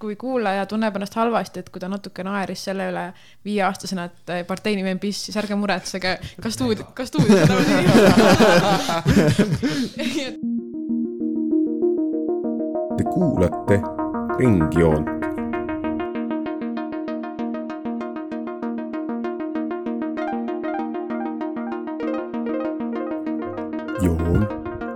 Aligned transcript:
kui 0.00 0.16
kuulaja 0.16 0.66
tunneb 0.66 0.96
ennast 0.96 1.14
halvasti, 1.20 1.60
et 1.60 1.68
kui 1.70 1.80
ta 1.80 1.88
natuke 1.92 2.24
naeris 2.24 2.64
selle 2.70 2.88
üle 2.90 3.04
viieaastasena, 3.44 4.08
et 4.08 4.34
eh, 4.34 4.44
partei 4.48 4.76
nimi 4.78 4.94
on 4.94 5.02
Piss, 5.02 5.26
siis 5.28 5.36
ärge 5.40 5.58
muretsege, 5.60 6.16
ka 6.40 6.50
stuudio, 6.50 6.88
ka 6.94 7.06
stuudios 7.06 7.50
olevad 7.50 7.68
inimesed. 10.00 10.34
Te 12.96 13.08
kuulate 13.12 13.80
Ringjoont. 14.38 15.20
joon 24.00 24.48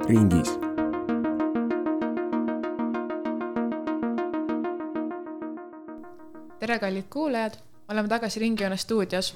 ringis 0.09 0.74
tere, 6.75 6.91
kallid 6.91 7.07
kuulajad, 7.11 7.55
oleme 7.89 8.09
tagasi 8.09 8.41
Ringjoone 8.41 8.77
stuudios. 8.77 9.35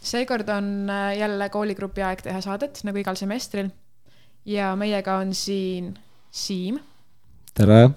seekord 0.00 0.48
on 0.48 0.90
äh, 0.90 1.18
jälle 1.18 1.48
kooligrupi 1.48 2.02
aeg 2.02 2.22
teha 2.22 2.40
saadet, 2.40 2.80
nagu 2.82 2.98
igal 2.98 3.14
semestril. 3.14 3.68
ja 4.44 4.76
meiega 4.76 5.16
on 5.16 5.34
siin 5.34 5.98
Siim. 6.30 6.80
tere. 7.54 7.90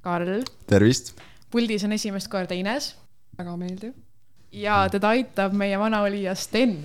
Karl. 0.00 0.42
tervist. 0.66 1.16
puldis 1.50 1.84
on 1.84 1.92
esimest 1.92 2.28
korda 2.28 2.54
Ines. 2.54 2.96
väga 3.38 3.56
meeldiv. 3.56 3.92
ja 4.52 4.88
teda 4.90 5.08
aitab 5.08 5.52
meie 5.52 5.78
vana 5.78 6.02
olija 6.02 6.34
Sten. 6.34 6.76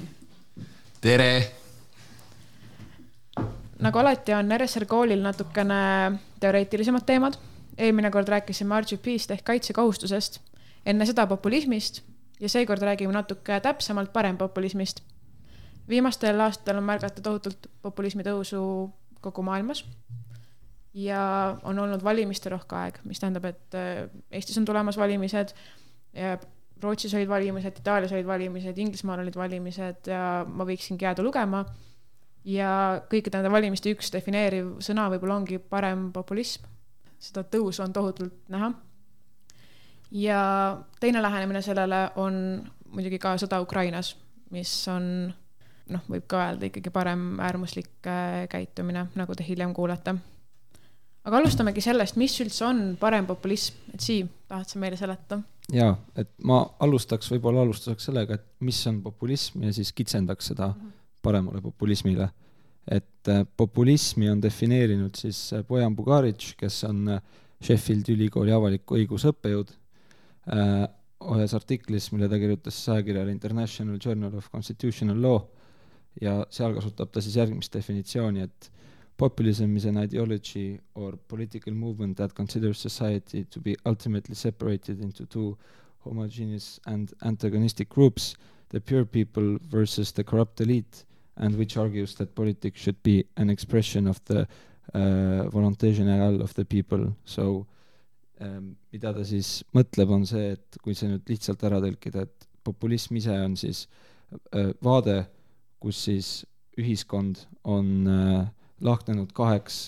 tere. 1.01 1.51
nagu 3.79 3.99
alati 3.99 4.33
on 4.33 4.57
RSR 4.57 4.85
koolil 4.85 5.21
natukene 5.21 6.15
teoreetilisemad 6.39 7.03
teemad. 7.05 7.33
eelmine 7.77 8.11
kord 8.11 8.27
rääkisime 8.27 8.81
RGP-st 8.81 9.31
ehk 9.31 9.43
kaitsekohustusest 9.43 10.39
enne 10.85 11.05
seda 11.05 11.27
populismist 11.27 12.01
ja 12.39 12.49
seekord 12.49 12.81
räägime 12.81 13.13
natuke 13.13 13.59
täpsemalt 13.59 14.13
parempopulismist. 14.13 15.01
viimastel 15.89 16.39
aastatel 16.39 16.77
on 16.77 16.83
märgata 16.83 17.21
tohutult 17.21 17.67
populismi 17.81 18.23
tõusu 18.23 18.91
kogu 19.21 19.41
maailmas. 19.41 19.85
ja 20.93 21.57
on 21.63 21.79
olnud 21.79 22.03
valimiste 22.03 22.49
rohke 22.49 22.75
aeg, 22.75 22.99
mis 23.03 23.19
tähendab, 23.19 23.45
et 23.45 23.75
äh, 23.75 24.09
Eestis 24.31 24.57
on 24.57 24.65
tulemas 24.65 24.97
valimised 24.97 25.55
Rootsis 26.83 27.13
olid 27.13 27.29
valimised, 27.29 27.79
Itaalias 27.79 28.11
olid 28.11 28.27
valimised, 28.27 28.77
Inglismaal 28.77 29.19
olid 29.23 29.35
valimised 29.35 30.09
ja 30.11 30.21
ma 30.47 30.67
võiksingi 30.67 31.07
jääda 31.07 31.23
lugema. 31.23 31.65
ja 32.45 33.01
kõikide 33.09 33.39
nende 33.39 33.49
valimiste 33.49 33.89
üks 33.89 34.11
defineeriv 34.13 34.75
sõna 34.85 35.07
võib-olla 35.09 35.39
ongi 35.39 35.57
parem 35.57 36.11
populism. 36.13 36.67
seda 37.19 37.43
tõusu 37.43 37.81
on 37.83 37.93
tohutult 37.93 38.35
näha 38.49 38.73
ja 40.15 40.77
teine 40.99 41.21
lähenemine 41.21 41.61
sellele 41.61 42.09
on 42.15 42.35
muidugi 42.95 43.19
ka 43.19 43.35
sõda 43.41 43.59
Ukrainas, 43.63 44.13
mis 44.55 44.71
on 44.91 45.09
noh, 45.91 46.05
võib 46.09 46.27
ka 46.29 46.41
öelda 46.47 46.69
ikkagi 46.69 46.93
parem 46.93 47.35
äärmuslik 47.43 48.07
äh, 48.09 48.45
käitumine, 48.51 49.07
nagu 49.19 49.35
te 49.35 49.45
hiljem 49.47 49.73
kuulete. 49.75 50.15
aga 51.25 51.41
alustamegi 51.41 51.81
sellest, 51.81 52.17
mis 52.21 52.37
üldse 52.41 52.65
on 52.65 52.81
parempopulism, 53.01 53.91
et 53.93 54.01
Siim, 54.01 54.29
tahad 54.47 54.71
sa 54.71 54.79
meile 54.79 54.97
seletada? 54.97 55.41
jaa, 55.73 55.95
et 56.15 56.31
ma 56.45 56.61
alustaks 56.85 57.31
võib-olla 57.33 57.65
alustuseks 57.65 58.09
sellega, 58.09 58.39
et 58.39 58.47
mis 58.65 58.81
on 58.87 59.01
populism 59.03 59.63
ja 59.65 59.73
siis 59.73 59.91
kitsendaks 59.93 60.53
seda 60.53 60.71
mhm. 60.71 60.91
paremale 61.25 61.61
populismile. 61.61 62.29
et 62.87 63.27
äh, 63.29 63.45
populismi 63.57 64.29
on 64.29 64.41
defineerinud 64.41 65.15
siis 65.15 65.51
äh, 65.53 65.65
Bojan 65.67 65.95
Bugaric, 65.95 66.53
kes 66.57 66.83
on 66.83 67.19
Sheffieldi 67.63 68.13
ülikooli 68.13 68.51
avaliku 68.51 68.95
õiguse 68.95 69.31
õppejõud 69.33 69.71
ühes 70.45 71.53
artiklis, 71.57 72.11
mille 72.13 72.29
ta 72.29 72.37
kirjutas 72.37 72.77
ajakirjale 72.93 73.31
International 73.31 73.97
Journal 73.97 74.35
of 74.37 74.49
Constitutional 74.53 75.21
Law 75.21 75.41
ja 76.21 76.45
seal 76.53 76.75
kasutab 76.75 77.11
ta 77.11 77.21
siis 77.23 77.35
järgmist 77.39 77.73
definitsiooni, 77.73 78.45
et 78.45 78.69
populism 79.17 79.75
is 79.77 79.85
an 79.85 79.97
ideology 79.97 80.79
or 80.95 81.17
political 81.27 81.73
movement 81.73 82.17
that 82.17 82.35
considers 82.35 82.79
society 82.79 83.45
to 83.45 83.59
be 83.59 83.75
ultimately 83.85 84.35
separated 84.35 85.01
into 85.01 85.25
two 85.25 85.57
homogeneous 86.05 86.79
and 86.85 87.13
antagonistic 87.23 87.89
groups, 87.89 88.35
the 88.69 88.79
pure 88.79 89.05
people 89.05 89.57
versus 89.69 90.11
the 90.11 90.23
corrupt 90.23 90.61
elite, 90.61 91.05
and 91.37 91.57
which 91.57 91.77
argues 91.77 92.15
that 92.15 92.35
politics 92.35 92.79
should 92.79 93.01
be 93.03 93.25
an 93.37 93.49
expression 93.49 94.07
of 94.07 94.23
the 94.25 94.47
uh, 94.93 95.49
volonté 95.49 95.93
générale 95.93 96.41
of 96.41 96.53
the 96.53 96.65
people, 96.65 97.13
so 97.25 97.65
mida 98.39 99.13
ta 99.15 99.23
siis 99.23 99.61
mõtleb, 99.75 100.09
on 100.11 100.25
see, 100.27 100.49
et 100.57 100.77
kui 100.83 100.95
see 100.97 101.07
nüüd 101.07 101.29
lihtsalt 101.31 101.61
ära 101.67 101.79
tõlkida, 101.83 102.25
et 102.27 102.47
populism 102.65 103.15
ise 103.19 103.35
on 103.45 103.55
siis 103.59 103.85
äh, 104.55 104.73
vaade, 104.83 105.21
kus 105.79 106.01
siis 106.07 106.29
ühiskond 106.79 107.45
on 107.63 108.09
äh, 108.11 108.47
lahknenud 108.83 109.31
kaheks 109.35 109.79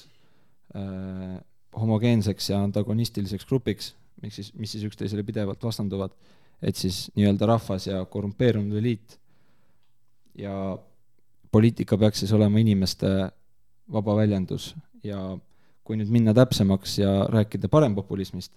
äh, 0.77 1.37
homogeenseks 1.77 2.51
ja 2.53 2.61
antagonistiliseks 2.63 3.47
grupiks, 3.49 3.93
miks 4.23 4.39
siis, 4.39 4.51
mis 4.57 4.73
siis 4.73 4.85
üksteisele 4.87 5.25
pidevalt 5.27 5.63
vastanduvad, 5.63 6.13
et 6.61 6.77
siis 6.77 7.07
nii-öelda 7.17 7.49
rahvas 7.51 7.89
ja 7.89 7.99
korrumpeerunud 8.09 8.79
eliit. 8.79 9.17
Ja 10.37 10.77
poliitika 11.51 11.97
peaks 11.97 12.23
siis 12.23 12.33
olema 12.33 12.61
inimeste 12.61 13.09
vaba 13.93 14.15
väljendus 14.17 14.71
ja 15.05 15.19
kui 15.87 15.95
nüüd 15.95 16.11
minna 16.11 16.33
täpsemaks 16.35 16.97
ja 16.99 17.11
rääkida 17.31 17.69
parempopulismist, 17.71 18.51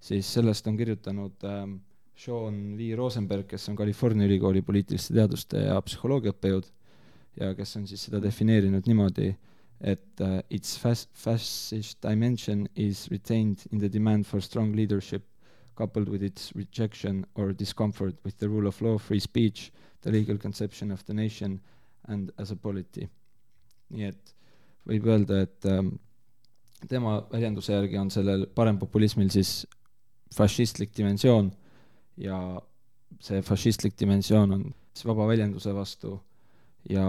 siis 0.00 0.28
sellest 0.32 0.66
on 0.70 0.78
kirjutanud 0.78 1.44
ähm, 1.44 1.74
Sean 2.16 2.78
V. 2.78 2.94
Rosenberg, 2.96 3.44
kes 3.50 3.68
on 3.68 3.76
California 3.76 4.28
ülikooli 4.28 4.62
poliitiliste 4.64 5.14
teaduste 5.16 5.66
ja 5.66 5.76
psühholoogia 5.84 6.32
õppejõud 6.32 6.70
ja 7.40 7.52
kes 7.58 7.76
on 7.76 7.84
siis 7.88 8.06
seda 8.08 8.20
defineerinud 8.24 8.88
niimoodi, 8.88 9.32
et 9.80 10.22
uh, 10.24 10.38
its 10.50 10.76
fas-, 10.80 11.08
fascist 11.12 12.00
dimension 12.04 12.64
is 12.76 13.06
retained 13.10 13.66
in 13.72 13.80
the 13.82 13.90
demand 13.92 14.28
for 14.28 14.40
strong 14.40 14.76
leadership 14.76 15.26
coupled 15.74 16.08
with 16.08 16.22
its 16.22 16.52
rejection 16.54 17.26
or 17.34 17.52
discomfort 17.52 18.16
with 18.24 18.38
the 18.38 18.48
rule 18.48 18.68
of 18.68 18.80
law, 18.80 18.98
free 18.98 19.20
speech, 19.20 19.72
the 20.02 20.10
legal 20.10 20.38
conception 20.38 20.92
of 20.92 21.04
the 21.06 21.14
nation 21.14 21.60
and 22.08 22.32
as 22.38 22.50
a 22.50 22.56
polity. 22.56 23.08
nii 23.92 24.06
et 24.08 24.30
võib 24.88 25.04
öelda, 25.04 25.42
et 25.44 25.66
um, 25.68 25.90
tema 26.88 27.22
väljenduse 27.32 27.72
järgi 27.72 27.98
on 27.98 28.10
sellel 28.10 28.46
parempopulismil 28.54 29.30
siis 29.30 29.66
fašistlik 30.34 30.92
dimensioon 30.96 31.52
ja 32.16 32.38
see 33.22 33.42
fašistlik 33.42 33.98
dimensioon 34.00 34.52
on 34.52 34.64
siis 34.94 35.06
vaba 35.06 35.26
väljenduse 35.28 35.74
vastu 35.74 36.16
ja 36.90 37.04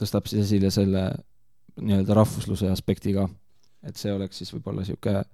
tõstab 0.00 0.28
siis 0.30 0.46
esile 0.46 0.70
selle 0.74 1.04
nii-öelda 1.80 2.14
rahvusluse 2.14 2.70
aspekti 2.70 3.14
ka. 3.14 3.28
et 3.82 3.96
see 4.00 4.12
oleks 4.12 4.38
siis 4.40 4.52
võib-olla 4.54 4.84
niisugune 4.84 5.24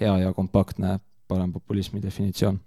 hea 0.00 0.14
ja 0.24 0.32
kompaktne 0.32 0.98
parempopulismi 1.28 2.02
definitsioon. 2.02 2.60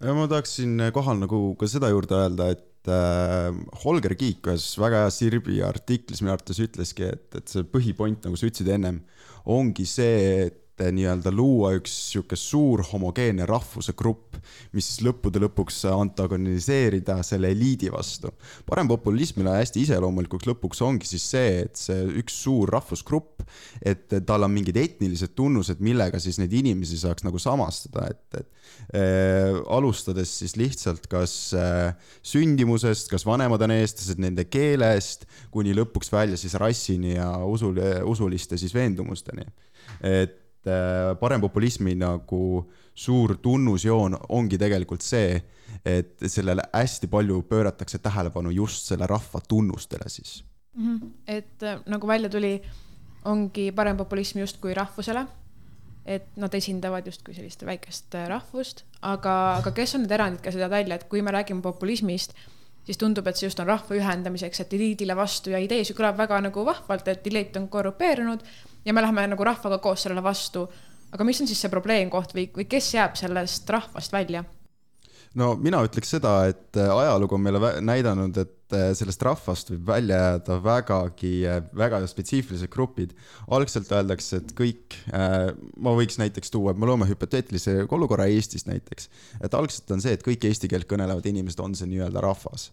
ma 0.00 0.28
tahaksin 0.28 0.90
kohal 0.92 1.18
nagu 1.18 1.54
ka 1.58 1.66
seda 1.66 1.88
juurde 1.88 2.14
öelda, 2.14 2.50
et 2.50 2.64
äh, 2.86 3.50
Holger 3.82 4.14
Kiik 4.18 4.46
ühes 4.46 4.70
väga 4.78 5.02
hea 5.04 5.10
Sirbi 5.14 5.58
artiklis 5.66 6.22
minu 6.22 6.36
arvates 6.36 6.60
ütleski, 6.62 7.10
et, 7.16 7.26
et 7.34 7.50
see 7.50 7.66
põhipoint, 7.66 8.22
nagu 8.24 8.38
sa 8.38 8.46
ütlesid 8.46 8.70
ennem 8.76 9.02
ongi 9.48 9.86
see, 9.88 10.46
et 10.46 10.62
nii-öelda 10.80 11.32
luua 11.34 11.72
üks 11.78 11.92
sihuke 12.12 12.36
suur 12.38 12.82
homogeenne 12.92 13.46
rahvuse 13.48 13.94
grupp, 13.98 14.38
mis 14.76 14.88
siis 14.88 15.02
lõppude 15.06 15.40
lõpuks 15.42 15.82
antagoniseerida 15.90 17.18
selle 17.26 17.52
eliidi 17.54 17.90
vastu. 17.92 18.30
parempopulismile 18.66 19.56
hästi 19.58 19.82
iseloomulikuks 19.86 20.48
lõpuks 20.48 20.82
ongi 20.86 21.08
siis 21.08 21.24
see, 21.32 21.52
et 21.66 21.76
see 21.80 22.04
üks 22.22 22.38
suur 22.44 22.70
rahvusgrupp, 22.72 23.44
et 23.82 24.06
tal 24.26 24.46
on 24.46 24.54
mingid 24.54 24.76
etnilised 24.76 25.34
tunnused, 25.38 25.82
millega 25.84 26.20
siis 26.22 26.38
neid 26.40 26.52
inimesi 26.52 26.98
saaks 27.00 27.26
nagu 27.26 27.40
samastada, 27.42 28.08
et, 28.12 28.40
et 28.40 28.98
äh, 28.98 29.58
alustades 29.74 30.32
siis 30.42 30.56
lihtsalt 30.60 31.08
kas 31.10 31.36
äh, 31.56 31.94
sündimusest, 32.22 33.10
kas 33.12 33.26
vanemad 33.28 33.62
on 33.66 33.74
eestlased, 33.78 34.20
nende 34.22 34.46
keelest, 34.50 35.26
kuni 35.54 35.74
lõpuks 35.76 36.12
välja 36.12 36.38
siis 36.40 36.56
rassini 36.60 37.16
ja 37.16 37.30
usul, 37.46 37.78
usuliste 38.08 38.58
siis 38.60 38.74
veendumusteni. 38.76 39.46
et 40.04 40.37
Äh, 40.66 41.14
parempopulismi 41.20 41.94
nagu 41.94 42.70
suur 42.94 43.36
tunnusjoon 43.42 44.16
ongi 44.34 44.58
tegelikult 44.58 45.04
see, 45.06 45.36
et 45.86 46.24
sellele 46.26 46.64
hästi 46.72 47.06
palju 47.12 47.44
pööratakse 47.46 48.00
tähelepanu 48.02 48.50
just 48.50 48.90
selle 48.90 49.06
rahva 49.06 49.38
tunnustele 49.48 50.08
siis 50.10 50.42
mm. 50.74 50.96
-hmm. 50.96 51.10
et 51.26 51.62
äh, 51.62 51.78
nagu 51.86 52.08
välja 52.08 52.28
tuli, 52.28 52.62
ongi 53.24 53.70
parempopulism 53.72 54.38
justkui 54.38 54.74
rahvusele, 54.74 55.26
et 56.04 56.36
nad 56.36 56.54
esindavad 56.54 57.06
justkui 57.06 57.34
sellist 57.34 57.62
väikest 57.66 58.14
äh, 58.14 58.28
rahvust, 58.28 58.84
aga, 59.02 59.56
aga 59.62 59.70
kes 59.70 59.94
on 59.94 60.02
need 60.02 60.10
erandid, 60.18 60.40
kes 60.40 60.58
seda 60.58 60.70
välja, 60.70 60.94
et 60.94 61.04
kui 61.04 61.22
me 61.22 61.30
räägime 61.30 61.62
populismist, 61.62 62.34
siis 62.84 62.98
tundub, 62.98 63.26
et 63.26 63.36
see 63.36 63.46
just 63.46 63.60
on 63.60 63.66
rahva 63.66 63.94
ühendamiseks, 63.94 64.60
et 64.60 64.72
eliidile 64.72 65.16
vastu 65.16 65.50
ja 65.54 65.58
idee, 65.58 65.84
see 65.84 65.94
kõlab 65.94 66.18
väga 66.18 66.40
nagu 66.40 66.64
vahvalt, 66.64 67.08
et 67.08 67.26
eliit 67.26 67.56
on 67.56 67.68
korrupeerunud 67.68 68.42
ja 68.88 68.94
me 68.96 69.04
läheme 69.04 69.26
nagu 69.28 69.44
rahvaga 69.44 69.78
koos 69.84 70.02
sellele 70.02 70.22
vastu. 70.24 70.68
aga 71.12 71.24
mis 71.24 71.40
on 71.40 71.48
siis 71.48 71.60
see 71.60 71.72
probleemkoht 71.72 72.34
või, 72.36 72.48
või 72.56 72.64
kes 72.68 72.94
jääb 72.94 73.16
sellest 73.20 73.68
rahvast 73.70 74.12
välja? 74.12 74.44
no 75.34 75.54
mina 75.60 75.82
ütleks 75.84 76.16
seda, 76.16 76.38
et 76.48 76.76
äh, 76.76 76.88
ajalugu 76.96 77.36
on 77.36 77.44
meile 77.44 77.72
näidanud, 77.84 78.36
et 78.36 78.57
äh, 78.76 78.90
sellest 78.96 79.22
rahvast 79.26 79.72
võib 79.72 79.86
välja 79.88 80.18
jääda 80.18 80.56
vägagi, 80.64 81.32
väga 81.76 82.00
spetsiifilised 82.10 82.70
grupid. 82.72 83.14
algselt 83.54 83.90
öeldakse, 83.92 84.42
et 84.42 84.52
kõik, 84.56 84.96
ma 85.80 85.92
võiks 85.96 86.18
näiteks 86.20 86.50
tuua, 86.52 86.72
et 86.72 86.80
me 86.80 86.88
loome 86.88 87.06
hüpoteetilise 87.08 87.86
olukorra 87.88 88.26
Eestist 88.28 88.68
näiteks, 88.68 89.08
et 89.40 89.54
algselt 89.54 89.90
on 89.94 90.02
see, 90.04 90.12
et 90.16 90.24
kõik 90.24 90.44
eesti 90.44 90.68
keelt 90.68 90.88
kõnelevad 90.90 91.26
inimesed 91.26 91.60
on 91.64 91.74
see 91.78 91.88
nii-öelda 91.90 92.22
rahvas. 92.24 92.70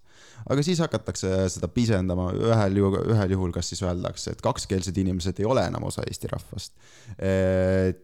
aga 0.50 0.64
siis 0.64 0.80
hakatakse 0.84 1.30
seda 1.50 1.68
pisendama, 1.72 2.30
ühel 2.34 2.78
juhul, 2.82 2.98
ühel 3.16 3.36
juhul 3.38 3.54
kas 3.56 3.70
siis 3.72 3.82
öeldakse, 3.86 4.32
et 4.36 4.42
kakskeelsed 4.44 4.98
inimesed 4.98 5.40
ei 5.40 5.46
ole 5.46 5.66
enam 5.68 5.88
osa 5.88 6.04
Eesti 6.08 6.32
rahvast. 6.32 6.74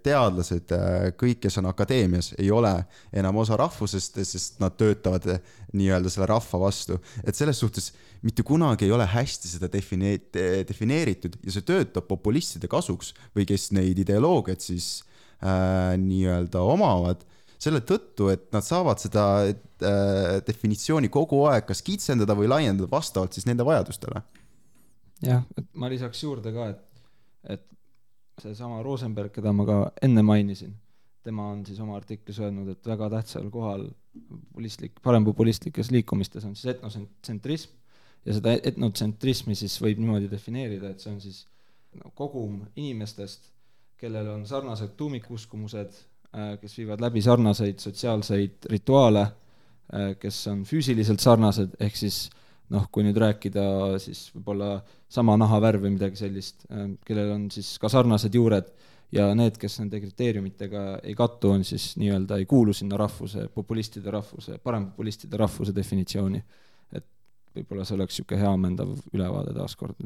teadlased, 0.03 0.75
kõik, 1.19 1.41
kes 1.43 1.57
on 1.61 1.69
akadeemias, 1.71 2.33
ei 2.39 2.51
ole 2.51 2.73
enam 3.13 3.41
osa 3.43 3.57
rahvusest, 3.59 4.21
sest 4.23 4.59
nad 4.63 4.77
töötavad 4.79 5.27
nii-öelda 5.77 6.11
selle 6.11 6.27
rahva 6.29 6.59
vastu. 6.65 6.99
et 7.23 7.37
selles 7.37 7.59
suhtes 7.59 7.91
mitte 8.21 8.43
kunagi 8.43 8.85
ei 8.85 8.93
ole 8.95 9.05
hästi 9.07 9.49
seda 9.55 9.69
define-, 9.71 10.19
defineeritud 10.67 11.39
ja 11.45 11.55
see 11.55 11.65
töötab 11.67 12.07
populistide 12.09 12.69
kasuks 12.71 13.13
või 13.35 13.47
kes 13.49 13.71
neid 13.75 13.99
ideoloogiaid 14.03 14.61
siis 14.63 15.01
äh, 15.41 15.97
nii-öelda 16.01 16.61
omavad 16.61 17.25
selle 17.61 17.81
tõttu, 17.85 18.31
et 18.33 18.47
nad 18.55 18.65
saavad 18.65 19.01
seda 19.01 19.25
äh, 19.45 20.39
definitsiooni 20.47 21.11
kogu 21.13 21.43
aeg 21.51 21.67
kas 21.69 21.83
kitsendada 21.85 22.35
või 22.37 22.49
laiendada 22.49 22.89
vastavalt 22.89 23.37
siis 23.37 23.45
nende 23.49 23.65
vajadustele. 23.67 24.23
jah, 25.21 25.43
et 25.57 25.67
ma 25.77 25.89
lisaks 25.91 26.23
juurde 26.23 26.53
ka, 26.55 26.71
et, 26.73 27.05
et 27.57 27.67
seesama 28.41 28.81
Rosenberg, 28.85 29.33
keda 29.35 29.53
ma 29.53 29.67
ka 29.67 29.77
enne 30.01 30.23
mainisin, 30.25 30.73
tema 31.23 31.47
on 31.53 31.65
siis 31.65 31.79
oma 31.83 31.95
artiklis 31.99 32.39
öelnud, 32.41 32.71
et 32.73 32.87
väga 32.87 33.09
tähtsal 33.13 33.49
kohal 33.53 33.85
populistlik, 34.29 34.97
parempopulistlikes 35.03 35.91
liikumistes 35.93 36.45
on 36.47 36.55
siis 36.55 36.75
etnotsentrism 36.75 37.77
ja 38.25 38.35
seda 38.37 38.55
etnotsentrismi 38.57 39.55
siis 39.57 39.77
võib 39.81 40.01
niimoodi 40.01 40.29
defineerida, 40.31 40.91
et 40.91 41.03
see 41.03 41.11
on 41.13 41.21
siis 41.23 41.43
no, 41.99 42.11
kogum 42.17 42.61
inimestest, 42.75 43.49
kellel 44.01 44.29
on 44.33 44.45
sarnased 44.49 44.95
tuumikuskumused, 44.97 45.97
kes 46.61 46.77
viivad 46.79 47.01
läbi 47.03 47.21
sarnaseid 47.21 47.81
sotsiaalseid 47.83 48.69
rituaale, 48.71 49.25
kes 50.19 50.37
on 50.51 50.63
füüsiliselt 50.67 51.21
sarnased, 51.23 51.75
ehk 51.83 51.97
siis 51.99 52.23
noh, 52.71 52.85
kui 52.91 53.03
nüüd 53.03 53.17
rääkida 53.19 53.63
siis 53.99 54.29
võib-olla 54.35 54.77
sama 55.11 55.35
nahavärv 55.39 55.83
või 55.85 55.97
midagi 55.97 56.21
sellist, 56.21 56.63
kellel 57.05 57.33
on 57.35 57.49
siis 57.51 57.73
ka 57.81 57.91
sarnased 57.91 58.35
juured 58.37 58.71
ja 59.11 59.27
need, 59.35 59.57
kes 59.59 59.79
nende 59.81 59.99
kriteeriumitega 60.03 60.83
ei 61.03 61.15
kattu, 61.17 61.53
on 61.55 61.65
siis 61.67 61.91
nii-öelda 61.99 62.39
ei 62.39 62.45
kuulu 62.49 62.73
sinna 62.73 62.99
rahvuse, 62.99 63.47
populistide 63.53 64.11
rahvuse, 64.11 64.57
parempopulistide 64.63 65.37
rahvuse 65.37 65.75
definitsiooni. 65.75 66.43
et 66.95 67.07
võib-olla 67.55 67.85
see 67.85 67.97
oleks 67.97 68.19
niisugune 68.19 68.41
hea 68.41 68.51
ammendav 68.51 68.93
ülevaade 69.13 69.55
taaskord, 69.57 69.99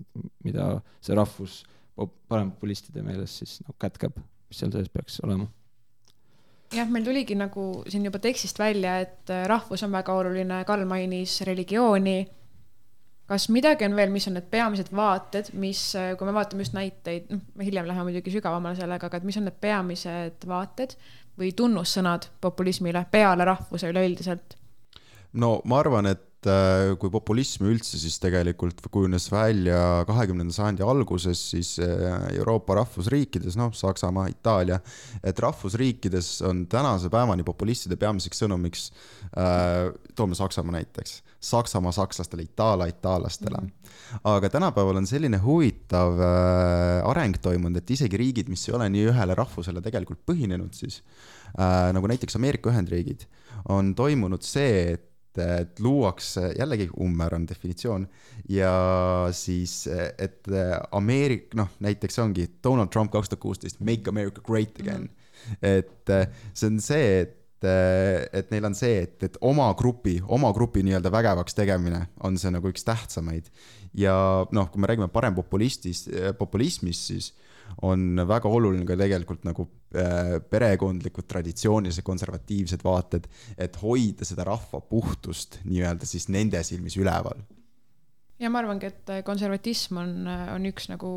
mida 0.44 0.70
see 1.02 1.18
rahvus 1.18 1.64
pop- 1.96 2.18
parempopulistide 2.28 3.06
meelest 3.06 3.44
siis 3.44 3.60
nagu 3.66 3.78
kätkeb, 3.80 4.18
mis 4.50 4.64
seal 4.64 4.74
sees 4.74 4.90
peaks 4.90 5.22
olema 5.28 5.48
jah, 6.74 6.90
meil 6.92 7.06
tuligi 7.06 7.36
nagu 7.38 7.84
siin 7.90 8.06
juba 8.08 8.20
tekstist 8.24 8.60
välja, 8.60 9.00
et 9.04 9.32
äh, 9.34 9.46
rahvus 9.50 9.84
on 9.86 9.94
väga 9.94 10.16
oluline, 10.18 10.64
Karl 10.68 10.86
mainis 10.90 11.40
religiooni. 11.48 12.26
Kas 13.30 13.48
midagi 13.50 13.88
on 13.88 13.96
veel, 13.98 14.12
mis 14.14 14.28
on 14.30 14.38
need 14.38 14.50
peamised 14.52 14.92
vaated, 14.96 15.52
mis, 15.58 15.82
kui 16.18 16.28
me 16.28 16.34
vaatame 16.36 16.66
just 16.66 16.76
näiteid, 16.78 17.32
noh, 17.32 17.42
me 17.56 17.66
hiljem 17.68 17.88
läheme 17.90 18.10
muidugi 18.10 18.34
sügavamale 18.34 18.78
sellega, 18.78 19.10
aga 19.10 19.22
et 19.22 19.26
mis 19.28 19.40
on 19.40 19.48
need 19.50 19.58
peamised 19.62 20.46
vaated 20.50 20.94
või 21.40 21.52
tunnussõnad 21.58 22.30
populismile 22.42 23.06
peale 23.12 23.48
rahvuse 23.48 23.90
üleüldiselt? 23.92 24.58
no 25.34 25.58
ma 25.66 25.82
arvan, 25.82 26.12
et 26.14 26.22
äh, 26.50 26.94
kui 27.00 27.12
populism 27.14 27.68
üldse 27.70 28.00
siis 28.00 28.18
tegelikult 28.24 28.82
kujunes 28.94 29.28
välja 29.34 30.04
kahekümnenda 30.08 30.54
sajandi 30.56 30.86
alguses, 30.86 31.42
siis 31.54 31.76
äh, 31.84 32.28
Euroopa 32.36 32.78
rahvusriikides, 32.82 33.58
noh, 33.60 33.72
Saksamaa, 33.76 34.28
Itaalia, 34.32 34.80
et 35.24 35.40
rahvusriikides 35.44 36.30
on 36.50 36.66
tänase 36.72 37.12
päevani 37.14 37.46
populistide 37.48 37.98
peamiseks 38.02 38.44
sõnumiks 38.44 38.90
äh,, 39.38 39.94
toome 40.16 40.38
Saksamaa 40.38 40.78
näiteks, 40.78 41.22
Saksamaa 41.46 41.94
sakslastele, 41.96 42.46
Itaalia 42.48 42.90
itaallastele. 42.90 43.64
Aga 44.28 44.50
tänapäeval 44.50 45.02
on 45.02 45.08
selline 45.10 45.38
huvitav 45.42 46.20
areng 47.06 47.38
toimunud, 47.42 47.82
et 47.82 47.92
isegi 47.96 48.18
riigid, 48.18 48.50
mis 48.50 48.68
ei 48.70 48.76
ole 48.78 48.88
nii 48.94 49.10
ühele 49.12 49.36
rahvusele 49.38 49.82
tegelikult 49.86 50.22
põhinenud 50.30 50.74
siis 50.78 51.02
nagu 51.56 52.10
näiteks 52.10 52.36
Ameerika 52.38 52.72
Ühendriigid, 52.74 53.28
on 53.72 53.94
toimunud 53.96 54.44
see, 54.46 54.96
et 54.96 55.12
et 55.42 55.80
luuakse 55.80 56.54
jällegi 56.60 56.90
umbmäärane 57.02 57.48
definitsioon 57.50 58.08
ja 58.50 58.72
siis, 59.32 59.88
et 60.18 60.48
Ameerik-, 60.92 61.56
noh, 61.56 61.70
näiteks 61.80 62.20
ongi 62.20 62.48
Donald 62.64 62.94
Trump 62.94 63.12
kaks 63.12 63.30
tuhat 63.30 63.42
kuusteist, 63.42 63.80
Make 63.80 64.10
America 64.10 64.42
Great 64.42 64.80
Again. 64.80 65.10
-hmm. 65.10 65.58
et 65.62 66.12
see 66.54 66.68
on 66.70 66.80
see, 66.82 67.20
et 67.22 67.42
et 67.66 68.52
neil 68.52 68.68
on 68.68 68.76
see, 68.78 69.00
et, 69.08 69.16
et 69.26 69.38
oma 69.42 69.72
grupi, 69.80 70.20
oma 70.28 70.52
grupi 70.54 70.84
nii-öelda 70.86 71.10
vägevaks 71.10 71.56
tegemine 71.58 72.04
on 72.22 72.38
see 72.38 72.52
nagu 72.54 72.70
üks 72.70 72.86
tähtsamaid. 72.86 73.48
ja 73.96 74.14
noh, 74.52 74.68
kui 74.70 74.82
me 74.84 74.90
räägime 74.92 75.08
parempopulistist, 75.08 76.10
populismist, 76.38 77.10
siis 77.10 77.32
on 77.86 78.22
väga 78.28 78.50
oluline 78.50 78.86
ka 78.88 78.98
tegelikult 79.00 79.44
nagu 79.48 79.68
äh, 79.96 80.38
perekondlikud 80.50 81.28
traditsioonilised 81.28 82.06
konservatiivsed 82.08 82.86
vaated, 82.86 83.28
et 83.58 83.76
hoida 83.82 84.28
seda 84.28 84.48
rahva 84.48 84.82
puhtust 84.82 85.60
nii-öelda 85.66 86.08
siis 86.10 86.30
nende 86.34 86.64
silmis 86.64 86.98
üleval. 86.98 87.44
ja 88.40 88.50
ma 88.50 88.64
arvangi, 88.64 88.92
et 88.92 89.14
konservatism 89.28 90.02
on, 90.02 90.16
on 90.56 90.72
üks 90.72 90.90
nagu 90.92 91.12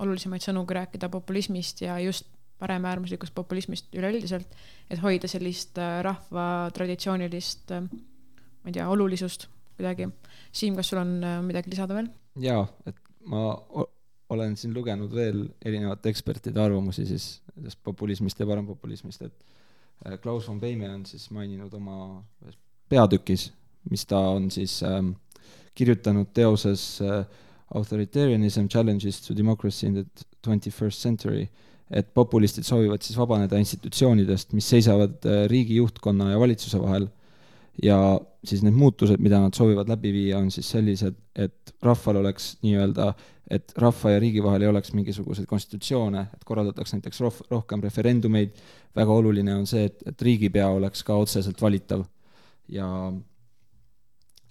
olulisemaid 0.00 0.44
sõnu, 0.44 0.64
kui 0.66 0.76
rääkida 0.78 1.10
populismist 1.12 1.82
ja 1.84 1.98
just 2.00 2.28
paremäärmuslikust 2.60 3.34
populismist 3.34 3.94
üleüldiselt, 3.96 4.48
et 4.90 5.00
hoida 5.02 5.28
sellist 5.30 5.78
äh, 5.80 6.00
rahva 6.04 6.44
traditsioonilist, 6.76 7.72
ma 7.72 8.68
ei 8.68 8.76
tea, 8.76 8.88
olulisust 8.92 9.48
kuidagi. 9.78 10.10
Siim, 10.52 10.76
kas 10.76 10.90
sul 10.92 11.00
on 11.00 11.14
äh, 11.24 11.38
midagi 11.46 11.72
lisada 11.72 11.96
veel? 11.96 12.10
jaa, 12.40 12.62
et 12.86 13.00
ma 13.28 13.56
olen 14.30 14.56
siin 14.56 14.74
lugenud 14.74 15.12
veel 15.14 15.44
erinevate 15.64 16.12
ekspertide 16.12 16.60
arvamusi 16.62 17.06
siis 17.08 17.28
sellest 17.54 17.80
populismist 17.84 18.40
ja 18.40 18.46
parempopulismist, 18.46 19.22
et 19.26 19.44
äh, 20.06 20.18
Klaus 20.22 20.48
von 20.48 20.60
Beime 20.60 20.90
on 20.90 21.04
siis 21.06 21.28
maininud 21.34 21.74
oma 21.74 21.96
ühes 22.44 22.58
peatükis, 22.90 23.50
mis 23.90 24.06
ta 24.06 24.18
on 24.34 24.50
siis 24.50 24.80
ähm, 24.86 25.14
kirjutanud 25.74 26.32
teoses 26.34 27.00
äh, 27.02 27.24
Authoritarianism 27.74 28.66
Challenges 28.66 29.20
to 29.22 29.36
Democracy 29.36 29.86
in 29.86 29.94
the 29.94 30.26
twenty 30.42 30.70
first 30.70 31.02
century, 31.02 31.48
et 31.90 32.14
populistid 32.14 32.66
soovivad 32.66 33.02
siis 33.02 33.18
vabaneda 33.18 33.58
institutsioonidest, 33.58 34.52
mis 34.58 34.68
seisavad 34.70 35.22
äh, 35.26 35.44
riigi 35.50 35.76
juhtkonna 35.78 36.32
ja 36.32 36.40
valitsuse 36.40 36.82
vahel. 36.82 37.08
Ja 37.82 37.96
siis 38.44 38.60
need 38.66 38.74
muutused, 38.76 39.22
mida 39.22 39.38
nad 39.40 39.54
soovivad 39.56 39.88
läbi 39.88 40.10
viia, 40.12 40.38
on 40.42 40.50
siis 40.52 40.68
sellised, 40.74 41.14
et 41.38 41.70
rahval 41.82 42.18
oleks 42.20 42.56
nii-öelda, 42.64 43.12
et 43.50 43.72
rahva 43.82 44.14
ja 44.14 44.20
riigi 44.22 44.42
vahel 44.42 44.62
ei 44.62 44.70
oleks 44.70 44.92
mingisuguseid 44.94 45.48
konstitutsioone, 45.50 46.26
et 46.34 46.44
korraldataks 46.46 46.94
näiteks 46.94 47.20
roh-, 47.24 47.42
rohkem 47.50 47.82
referendumeid, 47.82 48.54
väga 48.96 49.16
oluline 49.22 49.54
on 49.54 49.66
see, 49.66 49.88
et, 49.90 50.02
et 50.06 50.22
riigipea 50.22 50.68
oleks 50.76 51.02
ka 51.06 51.18
otseselt 51.18 51.62
valitav 51.62 52.04
ja 52.70 52.86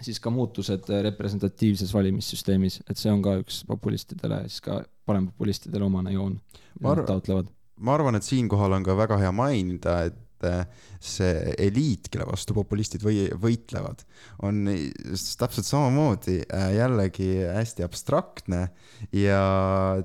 siis 0.02 0.20
ka 0.24 0.32
muutused 0.32 0.88
representatiivses 1.04 1.94
valimissüsteemis, 1.94 2.82
et 2.90 3.00
see 3.00 3.12
on 3.12 3.24
ka 3.24 3.36
üks 3.42 3.64
populistidele, 3.68 4.44
siis 4.48 4.64
ka 4.64 4.82
parempopulistidele 5.10 5.88
omane 5.88 6.14
joon, 6.16 6.38
mida 6.80 6.96
nad 7.02 7.08
taotlevad. 7.08 7.52
ma 7.80 7.96
arvan, 7.96 8.20
et 8.20 8.28
siinkohal 8.28 8.76
on 8.76 8.84
ka 8.84 8.96
väga 8.98 9.18
hea 9.20 9.32
mainida, 9.36 10.02
et 10.10 10.18
äh, 10.48 10.64
see 11.00 11.54
eliit, 11.58 12.10
kelle 12.12 12.28
vastu 12.30 12.56
populistid 12.58 13.04
või 13.06 13.28
võitlevad, 13.40 14.04
on 14.46 14.64
täpselt 14.70 15.68
samamoodi 15.68 16.40
äh, 16.46 16.72
jällegi 16.78 17.30
hästi 17.48 17.86
abstraktne 17.86 18.66
ja 19.16 19.44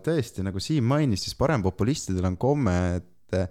tõesti, 0.04 0.44
nagu 0.46 0.62
Siim 0.62 0.86
mainis, 0.90 1.26
siis 1.26 1.38
parempopulistidel 1.38 2.30
on 2.30 2.38
komme, 2.40 2.76
et 3.00 3.38
äh, 3.38 3.48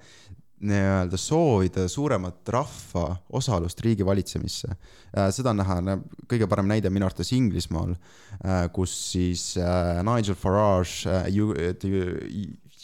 nii-öelda 0.64 1.20
soovida 1.20 1.90
suuremat 1.92 2.48
rahva 2.56 3.18
osalust 3.36 3.82
riigi 3.84 4.06
valitsemisse. 4.08 4.70
seda 5.36 5.52
on 5.52 5.60
näha, 5.60 5.98
kõige 6.32 6.48
parem 6.48 6.70
näide 6.72 6.88
minu 6.88 7.04
arvates 7.04 7.34
Inglismaal, 7.36 7.98
kus 8.72 8.94
siis 9.12 9.44
Nigel 10.08 10.40
Farage, 10.40 11.18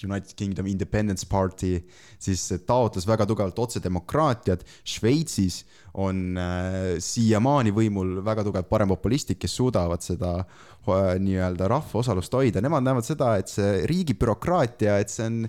United 0.05 0.35
Kingdom 0.37 0.67
Independence 0.67 1.27
Party, 1.29 1.77
siis 2.19 2.45
taotles 2.67 3.07
väga 3.07 3.27
tugevalt 3.29 3.59
otsedemokraatiat. 3.59 4.63
Šveitsis 4.87 5.63
on 5.99 6.37
äh, 6.39 6.97
siiamaani 7.03 7.73
võimul 7.75 8.19
väga 8.25 8.45
tugev 8.47 8.67
parempopulistid, 8.69 9.39
kes 9.41 9.55
suudavad 9.59 10.03
seda 10.05 10.35
äh, 10.39 11.15
nii-öelda 11.21 11.69
rahva 11.71 12.01
osalust 12.03 12.33
hoida, 12.37 12.63
nemad 12.63 12.85
näevad 12.85 13.07
seda, 13.07 13.33
et 13.39 13.51
see 13.51 13.83
riigi 13.89 14.15
bürokraatia, 14.19 14.99
et 15.01 15.11
see 15.13 15.27
on 15.27 15.43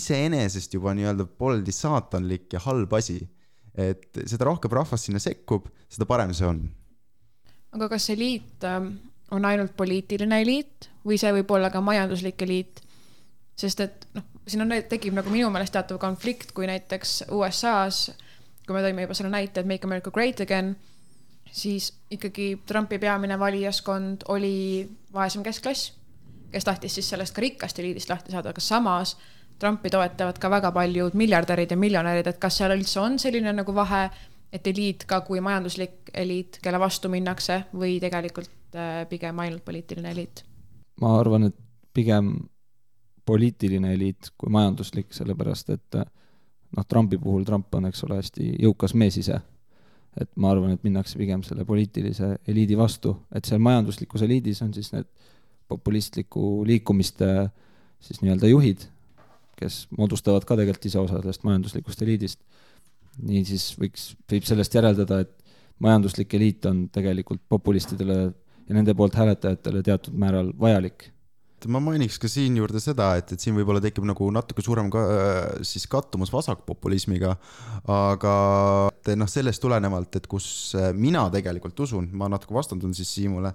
iseenesest 0.00 0.78
juba 0.78 0.94
nii-öelda 0.96 1.26
pooleldi 1.38 1.74
saatanlik 1.74 2.50
ja 2.56 2.64
halb 2.66 2.98
asi. 2.98 3.20
et 3.80 4.18
seda 4.26 4.44
rohkem 4.48 4.72
rahvas 4.74 5.04
sinna 5.06 5.20
sekkub, 5.22 5.68
seda 5.88 6.04
parem 6.04 6.32
see 6.34 6.44
on. 6.44 6.64
aga 7.70 7.86
kas 7.92 8.08
eliit 8.10 8.64
ähm, 8.66 8.88
on 9.30 9.44
ainult 9.46 9.76
poliitiline 9.78 10.40
eliit 10.42 10.88
või 11.06 11.20
see 11.22 11.30
võib 11.38 11.52
olla 11.54 11.70
ka 11.70 11.80
majanduslik 11.80 12.42
eliit? 12.42 12.82
Sest 13.60 13.80
et 13.84 14.06
noh, 14.16 14.26
siin 14.48 14.64
on, 14.64 14.74
tekib 14.88 15.16
nagu 15.16 15.32
minu 15.32 15.50
meelest 15.52 15.74
teatav 15.76 16.00
konflikt, 16.02 16.54
kui 16.56 16.68
näiteks 16.70 17.24
USA-s, 17.36 18.10
kui 18.66 18.76
me 18.76 18.84
tõime 18.84 19.06
juba 19.06 19.16
selle 19.18 19.32
näite, 19.32 19.62
et 19.62 19.68
Make 19.68 19.88
America 19.88 20.12
Great 20.14 20.40
Again, 20.44 20.74
siis 21.50 21.90
ikkagi 22.10 22.52
Trumpi 22.66 22.98
peamine 23.02 23.38
valijaskond 23.38 24.26
oli 24.28 24.88
vaesem 25.12 25.44
keskklass, 25.46 25.92
kes 26.50 26.66
tahtis 26.66 26.96
siis 26.98 27.10
sellest 27.12 27.34
ka 27.34 27.44
rikkast 27.44 27.78
eliidist 27.78 28.10
lahti 28.10 28.34
saada, 28.34 28.54
aga 28.54 28.62
samas 28.64 29.16
Trumpi 29.60 29.90
toetavad 29.92 30.38
ka 30.40 30.50
väga 30.50 30.72
paljud 30.72 31.14
miljardärid 31.18 31.70
ja 31.70 31.76
miljonärid, 31.76 32.26
et 32.30 32.38
kas 32.40 32.56
seal 32.60 32.72
üldse 32.74 33.00
on 33.02 33.18
selline 33.20 33.52
nagu 33.52 33.74
vahe, 33.76 34.06
et 34.52 34.66
eliit 34.66 35.04
ka 35.06 35.20
kui 35.26 35.42
majanduslik 35.44 36.10
eliit, 36.16 36.58
kelle 36.62 36.80
vastu 36.80 37.10
minnakse 37.12 37.64
või 37.76 37.98
tegelikult 38.02 38.74
äh, 38.74 39.04
pigem 39.10 39.38
ainult 39.38 39.64
poliitiline 39.66 40.14
eliit? 40.16 40.44
ma 41.00 41.14
arvan, 41.18 41.46
et 41.48 41.56
pigem 41.96 42.34
poliitiline 43.30 43.94
eliit 43.94 44.32
kui 44.38 44.50
majanduslik, 44.52 45.12
sellepärast 45.14 45.70
et 45.76 46.00
noh, 46.76 46.86
Trumpi 46.88 47.18
puhul 47.18 47.46
Trump 47.46 47.74
on, 47.78 47.88
eks 47.90 48.04
ole, 48.06 48.20
hästi 48.20 48.52
jõukas 48.64 48.96
mees 48.98 49.18
ise. 49.22 49.40
et 50.18 50.26
ma 50.42 50.48
arvan, 50.50 50.72
et 50.74 50.82
minnakse 50.82 51.14
pigem 51.14 51.44
selle 51.46 51.62
poliitilise 51.62 52.32
eliidi 52.50 52.74
vastu, 52.74 53.12
et 53.30 53.46
seal 53.46 53.60
majanduslikus 53.62 54.24
eliidis 54.26 54.58
on 54.64 54.72
siis 54.74 54.88
need 54.90 55.06
populistliku 55.70 56.64
liikumiste 56.66 57.28
siis 58.02 58.18
nii-öelda 58.18 58.50
juhid, 58.50 58.88
kes 59.60 59.84
moodustavad 59.94 60.42
ka 60.48 60.56
tegelikult 60.58 60.88
ise 60.90 60.98
osa 60.98 61.20
sellest 61.20 61.46
majanduslikust 61.46 62.02
eliidist. 62.02 62.42
niisiis 63.22 63.68
võiks, 63.78 64.08
võib 64.32 64.48
sellest 64.48 64.74
järeldada, 64.74 65.20
et 65.22 65.54
majanduslik 65.78 66.34
eliit 66.34 66.66
on 66.66 66.88
tegelikult 66.90 67.42
populistidele 67.48 68.18
ja 68.24 68.74
nende 68.74 68.94
poolt 68.98 69.14
hääletajatele 69.14 69.82
teatud 69.86 70.18
määral 70.18 70.50
vajalik 70.58 71.10
ma 71.68 71.80
mainiks 71.82 72.16
ka 72.20 72.28
siin 72.30 72.56
juurde 72.56 72.80
seda, 72.82 73.10
et, 73.20 73.32
et 73.34 73.42
siin 73.42 73.56
võib-olla 73.56 73.82
tekib 73.84 74.06
nagu 74.08 74.28
natuke 74.32 74.62
suurem 74.64 74.90
ka, 74.92 75.02
äh, 75.02 75.64
siis 75.66 75.86
kattumus 75.90 76.32
vasakpopulismiga, 76.32 77.34
aga 77.90 78.34
noh, 79.20 79.30
sellest 79.30 79.62
tulenevalt, 79.62 80.20
et 80.20 80.28
kus 80.30 80.46
äh, 80.78 80.90
mina 80.96 81.26
tegelikult 81.32 81.84
usun, 81.86 82.08
ma 82.16 82.30
natuke 82.32 82.56
vastandun 82.56 82.94
siis 82.96 83.10
Siimule, 83.10 83.52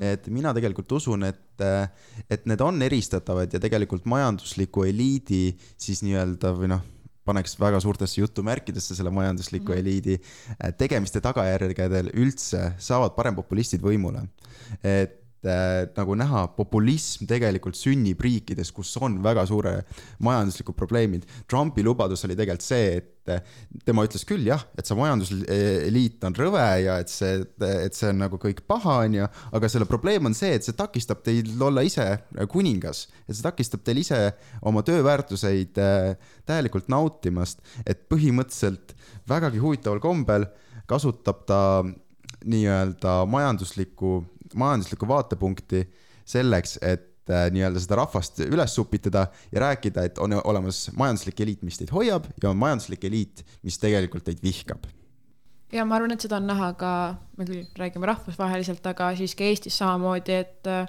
et 0.00 0.26
mina 0.32 0.54
tegelikult 0.56 0.96
usun, 0.98 1.28
et, 1.28 1.44
äh, 1.62 1.86
et 2.32 2.48
need 2.50 2.64
on 2.64 2.82
eristatavad 2.82 3.52
ja 3.52 3.62
tegelikult 3.62 4.08
majandusliku 4.10 4.86
eliidi 4.88 5.46
siis 5.76 6.02
nii-öelda 6.06 6.54
või 6.58 6.72
noh, 6.74 6.84
paneks 7.24 7.56
väga 7.56 7.78
suurtesse 7.80 8.20
jutumärkidesse 8.20 8.96
selle 8.98 9.12
majandusliku 9.14 9.72
mhm. 9.72 9.78
eliidi 9.80 10.74
tegemiste 10.76 11.22
tagajärgedel 11.24 12.10
üldse 12.20 12.74
saavad 12.76 13.14
parempopulistid 13.16 13.80
võimule. 13.84 14.26
et 14.84 15.23
äh, 15.48 15.86
nagu 15.96 16.16
näha, 16.18 16.46
populism 16.56 17.28
tegelikult 17.30 17.78
sünnib 17.78 18.22
riikides, 18.24 18.70
kus 18.74 18.92
on 19.02 19.18
väga 19.24 19.46
suure 19.48 19.74
majanduslikud 20.24 20.76
probleemid. 20.78 21.26
Trumpi 21.50 21.84
lubadus 21.86 22.24
oli 22.26 22.36
tegelikult 22.38 22.66
see, 22.66 22.98
et 23.00 23.32
äh, 23.32 23.42
tema 23.86 24.04
ütles 24.06 24.26
küll 24.28 24.46
jah, 24.48 24.64
et 24.78 24.88
see 24.88 24.98
majanduseliit 24.98 26.26
on 26.28 26.38
rõve 26.38 26.64
ja 26.84 26.98
et 27.02 27.12
see, 27.12 27.42
et 27.80 27.96
see 27.96 28.10
on 28.12 28.22
nagu 28.24 28.40
kõik 28.40 28.64
paha, 28.70 29.00
onju, 29.08 29.28
aga 29.58 29.72
selle 29.72 29.88
probleem 29.90 30.30
on 30.30 30.36
see, 30.36 30.54
et 30.58 30.66
see 30.66 30.76
takistab 30.78 31.24
teil 31.26 31.50
olla 31.62 31.84
ise 31.86 32.06
kuningas, 32.52 33.06
et 33.28 33.36
see 33.36 33.44
takistab 33.44 33.84
teil 33.86 34.02
ise 34.04 34.20
oma 34.66 34.84
tööväärtuseid 34.86 35.80
äh, 35.82 36.14
täielikult 36.48 36.90
nautimast, 36.92 37.64
et 37.86 38.06
põhimõtteliselt 38.12 38.96
vägagi 39.28 39.62
huvitaval 39.62 40.02
kombel 40.04 40.48
kasutab 40.90 41.44
ta 41.48 41.60
nii-öelda 42.44 43.24
majanduslikku 43.30 44.24
majanduslikku 44.54 45.08
vaatepunkti 45.08 45.84
selleks, 46.24 46.78
et 46.82 47.30
äh, 47.30 47.46
nii-öelda 47.54 47.82
seda 47.82 47.98
rahvast 48.00 48.40
üles 48.46 48.74
supitada 48.74 49.26
ja 49.52 49.64
rääkida, 49.66 50.04
et 50.04 50.18
on 50.18 50.36
olemas 50.44 50.86
majanduslik 50.96 51.40
eliit, 51.40 51.62
mis 51.62 51.78
teid 51.80 51.92
hoiab 51.94 52.28
ja 52.42 52.50
on 52.50 52.60
majanduslik 52.60 53.04
eliit, 53.04 53.44
mis 53.62 53.78
tegelikult 53.78 54.24
teid 54.28 54.42
vihkab. 54.44 54.86
ja 55.72 55.84
ma 55.84 55.98
arvan, 55.98 56.14
et 56.14 56.22
seda 56.24 56.38
on 56.38 56.46
näha 56.46 56.72
ka, 56.78 56.92
me 57.36 57.48
küll 57.48 57.66
räägime 57.78 58.06
rahvusvaheliselt, 58.06 58.86
aga 58.86 59.10
siiski 59.18 59.50
Eestis 59.50 59.78
samamoodi, 59.78 60.40
et 60.44 60.70
äh, 60.70 60.88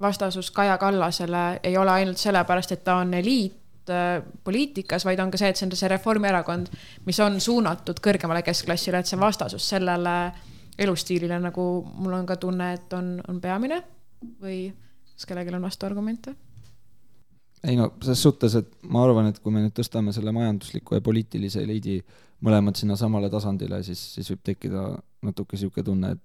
vastasus 0.00 0.50
Kaja 0.50 0.78
Kallasele 0.78 1.60
ei 1.62 1.76
ole 1.76 1.90
ainult 1.90 2.18
sellepärast, 2.18 2.72
et 2.72 2.84
ta 2.84 2.96
on 3.02 3.14
eliit 3.14 3.90
äh, 3.90 4.22
poliitikas, 4.44 5.04
vaid 5.04 5.20
on 5.20 5.30
ka 5.30 5.40
see, 5.40 5.50
et 5.50 5.60
see 5.60 5.66
on 5.66 5.76
see 5.76 5.90
Reformierakond, 5.92 6.70
mis 7.06 7.20
on 7.20 7.40
suunatud 7.40 8.00
kõrgemale 8.04 8.42
keskklassile, 8.46 9.00
et 9.00 9.10
see 9.10 9.20
vastasus 9.20 9.68
sellele 9.74 10.16
elustiilile 10.78 11.38
nagu 11.42 11.64
mul 11.94 12.16
on 12.16 12.26
ka 12.26 12.36
tunne, 12.40 12.72
et 12.74 12.92
on, 12.96 13.14
on 13.28 13.40
peamine 13.40 13.82
või 14.42 14.58
kas 15.14 15.28
kellelgi 15.28 15.54
on 15.54 15.62
vastuargumente? 15.68 16.34
ei 17.64 17.78
no 17.80 17.92
selles 18.02 18.22
suhtes, 18.22 18.58
et 18.60 18.70
ma 18.92 19.06
arvan, 19.06 19.30
et 19.30 19.38
kui 19.40 19.52
me 19.54 19.62
nüüd 19.64 19.74
tõstame 19.76 20.12
selle 20.12 20.34
majandusliku 20.36 20.98
ja 20.98 21.04
poliitilise 21.04 21.62
eliidi 21.64 22.00
mõlemad 22.44 22.76
sinna 22.76 22.96
samale 23.00 23.30
tasandile, 23.32 23.80
siis, 23.86 24.02
siis 24.16 24.28
võib 24.32 24.42
tekkida 24.44 24.82
natuke 25.24 25.56
niisugune 25.56 25.86
tunne, 25.86 26.10
et 26.12 26.22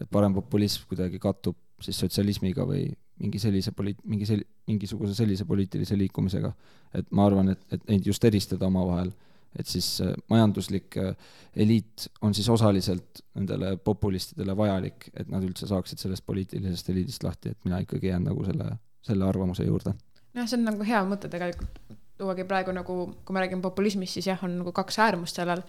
et 0.00 0.08
parempopulism 0.12 0.86
kuidagi 0.88 1.20
kattub 1.20 1.56
siis 1.84 1.98
sotsialismiga 2.00 2.64
või 2.68 2.86
mingi 3.20 3.40
sellise 3.40 3.72
poliit-, 3.76 4.00
mingi 4.08 4.28
sel-, 4.28 4.46
mingisuguse 4.68 5.14
sellise 5.16 5.46
poliitilise 5.48 5.96
liikumisega. 5.98 6.52
et 6.94 7.10
ma 7.10 7.26
arvan, 7.26 7.52
et, 7.52 7.60
et 7.72 7.82
neid 7.88 8.06
just 8.06 8.24
eristada 8.24 8.66
omavahel 8.66 9.12
et 9.58 9.66
siis 9.66 9.88
äh, 10.04 10.12
majanduslik 10.30 10.96
äh, 11.00 11.14
eliit 11.56 12.06
on 12.22 12.34
siis 12.34 12.48
osaliselt 12.48 13.22
nendele 13.34 13.74
populistidele 13.76 14.56
vajalik, 14.56 15.10
et 15.14 15.28
nad 15.32 15.44
üldse 15.44 15.68
saaksid 15.70 16.02
sellest 16.02 16.26
poliitilisest 16.26 16.92
eliidist 16.92 17.26
lahti, 17.26 17.54
et 17.54 17.66
mina 17.66 17.80
ikkagi 17.82 18.12
jään 18.12 18.28
nagu 18.30 18.44
selle, 18.46 18.70
selle 19.06 19.26
arvamuse 19.26 19.66
juurde. 19.66 19.94
jah, 20.34 20.46
see 20.46 20.58
on 20.60 20.68
nagu 20.70 20.86
hea 20.86 21.02
mõte 21.08 21.30
tegelikult, 21.32 21.80
tuuagi 22.20 22.46
praegu 22.48 22.74
nagu, 22.76 23.00
kui 23.24 23.34
me 23.34 23.42
räägime 23.42 23.64
populismist, 23.64 24.18
siis 24.18 24.30
jah, 24.30 24.42
on 24.46 24.60
nagu 24.60 24.72
kaks 24.76 25.00
äärmust 25.02 25.40
sellel, 25.40 25.64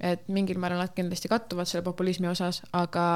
et 0.00 0.28
mingil 0.32 0.60
määral 0.62 0.80
nad 0.80 0.94
kindlasti 0.96 1.28
kattuvad 1.28 1.68
selle 1.68 1.84
populismi 1.84 2.30
osas, 2.30 2.62
aga 2.72 3.06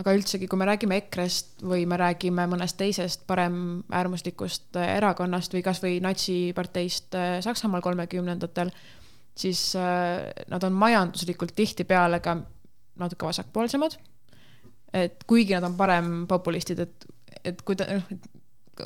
aga 0.00 0.14
üldsegi, 0.16 0.48
kui 0.48 0.58
me 0.58 0.68
räägime 0.68 0.96
EKRE-st 1.00 1.64
või 1.66 1.84
me 1.88 1.98
räägime 2.00 2.46
mõnest 2.50 2.78
teisest 2.80 3.26
paremäärmuslikust 3.28 4.78
äh, 4.80 4.94
erakonnast 4.96 5.52
või 5.54 5.62
kasvõi 5.66 5.98
natsiparteist 6.04 7.16
äh, 7.18 7.34
Saksamaal 7.44 7.84
kolmekümnendatel, 7.84 8.72
siis 9.36 9.70
äh, 9.78 10.30
nad 10.52 10.64
on 10.66 10.76
majanduslikult 10.80 11.52
tihtipeale 11.56 12.22
ka 12.24 12.38
natuke 13.00 13.28
vasakpoolsemad. 13.28 13.98
et 14.92 15.22
kuigi 15.26 15.54
nad 15.54 15.64
on 15.68 15.76
parempopulistid, 15.78 16.80
et, 16.82 17.04
et 17.44 17.60
kui 17.62 17.76
ta, 17.78 17.86
noh, 18.00 18.08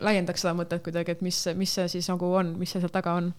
laiendaks 0.04 0.42
seda 0.42 0.52
mõtet 0.58 0.82
kuidagi, 0.84 1.14
et 1.14 1.22
mis, 1.24 1.38
mis 1.56 1.70
see 1.78 1.88
siis 1.88 2.10
nagu 2.10 2.28
on, 2.34 2.56
mis 2.58 2.74
see 2.74 2.82
seal 2.82 2.92
taga 2.92 3.14
on 3.20 3.30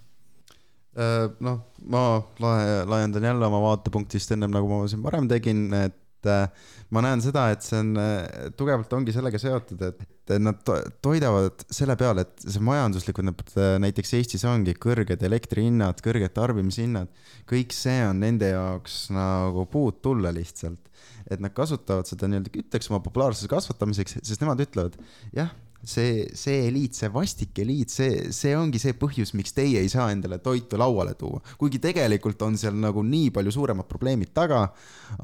noh, 1.44 1.60
ma 1.92 2.02
laiendan 2.40 3.28
jälle 3.28 3.46
oma 3.46 3.60
vaatepunktist 3.62 4.32
ennem, 4.32 4.54
nagu 4.56 4.70
ma 4.72 4.88
siin 4.88 5.04
varem 5.04 5.28
tegin, 5.28 5.68
et 5.76 6.05
et 6.26 6.32
äh, 6.32 6.74
ma 6.94 7.04
näen 7.06 7.22
seda, 7.24 7.48
et 7.54 7.66
see 7.66 7.80
on 7.82 7.94
äh, 8.02 8.50
tugevalt 8.58 8.92
ongi 8.98 9.14
sellega 9.16 9.40
seotud, 9.42 9.82
et 9.86 10.34
nad 10.42 10.62
toidavad 11.06 11.66
selle 11.70 11.96
peale, 12.00 12.26
et 12.26 12.46
see 12.48 12.64
majanduslikult, 12.66 13.54
äh, 13.60 13.76
näiteks 13.84 14.16
Eestis 14.18 14.46
ongi 14.50 14.76
kõrged 14.82 15.22
elektrihinnad, 15.30 16.02
kõrged 16.06 16.34
tarbimishinnad, 16.36 17.12
kõik 17.50 17.76
see 17.76 18.00
on 18.08 18.24
nende 18.26 18.50
jaoks 18.54 19.06
nagu 19.16 19.68
puud 19.72 20.02
tulla 20.06 20.34
lihtsalt. 20.36 20.82
et 21.26 21.42
nad 21.42 21.50
kasutavad 21.58 22.06
seda 22.06 22.28
nii-öelda 22.30 22.52
kütteks 22.54 22.92
oma 22.92 23.00
populaarsuse 23.02 23.50
kasvatamiseks, 23.50 24.20
sest 24.22 24.44
nemad 24.44 24.62
ütlevad, 24.62 24.94
jah 25.34 25.50
see, 25.88 26.26
see 26.34 26.66
eliit, 26.70 26.98
see 26.98 27.10
vastik 27.14 27.60
eliit, 27.62 27.94
see, 27.94 28.32
see 28.36 28.56
ongi 28.58 28.82
see 28.82 28.96
põhjus, 28.98 29.34
miks 29.38 29.54
teie 29.56 29.82
ei 29.84 29.92
saa 29.92 30.10
endale 30.14 30.40
toitu 30.44 30.80
lauale 30.82 31.14
tuua. 31.20 31.42
kuigi 31.62 31.80
tegelikult 31.84 32.42
on 32.48 32.58
seal 32.60 32.78
nagu 32.80 33.04
nii 33.06 33.30
palju 33.36 33.54
suuremad 33.56 33.88
probleemid 33.90 34.34
taga, 34.36 34.66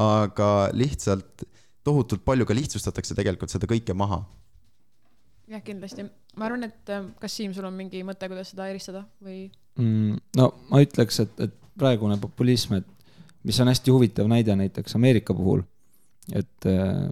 aga 0.02 0.52
lihtsalt 0.78 1.46
tohutult 1.84 2.24
palju 2.26 2.46
ka 2.46 2.58
lihtsustatakse 2.58 3.18
tegelikult 3.18 3.54
seda 3.54 3.70
kõike 3.70 3.96
maha. 3.98 4.22
jah, 5.52 5.64
kindlasti. 5.66 6.06
ma 6.38 6.48
arvan, 6.48 6.70
et 6.70 6.94
äh, 6.94 7.10
kas 7.20 7.40
Siim, 7.40 7.56
sul 7.58 7.68
on 7.68 7.76
mingi 7.78 8.06
mõte, 8.08 8.30
kuidas 8.32 8.54
seda 8.54 8.70
eristada 8.72 9.06
või 9.24 9.44
mm,? 9.80 10.22
no 10.38 10.54
ma 10.70 10.86
ütleks, 10.86 11.24
et, 11.26 11.46
et 11.48 11.58
praegune 11.80 12.20
populism, 12.22 12.78
et 12.80 12.88
mis 13.48 13.58
on 13.60 13.72
hästi 13.72 13.94
huvitav 13.94 14.30
näide 14.30 14.56
näiteks 14.56 14.96
Ameerika 15.00 15.34
puhul, 15.34 15.66
et 16.38 16.70
äh, 16.70 17.10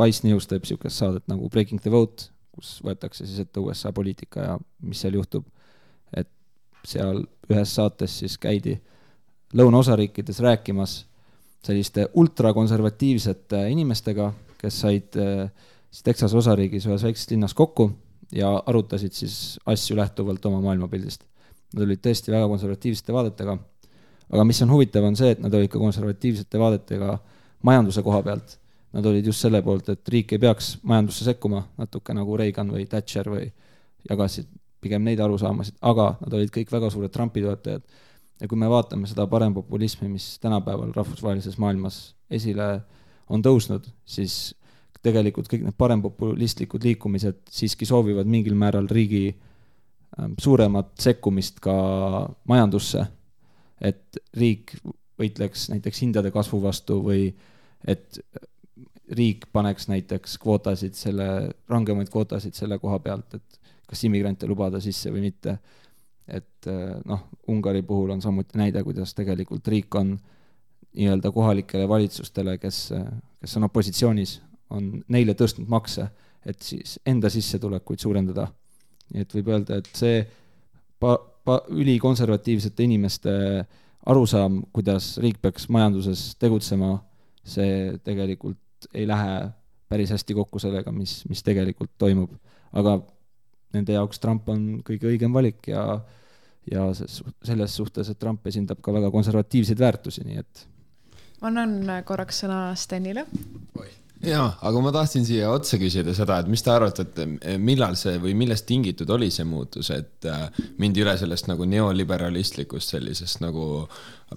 Wise 0.00 0.26
News 0.26 0.48
teeb 0.50 0.64
niisugust 0.64 0.98
saadet 0.98 1.28
nagu 1.30 1.50
Breaking 1.52 1.82
the 1.82 1.92
Vote 1.92 2.31
kus 2.52 2.76
võetakse 2.84 3.26
siis 3.26 3.40
ette 3.42 3.60
USA 3.60 3.92
poliitika 3.92 4.46
ja 4.46 4.58
mis 4.84 5.00
seal 5.00 5.16
juhtub. 5.18 5.46
et 6.16 6.28
seal 6.84 7.24
ühes 7.50 7.74
saates 7.74 8.18
siis 8.22 8.36
käidi 8.38 8.76
lõunaosariikides 9.56 10.40
rääkimas 10.40 11.02
selliste 11.62 12.08
ultrakonservatiivsete 12.18 13.68
inimestega, 13.70 14.32
kes 14.58 14.80
said 14.80 15.18
äh, 15.20 15.50
siis 15.90 16.06
Texase 16.06 16.36
osariigis 16.36 16.86
ühes 16.88 17.04
väikses 17.06 17.30
linnas 17.30 17.54
kokku 17.54 17.90
ja 18.32 18.54
arutasid 18.66 19.12
siis 19.14 19.58
asju 19.66 19.96
lähtuvalt 19.96 20.44
oma 20.48 20.62
maailmapildist. 20.64 21.24
Nad 21.72 21.86
olid 21.86 22.00
tõesti 22.04 22.32
väga 22.32 22.48
konservatiivsete 22.50 23.14
vaadetega, 23.14 23.56
aga 24.32 24.44
mis 24.48 24.60
on 24.64 24.72
huvitav, 24.72 25.04
on 25.08 25.16
see, 25.16 25.32
et 25.34 25.40
nad 25.40 25.54
olid 25.54 25.70
ka 25.72 25.80
konservatiivsete 25.80 26.60
vaadetega 26.60 27.16
majanduse 27.68 28.02
koha 28.04 28.22
pealt. 28.24 28.58
Nad 28.92 29.06
olid 29.08 29.26
just 29.26 29.40
selle 29.40 29.62
poolt, 29.64 29.88
et 29.88 30.08
riik 30.12 30.34
ei 30.34 30.40
peaks 30.42 30.74
majandusse 30.84 31.24
sekkuma, 31.24 31.62
natuke 31.80 32.12
nagu 32.12 32.36
Reagan 32.36 32.72
või 32.74 32.84
Thatcher 32.90 33.30
või 33.32 33.46
jagasid 34.10 34.50
pigem 34.82 35.04
neid 35.06 35.20
arusaamasid, 35.22 35.78
aga 35.80 36.16
nad 36.20 36.34
olid 36.36 36.50
kõik 36.52 36.72
väga 36.72 36.90
suured 36.92 37.12
Trumpi 37.14 37.44
toetajad 37.44 37.84
ja 38.42 38.48
kui 38.50 38.58
me 38.58 38.68
vaatame 38.70 39.06
seda 39.06 39.26
parempopulismi, 39.30 40.08
mis 40.10 40.34
tänapäeval 40.42 40.90
rahvusvahelises 40.96 41.58
maailmas 41.62 42.00
esile 42.30 42.66
on 43.32 43.44
tõusnud, 43.44 43.86
siis 44.04 44.54
tegelikult 45.02 45.48
kõik 45.50 45.64
need 45.66 45.78
parempopulistlikud 45.78 46.84
liikumised 46.86 47.40
siiski 47.50 47.86
soovivad 47.88 48.28
mingil 48.30 48.58
määral 48.58 48.88
riigi 48.90 49.28
ähm, 49.30 50.34
suuremat 50.38 50.92
sekkumist 51.02 51.62
ka 51.62 51.74
majandusse. 52.50 53.06
et 53.82 54.18
riik 54.38 54.76
võitleks 55.18 55.64
näiteks 55.72 56.02
hindade 56.04 56.30
kasvu 56.30 56.60
vastu 56.62 57.00
või 57.02 57.32
et 57.86 58.20
riik 59.10 59.48
paneks 59.52 59.88
näiteks 59.90 60.38
kvootasid 60.38 60.94
selle, 60.94 61.26
rangemaid 61.68 62.10
kvootasid 62.12 62.54
selle 62.54 62.78
koha 62.78 62.98
pealt, 63.02 63.34
et 63.34 63.60
kas 63.88 64.04
immigrante 64.06 64.46
lubada 64.48 64.80
sisse 64.80 65.10
või 65.12 65.26
mitte 65.26 65.58
et 66.28 66.68
eh, 66.70 66.94
noh, 67.08 67.26
Ungari 67.50 67.82
puhul 67.82 68.12
on 68.14 68.22
samuti 68.22 68.58
näide, 68.58 68.82
kuidas 68.86 69.14
tegelikult 69.14 69.68
riik 69.68 69.94
on 69.98 70.14
nii-öelda 70.92 71.32
kohalikele 71.32 71.88
valitsustele, 71.88 72.58
kes, 72.60 72.92
kes 73.40 73.56
on 73.56 73.66
opositsioonis, 73.68 74.36
on 74.70 74.90
neile 75.12 75.34
tõstnud 75.38 75.70
makse, 75.72 76.06
et 76.46 76.60
siis 76.62 76.98
enda 77.06 77.30
sissetulekuid 77.32 78.02
suurendada. 78.02 78.48
nii 79.12 79.24
et 79.24 79.34
võib 79.34 79.48
öelda, 79.52 79.78
et 79.80 79.88
see 79.96 80.22
pa-, 81.00 81.18
pa-, 81.44 81.62
ülikonservatiivsete 81.68 82.84
inimeste 82.84 83.32
arusaam, 84.06 84.62
kuidas 84.72 85.16
riik 85.22 85.40
peaks 85.42 85.68
majanduses 85.68 86.32
tegutsema, 86.40 86.94
see 87.44 87.98
tegelikult 88.04 88.61
ei 88.94 89.06
lähe 89.08 89.50
päris 89.88 90.10
hästi 90.14 90.34
kokku 90.34 90.58
sellega, 90.62 90.92
mis, 90.92 91.22
mis 91.28 91.42
tegelikult 91.44 91.92
toimub. 91.98 92.32
aga 92.72 92.98
nende 93.74 93.92
jaoks 93.92 94.20
Trump 94.20 94.48
on 94.48 94.82
kõige 94.86 95.10
õigem 95.10 95.32
valik 95.34 95.68
ja 95.68 96.00
ja 96.70 96.84
selles 96.94 97.76
suhtes, 97.76 98.08
et 98.08 98.18
Trump 98.18 98.46
esindab 98.46 98.78
ka 98.82 98.92
väga 98.94 99.10
konservatiivseid 99.10 99.80
väärtusi, 99.82 100.22
nii 100.26 100.38
et. 100.38 100.66
ma 101.40 101.50
annan 101.50 102.04
korraks 102.06 102.44
sõna 102.44 102.60
Stenile. 102.78 103.26
Jaa, 104.26 104.46
aga 104.62 104.82
ma 104.84 104.92
tahtsin 104.94 105.26
siia 105.26 105.50
otsa 105.52 105.78
küsida 105.80 106.14
seda, 106.16 106.38
et 106.42 106.50
mis 106.50 106.62
te 106.62 106.70
arvate, 106.72 107.06
et 107.06 107.58
millal 107.60 107.96
see 107.98 108.18
või 108.22 108.34
millest 108.38 108.66
tingitud 108.68 109.10
oli 109.10 109.30
see 109.34 109.46
muutus, 109.48 109.90
et 109.94 110.28
äh, 110.30 110.46
mindi 110.82 111.02
üle 111.04 111.16
sellest 111.18 111.50
nagu 111.50 111.66
neoliberalistlikust 111.68 112.94
sellisest 112.96 113.42
nagu 113.42 113.66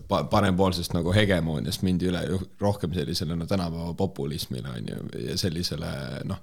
parempoolsest 0.09 0.95
nagu 0.95 1.13
hegemooniast 1.15 1.85
mindi 1.87 2.09
üle 2.09 2.25
rohkem 2.59 2.93
sellisele 2.97 3.37
no 3.37 3.47
tänapäeva 3.47 3.93
populismile 3.97 4.73
on 4.73 4.91
ju 4.91 5.23
ja 5.29 5.37
sellisele 5.39 5.93
noh 6.27 6.41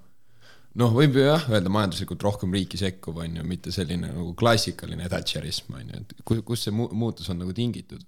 noh, 0.78 0.94
võib 0.96 1.18
ju 1.18 1.26
jah 1.26 1.44
öelda 1.50 1.72
majanduslikult 1.72 2.24
rohkem 2.24 2.54
riiki 2.56 2.80
sekkuv, 2.80 3.20
on 3.24 3.38
ju, 3.38 3.46
mitte 3.48 3.72
selline 3.74 4.08
nagu 4.12 4.32
klassikaline 4.38 5.08
Thatcherism, 5.12 5.74
on 5.76 5.92
ju, 5.92 6.00
et 6.00 6.24
kus, 6.24 6.42
kus 6.48 6.66
see 6.66 6.74
mu 6.76 6.88
muutus 6.96 7.28
on 7.32 7.42
nagu 7.42 7.54
tingitud? 7.56 8.04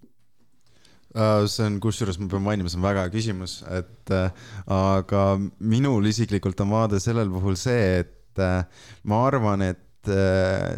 Äh, 1.14 1.44
see 1.46 1.62
on, 1.62 1.76
kusjuures 1.78 2.16
ma 2.18 2.26
pean 2.26 2.42
mainima, 2.42 2.70
see 2.70 2.80
on 2.80 2.84
väga 2.88 3.04
hea 3.04 3.12
küsimus, 3.12 3.60
et 3.70 4.10
äh, 4.10 4.46
aga 4.74 5.22
minul 5.62 6.10
isiklikult 6.10 6.58
on 6.64 6.72
vaade 6.74 6.98
sellel 7.02 7.30
puhul 7.30 7.54
see, 7.58 8.00
et 8.02 8.42
äh, 8.42 8.64
ma 9.06 9.24
arvan, 9.28 9.62
et 9.70 9.80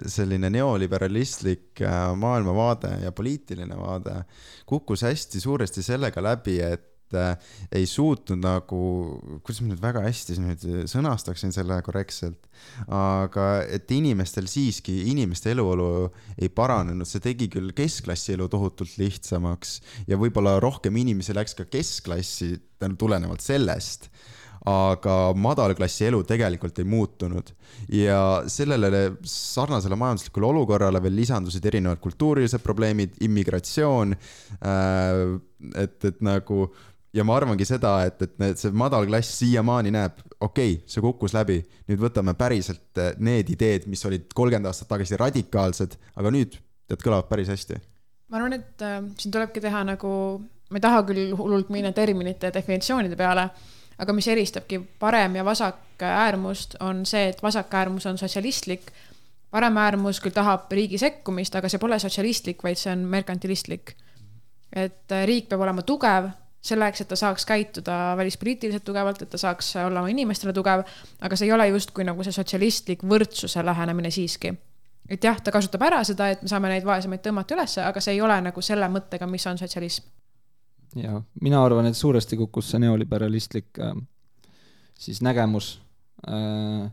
selline 0.07 0.47
neoliberalistlik 0.55 1.81
maailmavaade 2.15 2.93
ja 3.03 3.11
poliitiline 3.11 3.75
vaade 3.75 4.21
kukkus 4.71 5.03
hästi 5.03 5.41
suuresti 5.43 5.83
sellega 5.83 6.23
läbi, 6.23 6.61
et 6.63 6.85
äh, 7.15 7.37
ei 7.75 7.87
suutnud 7.87 8.43
nagu, 8.43 8.81
kuidas 9.47 9.63
ma 9.63 9.71
nüüd 9.71 9.83
väga 9.83 10.03
hästi 10.07 10.39
nüüd 10.43 10.67
sõnastaksin 10.91 11.55
selle 11.55 11.79
korrektselt, 11.87 12.49
aga 12.91 13.49
et 13.71 13.91
inimestel 13.95 14.49
siiski, 14.51 14.97
inimeste 15.13 15.53
eluolu 15.55 16.09
ei 16.41 16.51
paranenud, 16.51 17.09
see 17.09 17.23
tegi 17.25 17.51
küll 17.53 17.75
keskklassi 17.77 18.35
elu 18.37 18.49
tohutult 18.53 18.97
lihtsamaks 19.01 19.79
ja 20.11 20.19
võib-olla 20.21 20.57
rohkem 20.63 20.97
inimesi 21.03 21.37
läks 21.37 21.57
ka 21.59 21.69
keskklassi 21.71 22.55
tulenevalt 22.99 23.45
sellest 23.45 24.11
aga 24.67 25.15
madalklassi 25.39 26.09
elu 26.09 26.23
tegelikult 26.27 26.81
ei 26.83 26.89
muutunud 26.91 27.53
ja 27.93 28.43
sellele 28.51 29.13
sarnasele 29.23 29.99
majanduslikule 29.99 30.49
olukorrale 30.49 31.03
veel 31.05 31.15
lisandusid 31.21 31.69
erinevad 31.71 32.03
kultuurilised 32.03 32.65
probleemid, 32.65 33.15
immigratsioon. 33.23 34.17
Äh, 34.59 35.23
et, 35.79 35.97
et 36.05 36.19
nagu 36.25 36.67
ja 37.17 37.25
ma 37.25 37.37
arvangi 37.39 37.67
seda, 37.69 37.93
et, 38.07 38.21
et 38.23 38.35
need, 38.43 38.59
see 38.61 38.75
madalklass 38.77 39.39
siiamaani 39.41 39.93
näeb, 39.95 40.19
okei 40.41 40.77
okay,, 40.77 40.91
see 40.91 41.05
kukkus 41.05 41.35
läbi, 41.37 41.59
nüüd 41.89 42.03
võtame 42.03 42.37
päriselt 42.39 43.01
eh, 43.01 43.15
need 43.25 43.51
ideed, 43.55 43.87
mis 43.91 44.05
olid 44.09 44.29
kolmkümmend 44.37 44.71
aastat 44.71 44.91
tagasi 44.93 45.19
radikaalsed, 45.21 45.97
aga 46.21 46.33
nüüd 46.35 46.59
need 46.91 47.03
kõlavad 47.03 47.31
päris 47.31 47.51
hästi. 47.53 47.81
ma 48.29 48.41
arvan, 48.41 48.59
et 48.59 48.85
äh, 48.85 49.01
siin 49.21 49.35
tulebki 49.35 49.63
teha 49.65 49.83
nagu, 49.87 50.13
ma 50.71 50.81
ei 50.81 50.85
taha 50.85 51.03
küll 51.09 51.33
hullult 51.39 51.73
minna 51.75 51.93
terminite 51.97 52.51
ja 52.51 52.55
definitsioonide 52.55 53.19
peale, 53.19 53.49
aga 53.97 54.13
mis 54.13 54.29
eristabki 54.29 54.81
parem 55.01 55.39
ja 55.39 55.45
vasak 55.47 56.03
äärmust, 56.05 56.77
on 56.85 57.05
see, 57.09 57.31
et 57.33 57.43
vasak 57.43 57.73
äärmus 57.75 58.07
on 58.11 58.19
sotsialistlik, 58.21 58.91
parem 59.51 59.79
äärmus 59.81 60.21
küll 60.21 60.35
tahab 60.37 60.69
riigi 60.75 60.99
sekkumist, 61.01 61.55
aga 61.57 61.71
see 61.73 61.81
pole 61.81 61.99
sotsialistlik, 62.03 62.61
vaid 62.67 62.81
see 62.81 62.93
on 62.93 63.07
merkantilistlik. 63.09 63.97
et 64.77 65.13
äh, 65.15 65.25
riik 65.25 65.49
peab 65.49 65.63
olema 65.65 65.87
tugev 65.87 66.35
selleks, 66.67 67.01
et 67.01 67.09
ta 67.09 67.17
saaks 67.17 67.47
käituda 67.47 68.17
välispoliitiliselt 68.17 68.85
tugevalt, 68.85 69.23
et 69.23 69.31
ta 69.31 69.39
saaks 69.39 69.75
olla 69.85 70.03
oma 70.03 70.11
inimestele 70.13 70.53
tugev, 70.57 70.83
aga 71.21 71.39
see 71.39 71.49
ei 71.49 71.55
ole 71.55 71.69
justkui 71.69 72.07
nagu 72.07 72.25
see 72.25 72.35
sotsialistlik 72.35 73.05
võrdsuse 73.07 73.65
lähenemine 73.65 74.11
siiski. 74.11 74.55
et 75.09 75.25
jah, 75.25 75.39
ta 75.41 75.53
kasutab 75.55 75.83
ära 75.87 76.03
seda, 76.05 76.31
et 76.35 76.43
me 76.43 76.51
saame 76.51 76.69
neid 76.73 76.85
vaesemaid 76.85 77.23
tõmmata 77.23 77.55
ülesse, 77.55 77.83
aga 77.87 78.03
see 78.03 78.17
ei 78.17 78.21
ole 78.21 78.41
nagu 78.49 78.63
selle 78.63 78.89
mõttega, 78.91 79.29
mis 79.31 79.47
on 79.47 79.59
sotsialism. 79.59 80.05
ja 80.97 81.21
mina 81.41 81.65
arvan, 81.65 81.87
et 81.87 81.97
suuresti 81.97 82.37
kukkus 82.37 82.71
see 82.71 82.83
neoliberalistlik 82.83 83.79
äh, 83.79 83.95
siis 84.99 85.23
nägemus 85.23 85.81
äh, 86.29 86.91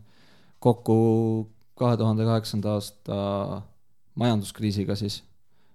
kokku 0.58 1.50
kahe 1.74 1.96
tuhande 1.96 2.24
kaheksanda 2.24 2.76
aasta 2.78 3.62
majanduskriisiga 4.14 4.94
siis, 4.94 5.24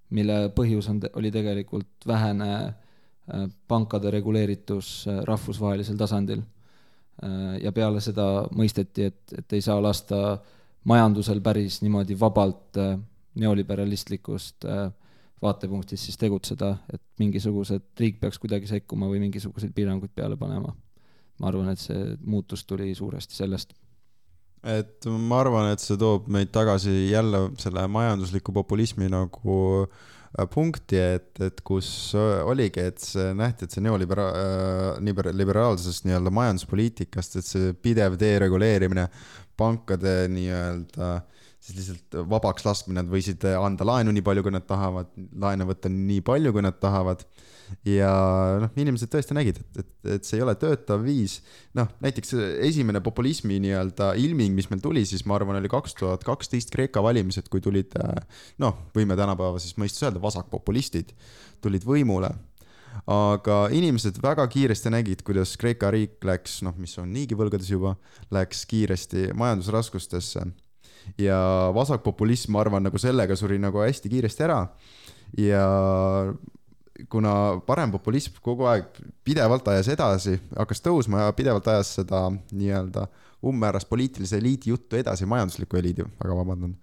mille 0.10 0.48
põhjus 0.56 0.88
on, 0.90 1.02
oli 1.20 1.32
tegelikult 1.32 2.08
vähene 2.08 2.54
äh, 2.56 2.70
Äh, 2.70 2.89
pankade 3.68 4.12
reguleeritus 4.12 5.08
äh, 5.08 5.22
rahvusvahelisel 5.28 5.98
tasandil. 5.98 6.42
Äh, 7.24 7.60
ja 7.64 7.72
peale 7.76 8.02
seda 8.02 8.48
mõisteti, 8.56 9.10
et, 9.10 9.22
et 9.38 9.58
ei 9.58 9.62
saa 9.62 9.82
lasta 9.84 10.40
majandusel 10.90 11.42
päris 11.44 11.82
niimoodi 11.84 12.16
vabalt 12.20 12.78
neoliberalistlikust 13.40 14.66
vaatepunktist 15.44 16.08
siis 16.08 16.18
tegutseda, 16.18 16.70
et 16.94 17.02
mingisugused, 17.20 17.84
riik 18.00 18.18
peaks 18.22 18.40
kuidagi 18.40 18.68
sekkuma 18.68 19.10
või 19.12 19.20
mingisuguseid 19.26 19.76
piiranguid 19.76 20.16
peale 20.16 20.38
panema. 20.40 20.74
ma 21.40 21.48
arvan, 21.48 21.70
et 21.72 21.80
see 21.80 22.16
muutus 22.26 22.66
tuli 22.68 22.96
suuresti 22.96 23.36
sellest 23.36 23.76
et 24.64 25.06
ma 25.08 25.40
arvan, 25.40 25.70
et 25.72 25.80
see 25.80 26.00
toob 26.00 26.28
meid 26.28 26.50
tagasi 26.52 27.12
jälle 27.12 27.50
selle 27.60 27.86
majandusliku 27.88 28.52
populismi 28.56 29.08
nagu 29.12 29.60
äh, 29.84 29.88
Äh, 29.88 30.19
punkti, 30.54 31.00
et, 31.00 31.32
et 31.42 31.62
kus 31.66 31.90
äh, 32.18 32.44
oligi, 32.46 32.84
et 32.92 33.02
see 33.02 33.32
nähti, 33.38 33.66
et 33.66 33.76
see 33.76 33.84
neolibera- 33.84 34.30
äh,, 35.00 35.34
liberaalsest 35.34 36.06
nii-öelda 36.06 36.34
majanduspoliitikast, 36.34 37.40
et 37.40 37.50
see 37.50 37.74
pidev 37.74 38.18
dereguleerimine, 38.22 39.08
pankade 39.60 40.16
nii-öelda 40.32 41.20
siis 41.60 41.76
lihtsalt 41.80 42.20
vabaks 42.32 42.64
laskmine, 42.64 43.02
nad 43.02 43.12
võisid 43.12 43.44
anda 43.52 43.88
laenu 43.88 44.14
nii 44.16 44.24
palju, 44.26 44.46
kui 44.46 44.54
nad 44.56 44.68
tahavad, 44.70 45.10
laene 45.42 45.68
võtta 45.68 45.92
nii 45.92 46.22
palju, 46.26 46.54
kui 46.56 46.64
nad 46.64 46.78
tahavad 46.80 47.26
ja 47.88 48.12
noh, 48.64 48.74
inimesed 48.80 49.12
tõesti 49.12 49.36
nägid, 49.38 49.60
et, 49.62 49.80
et, 49.84 49.92
et 50.18 50.28
see 50.28 50.40
ei 50.40 50.46
ole 50.46 50.56
töötav 50.60 51.04
viis. 51.06 51.40
noh, 51.78 51.90
näiteks 52.04 52.34
esimene 52.66 53.02
populismi 53.06 53.60
nii-öelda 53.64 54.14
ilming, 54.22 54.56
mis 54.58 54.70
meil 54.72 54.84
tuli, 54.84 55.06
siis 55.08 55.26
ma 55.30 55.38
arvan, 55.38 55.60
oli 55.60 55.72
kaks 55.72 55.98
tuhat 56.00 56.26
kaksteist 56.28 56.74
Kreeka 56.74 57.04
valimised, 57.06 57.50
kui 57.52 57.64
tulid 57.64 57.96
noh, 58.62 58.86
võime 58.96 59.18
tänapäeva 59.20 59.62
siis 59.62 59.78
mõistes 59.80 60.06
öelda, 60.06 60.22
vasakpopulistid 60.24 61.14
tulid 61.64 61.86
võimule. 61.88 62.32
Aga 63.10 63.68
inimesed 63.74 64.18
väga 64.22 64.44
kiiresti 64.52 64.92
nägid, 64.94 65.22
kuidas 65.26 65.56
Kreeka 65.60 65.92
riik 65.94 66.26
läks, 66.26 66.60
noh, 66.66 66.76
mis 66.82 66.98
on 67.02 67.12
niigi 67.14 67.38
võlgades 67.38 67.70
juba, 67.70 67.96
läks 68.34 68.66
kiiresti 68.70 69.30
majandusraskustesse. 69.38 70.44
Ja 71.22 71.40
vasakpopulism, 71.74 72.54
ma 72.54 72.64
arvan, 72.64 72.84
nagu 72.86 73.00
sellega 73.02 73.38
suri 73.40 73.58
nagu 73.62 73.82
hästi 73.82 74.12
kiiresti 74.12 74.46
ära. 74.46 74.60
Ja 75.38 75.64
kuna 77.10 77.34
parempopulism 77.68 78.40
kogu 78.44 78.68
aeg 78.70 79.00
pidevalt 79.24 79.68
ajas 79.72 79.92
edasi, 79.94 80.36
hakkas 80.58 80.84
tõusma 80.86 81.26
ja 81.26 81.36
pidevalt 81.38 81.68
ajas 81.72 81.94
seda 82.00 82.26
nii-öelda 82.52 83.06
umbmäärast 83.46 83.88
poliitilise 83.90 84.38
eliidi 84.38 84.74
juttu 84.74 85.00
edasi, 85.00 85.28
majandusliku 85.30 85.80
eliidi, 85.80 86.04
väga 86.20 86.36
vabandan. 86.36 86.76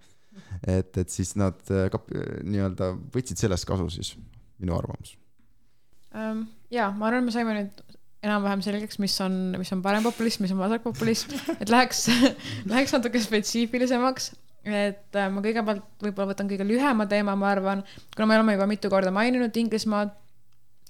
et, 0.67 0.97
et 0.97 1.09
siis 1.09 1.35
nad 1.37 1.59
äh, 1.69 1.91
nii-öelda 2.43 2.93
võtsid 3.13 3.37
sellest 3.37 3.67
kasu 3.69 3.89
siis, 3.93 4.15
minu 4.57 4.77
arvamus. 4.77 5.17
Ja 6.73 6.89
ma 6.95 7.11
arvan, 7.11 7.27
me 7.27 7.33
saime 7.35 7.53
nüüd 7.53 7.83
enam-vähem 8.25 8.63
selgeks, 8.65 8.97
mis 9.01 9.15
on, 9.23 9.37
mis 9.59 9.71
on 9.75 9.83
parempopulism, 9.85 10.43
mis 10.45 10.53
on 10.55 10.61
vasakpopulism, 10.61 11.35
et 11.61 11.69
läheks, 11.69 12.07
läheks 12.71 12.95
natuke 12.95 13.21
spetsiifilisemaks. 13.21 14.31
Et 14.67 15.15
äh, 15.15 15.29
ma 15.31 15.41
kõigepealt 15.45 15.83
võib-olla 16.03 16.31
võtan 16.33 16.49
kõige 16.49 16.65
lühema 16.67 17.05
teema, 17.09 17.35
ma 17.39 17.51
arvan, 17.51 17.83
kuna 18.15 18.27
me 18.27 18.37
oleme 18.39 18.55
juba 18.57 18.67
mitu 18.69 18.89
korda 18.91 19.11
maininud 19.15 19.55
Inglismaad, 19.57 20.13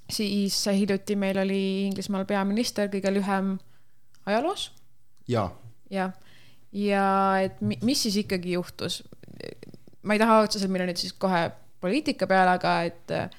siis 0.10 0.58
hiljuti 0.72 1.16
meil 1.20 1.38
oli 1.44 1.62
Inglismaal 1.88 2.26
peaminister 2.30 2.90
kõige 2.94 3.12
lühem 3.14 3.58
ajaloos. 4.26 4.70
Jaa, 5.28 5.50
jah, 5.92 6.14
ja 6.72 7.04
et 7.44 7.62
mi- 7.62 7.80
mis 7.84 8.04
siis 8.08 8.16
ikkagi 8.24 8.56
juhtus. 8.56 9.04
ma 10.04 10.16
ei 10.16 10.20
taha 10.20 10.40
otseselt 10.46 10.72
minna 10.72 10.86
nüüd 10.88 10.98
siis 10.98 11.12
kohe 11.14 11.50
poliitika 11.84 12.28
peale, 12.28 12.54
aga 12.56 12.82
et 12.88 13.12
äh, 13.12 13.30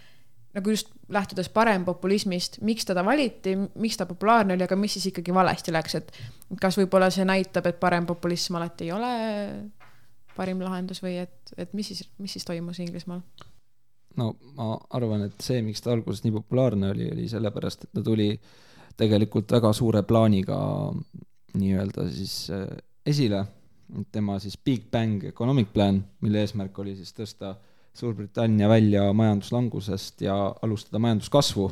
nagu 0.54 0.70
just 0.70 0.90
lähtudes 1.08 1.48
parempopulismist, 1.48 2.58
miks 2.60 2.84
teda 2.84 3.04
valiti, 3.04 3.54
miks 3.56 3.96
ta 3.96 4.06
populaarne 4.06 4.54
oli, 4.54 4.66
aga 4.66 4.76
mis 4.76 4.92
siis 4.98 5.06
ikkagi 5.10 5.34
valesti 5.34 5.72
läks, 5.72 5.94
et 5.94 6.12
kas 6.60 6.76
võib-olla 6.78 7.08
see 7.10 7.24
näitab, 7.28 7.66
et 7.70 7.80
parempopulism 7.80 8.58
alati 8.60 8.88
ei 8.88 8.92
ole 8.92 9.12
parim 10.38 10.62
lahendus 10.62 11.02
või 11.02 11.18
et, 11.24 11.52
et 11.58 11.74
mis 11.74 11.90
siis, 11.90 12.06
mis 12.22 12.38
siis 12.38 12.46
toimus 12.46 12.78
Inglismaal? 12.84 13.22
no 14.18 14.32
ma 14.56 14.72
arvan, 14.96 15.26
et 15.28 15.44
see, 15.44 15.60
miks 15.66 15.82
ta 15.84 15.92
alguses 15.94 16.24
nii 16.24 16.34
populaarne 16.38 16.90
oli, 16.94 17.08
oli 17.12 17.28
sellepärast, 17.30 17.86
et 17.86 17.94
ta 17.98 18.04
tuli 18.04 18.32
tegelikult 18.98 19.50
väga 19.58 19.72
suure 19.76 20.02
plaaniga 20.06 20.58
nii-öelda 21.58 22.08
siis 22.12 22.34
äh, 22.54 22.66
esile. 23.06 23.44
tema 24.12 24.38
siis 24.38 24.58
Big 24.58 24.90
Bang 24.90 25.24
Economic 25.24 25.70
Plan, 25.72 26.02
mille 26.20 26.42
eesmärk 26.44 26.78
oli 26.78 26.96
siis 26.96 27.14
tõsta 27.16 27.54
Suurbritannia 27.98 28.68
välja 28.68 29.12
majanduslangusest 29.12 30.20
ja 30.22 30.34
alustada 30.62 30.98
majanduskasvu. 30.98 31.70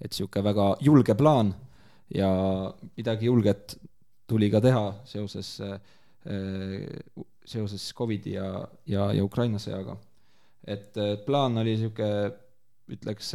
et 0.00 0.12
sihuke 0.12 0.42
väga 0.44 0.76
julge 0.80 1.14
plaan 1.14 1.54
ja 2.14 2.30
midagi 2.96 3.26
julget 3.26 3.76
tuli 4.26 4.50
ka 4.50 4.60
teha 4.60 4.94
seoses, 5.04 5.60
seoses 7.48 7.88
Covidi 7.96 8.36
ja, 8.36 8.52
ja, 8.86 9.08
ja 9.16 9.24
Ukraina 9.24 9.60
sõjaga 9.62 9.96
et 10.68 10.98
plaan 11.24 11.56
oli 11.62 11.76
sihuke, 11.80 12.08
ütleks 12.92 13.32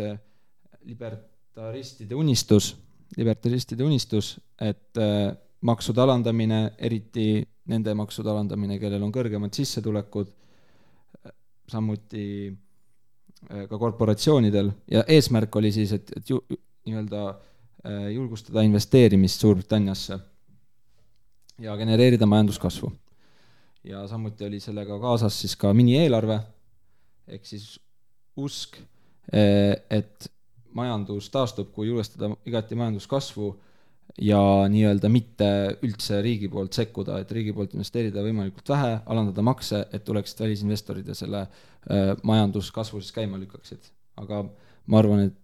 libertaristide 0.85 2.15
unistus, 2.15 2.73
libertaristide 3.17 3.85
unistus, 3.85 4.35
et 4.61 4.99
äh, 5.01 5.31
maksude 5.65 6.01
alandamine, 6.03 6.73
eriti 6.77 7.43
nende 7.71 7.93
maksude 7.95 8.31
alandamine, 8.31 8.79
kellel 8.81 9.03
on 9.05 9.13
kõrgemad 9.15 9.53
sissetulekud, 9.55 10.33
samuti 11.71 12.25
äh, 12.49 13.63
ka 13.69 13.79
korporatsioonidel 13.79 14.73
ja 14.91 15.05
eesmärk 15.07 15.55
oli 15.61 15.71
siis, 15.75 15.93
et, 15.95 16.11
et 16.17 16.33
ju, 16.33 16.41
nii-öelda 16.89 17.23
äh, 17.29 18.09
julgustada 18.17 18.65
investeerimist 18.67 19.41
Suurbritanniasse 19.41 20.19
ja 21.63 21.77
genereerida 21.79 22.27
majanduskasvu. 22.27 22.91
Ja 23.83 24.07
samuti 24.07 24.45
oli 24.47 24.59
sellega 24.63 24.99
kaasas 24.99 25.39
siis 25.41 25.55
ka 25.59 25.73
minieelarve 25.75 26.39
ehk 27.27 27.45
siis 27.47 27.77
usk, 28.39 28.77
et 29.31 30.29
majandus 30.75 31.29
taastub, 31.33 31.69
kui 31.73 31.87
julgestada 31.87 32.31
igati 32.49 32.75
majanduskasvu 32.75 33.51
ja 34.21 34.39
nii-öelda 34.69 35.09
mitte 35.09 35.47
üldse 35.85 36.19
riigi 36.25 36.49
poolt 36.51 36.75
sekkuda, 36.75 37.19
et 37.21 37.31
riigi 37.33 37.53
poolt 37.55 37.73
investeerida 37.77 38.23
võimalikult 38.25 38.73
vähe, 38.73 38.97
alandada 39.09 39.45
makse, 39.45 39.85
et 39.93 40.03
tuleksid 40.05 40.43
välisinvestorid 40.43 41.07
ja 41.09 41.15
selle 41.17 41.45
äh, 41.45 42.13
majanduskasvu 42.23 43.01
siis 43.01 43.15
käima 43.15 43.39
lükkaksid. 43.41 43.89
aga 44.21 44.43
ma 44.85 44.99
arvan, 44.99 45.27
et 45.29 45.37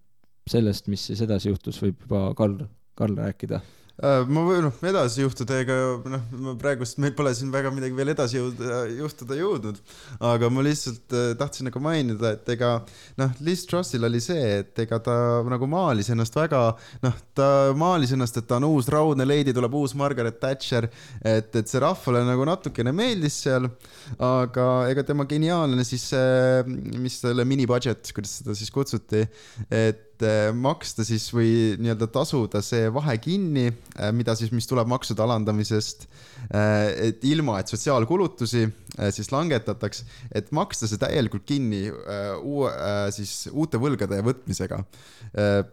sellest, 0.50 0.90
mis 0.90 1.06
siis 1.10 1.22
edasi 1.26 1.50
juhtus, 1.50 1.80
võib 1.82 2.02
juba 2.06 2.34
Karl, 2.38 2.66
Karl 2.98 3.18
rääkida. 3.18 3.62
Äh, 4.00 4.22
ma 4.32 4.46
või 4.48 4.62
noh, 4.64 4.76
edasi 4.88 5.26
juhtuda, 5.26 5.58
ega 5.60 5.76
noh, 6.08 6.54
praegust 6.60 7.02
meil 7.04 7.12
pole 7.18 7.34
siin 7.36 7.50
väga 7.52 7.72
midagi 7.76 7.98
veel 7.98 8.14
edasi 8.14 8.38
jõuda, 8.38 8.78
juhtuda 8.96 9.36
jõudnud. 9.36 9.82
aga 10.24 10.50
ma 10.54 10.64
lihtsalt 10.64 11.16
äh, 11.16 11.34
tahtsin 11.40 11.68
nagu 11.68 11.82
mainida, 11.84 12.32
et 12.38 12.48
ega 12.56 12.78
noh, 13.20 13.34
Liz 13.44 13.66
Trussil 13.68 14.08
oli 14.08 14.22
see, 14.24 14.62
et 14.62 14.84
ega 14.86 15.02
ta 15.04 15.18
nagu 15.52 15.68
maalis 15.68 16.14
ennast 16.16 16.40
väga, 16.40 16.64
noh, 17.04 17.20
ta 17.36 17.50
maalis 17.76 18.16
ennast, 18.16 18.40
et 18.40 18.48
ta 18.48 18.62
on 18.62 18.70
uus 18.70 18.88
raudne 18.94 19.28
leidi, 19.28 19.56
tuleb 19.58 19.76
uus 19.82 19.98
Margaret 20.00 20.40
Thatcher, 20.40 20.88
et, 21.20 21.52
et 21.52 21.68
see 21.68 21.84
rahvale 21.84 22.24
nagu 22.24 22.48
natukene 22.48 22.96
meeldis 22.96 23.42
seal, 23.44 23.68
aga 24.16 24.70
ega 24.94 25.04
tema 25.12 25.28
geniaalne 25.28 25.84
siis 25.84 26.08
see, 26.14 26.78
mis 26.96 27.20
selle 27.20 27.44
mini-budget, 27.44 28.16
kuidas 28.16 28.40
seda 28.40 28.56
siis 28.56 28.72
kutsuti, 28.72 29.28
et 29.68 30.06
eh, 30.26 30.50
maksta 30.56 31.06
siis 31.08 31.28
või 31.34 31.76
nii-öelda 31.80 32.08
tasuda 32.14 32.62
see 32.66 32.90
vahe 32.94 33.16
kinni, 33.22 33.70
mida 34.16 34.36
siis, 34.38 34.52
mis 34.56 34.68
tuleb 34.70 34.90
maksude 34.90 35.24
alandamisest, 35.24 36.06
et 36.50 37.24
ilma, 37.28 37.60
et 37.60 37.72
sotsiaalkulutusi 37.72 38.64
eh, 38.66 39.12
siis 39.16 39.32
langetataks, 39.34 40.04
et 40.36 40.52
maksta 40.56 40.90
see 40.90 41.02
täielikult 41.02 41.46
kinni 41.50 41.86
eh, 41.90 42.34
uue, 42.40 42.72
siis 43.16 43.48
uute 43.52 43.80
võlgade 43.82 44.22
võtmisega. 44.26 44.84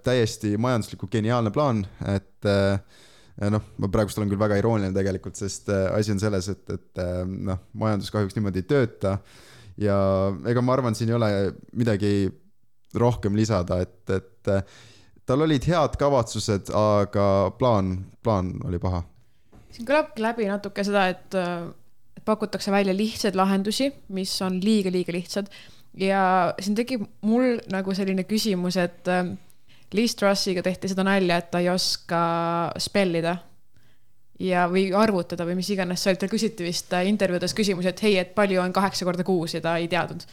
täiesti 0.04 0.56
majanduslikult 0.61 1.12
geniaalne 1.12 1.52
plaan, 1.54 1.85
et 2.12 2.48
eh, 2.50 3.50
noh, 3.52 3.66
ma 3.80 3.90
praegust 3.92 4.18
olen 4.20 4.30
küll 4.32 4.40
väga 4.40 4.59
irooniline 4.61 4.96
tegelikult, 4.96 5.37
sest 5.38 5.70
asi 5.70 6.14
on 6.14 6.22
selles, 6.22 6.48
et, 6.52 6.64
et 6.72 7.04
noh, 7.26 7.61
majandus 7.76 8.12
kahjuks 8.14 8.37
niimoodi 8.37 8.64
ei 8.64 8.70
tööta 8.70 9.18
ja 9.80 9.96
ega 10.48 10.64
ma 10.64 10.76
arvan, 10.76 10.96
siin 10.96 11.12
ei 11.12 11.16
ole 11.18 11.30
midagi 11.76 12.12
rohkem 13.00 13.37
lisada, 13.37 13.80
et, 13.85 13.98
et 14.11 14.52
äh, 14.52 14.62
tal 15.26 15.44
olid 15.46 15.66
head 15.68 15.96
kavatsused, 16.00 16.72
aga 16.76 17.28
plaan, 17.59 17.96
plaan 18.22 18.54
oli 18.66 18.80
paha. 18.82 19.02
siin 19.70 19.88
kõlabki 19.88 20.24
läbi 20.24 20.50
natuke 20.50 20.85
seda, 20.87 21.09
et, 21.12 21.35
et 22.16 22.24
pakutakse 22.24 22.72
välja 22.72 22.94
lihtsaid 22.96 23.37
lahendusi, 23.38 23.90
mis 24.16 24.35
on 24.42 24.61
liiga-liiga 24.62 25.14
lihtsad 25.14 25.50
ja 25.96 26.54
siin 26.61 26.76
tekib 26.78 27.04
mul 27.26 27.59
nagu 27.72 27.94
selline 27.96 28.24
küsimus, 28.28 28.78
et 28.80 29.09
äh, 29.11 29.35
Liz 29.94 30.16
Trussiga 30.18 30.64
tehti 30.66 30.90
seda 30.90 31.04
nalja, 31.06 31.38
et 31.38 31.50
ta 31.52 31.62
ei 31.62 31.70
oska 31.70 32.20
spellida 32.82 33.37
ja, 34.42 34.66
või 34.70 34.88
arvutada 34.96 35.46
või 35.46 35.59
mis 35.61 35.70
iganes 35.72 36.02
see 36.02 36.12
oli, 36.12 36.20
tal 36.20 36.32
küsiti 36.32 36.66
vist 36.66 36.92
äh, 36.96 37.06
intervjuudes 37.11 37.54
küsimusi, 37.56 37.90
et 37.92 38.04
hei, 38.04 38.18
et 38.20 38.35
palju 38.37 38.61
on 38.62 38.74
kaheksa 38.76 39.09
korda 39.09 39.24
kuus 39.26 39.56
ja 39.56 39.62
ta 39.64 39.76
ei 39.80 39.88
teadnud. 39.92 40.26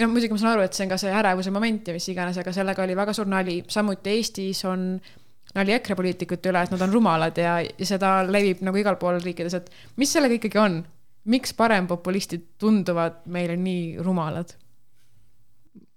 Ja 0.00 0.06
no 0.06 0.14
muidugi 0.14 0.32
ma 0.32 0.40
saan 0.40 0.54
aru, 0.54 0.64
et 0.64 0.76
see 0.76 0.86
on 0.86 0.92
ka 0.94 0.98
see 1.00 1.12
ärevuse 1.12 1.52
moment 1.52 1.88
ja 1.90 1.94
mis 1.94 2.06
iganes, 2.08 2.38
aga 2.40 2.54
sellega 2.56 2.84
oli 2.86 2.96
väga 2.96 3.14
suur 3.16 3.28
nali, 3.28 3.58
samuti 3.68 4.14
Eestis 4.14 4.62
on 4.68 4.94
nali 5.54 5.74
EKRE 5.76 5.96
poliitikute 5.98 6.52
üle, 6.52 6.62
et 6.64 6.72
nad 6.72 6.84
on 6.86 6.94
rumalad 6.94 7.36
ja, 7.40 7.58
ja 7.60 7.88
seda 7.88 8.20
levib 8.24 8.62
nagu 8.64 8.80
igal 8.80 8.96
pool 9.00 9.20
riikides, 9.20 9.58
et 9.58 9.98
mis 10.00 10.12
sellega 10.12 10.38
ikkagi 10.38 10.60
on, 10.62 10.78
miks 11.30 11.52
parempopulistid 11.58 12.46
tunduvad 12.60 13.26
meile 13.34 13.58
nii 13.60 13.98
rumalad? 14.04 14.56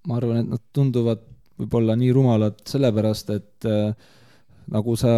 ma 0.03 0.17
arvan, 0.19 0.41
et 0.41 0.49
nad 0.51 0.63
tunduvad 0.75 1.21
võib-olla 1.61 1.95
nii 1.95 2.11
rumalad 2.11 2.57
sellepärast, 2.67 3.29
et 3.31 3.67
äh, 3.69 3.93
nagu 4.73 4.97
sa 4.99 5.13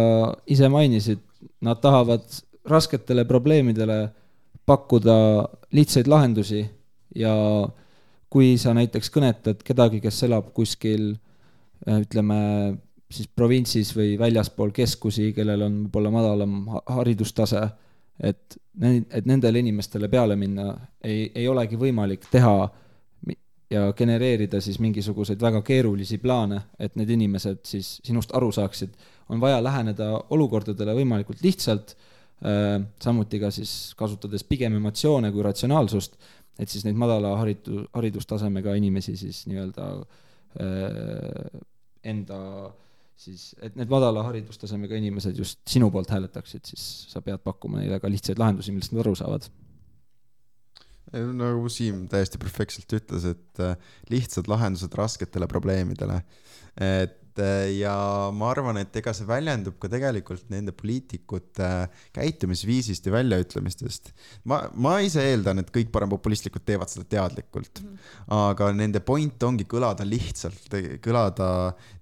ise 0.46 0.68
mainisid, 0.70 1.24
nad 1.66 1.80
tahavad 1.82 2.22
rasketele 2.70 3.24
probleemidele 3.26 3.98
pakkuda 4.66 5.16
lihtsaid 5.74 6.06
lahendusi 6.10 6.62
ja 7.18 7.34
kui 8.30 8.56
sa 8.58 8.74
näiteks 8.76 9.10
kõnetad 9.14 9.62
kedagi, 9.66 10.00
kes 10.04 10.22
elab 10.26 10.52
kuskil 10.56 11.12
äh, 11.12 12.02
ütleme 12.02 12.38
siis 13.10 13.28
provintsis 13.28 13.92
või 13.96 14.16
väljaspool 14.18 14.72
keskusi, 14.74 15.30
kellel 15.36 15.62
on 15.66 15.76
võib-olla 15.84 16.10
madalam 16.14 16.56
ha- 16.72 16.82
haridustase, 16.98 17.62
et, 18.18 18.56
et 18.82 19.28
nendele 19.28 19.62
inimestele 19.62 20.08
peale 20.10 20.36
minna 20.36 20.72
ei, 21.04 21.30
ei 21.34 21.46
olegi 21.48 21.78
võimalik 21.78 22.26
teha 22.32 22.56
ja 23.70 23.92
genereerida 23.98 24.60
siis 24.62 24.78
mingisuguseid 24.82 25.40
väga 25.42 25.62
keerulisi 25.66 26.18
plaane, 26.22 26.60
et 26.78 26.94
need 26.98 27.10
inimesed 27.16 27.62
siis 27.66 27.96
sinust 28.06 28.34
aru 28.34 28.52
saaksid, 28.54 28.92
on 29.28 29.40
vaja 29.42 29.58
läheneda 29.62 30.12
olukordadele 30.34 30.94
võimalikult 30.94 31.42
lihtsalt, 31.42 31.96
samuti 33.02 33.40
ka 33.40 33.50
siis 33.54 33.94
kasutades 33.96 34.44
pigem 34.44 34.76
emotsioone 34.76 35.32
kui 35.32 35.42
ratsionaalsust, 35.42 36.18
et 36.58 36.72
siis 36.72 36.86
neid 36.86 36.98
madala 36.98 37.34
haritu-, 37.40 37.84
haridustasemega 37.96 38.74
inimesi 38.78 39.16
siis 39.20 39.44
nii-öelda 39.50 39.90
äh, 40.62 41.60
enda 42.06 42.40
siis, 43.16 43.50
et 43.62 43.76
need 43.76 43.92
madala 43.92 44.24
haridustasemega 44.28 44.98
inimesed 45.00 45.38
just 45.38 45.60
sinu 45.68 45.90
poolt 45.92 46.10
hääletaksid, 46.12 46.64
siis 46.68 46.88
sa 47.12 47.22
pead 47.24 47.42
pakkuma 47.44 47.82
neile 47.82 48.00
ka 48.00 48.10
lihtsaid 48.12 48.40
lahendusi, 48.40 48.74
millest 48.74 48.94
nad 48.94 49.04
aru 49.04 49.16
saavad 49.18 49.48
nagu 51.14 51.68
Siim 51.70 52.06
täiesti 52.10 52.38
perfektselt 52.42 52.90
ütles, 52.98 53.26
et 53.30 53.60
äh, 53.62 53.76
lihtsad 54.10 54.48
lahendused 54.50 54.94
rasketele 54.98 55.46
probleemidele. 55.46 56.22
et 56.76 57.14
äh, 57.42 57.70
ja 57.78 57.94
ma 58.34 58.50
arvan, 58.52 58.78
et 58.80 58.94
ega 59.00 59.12
see 59.16 59.26
väljendub 59.28 59.78
ka 59.82 59.90
tegelikult 59.92 60.46
nende 60.52 60.74
poliitikute 60.76 61.68
käitumisviisist 62.16 63.08
ja 63.08 63.14
väljaütlemistest. 63.14 64.12
ma, 64.50 64.62
ma 64.74 64.96
ise 65.04 65.24
eeldan, 65.30 65.62
et 65.62 65.72
kõik 65.74 65.90
parempopulistlikud 65.94 66.64
teevad 66.66 66.92
seda 66.92 67.06
teadlikult 67.16 67.82
mm, 67.82 67.90
-hmm. 67.90 68.38
aga 68.50 68.70
nende 68.76 69.00
point 69.00 69.42
ongi 69.48 69.66
kõlada 69.68 70.06
lihtsalt, 70.08 70.78
kõlada 71.04 71.50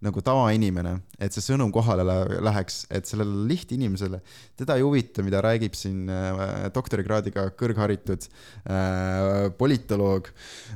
nagu 0.05 0.25
tavainimene, 0.25 0.99
et 1.19 1.33
see 1.33 1.45
sõnum 1.45 1.73
kohale 1.73 2.05
läheks, 2.05 2.85
et 2.91 3.07
sellele 3.07 3.47
lihtinimesele, 3.49 4.21
teda 4.57 4.77
ei 4.77 4.87
huvita, 4.87 5.23
mida 5.23 5.43
räägib 5.45 5.75
siin 5.79 6.09
äh, 6.11 6.71
doktorikraadiga 6.75 7.51
kõrgharitud 7.59 8.29
äh, 8.29 9.51
politoloog, 9.59 10.31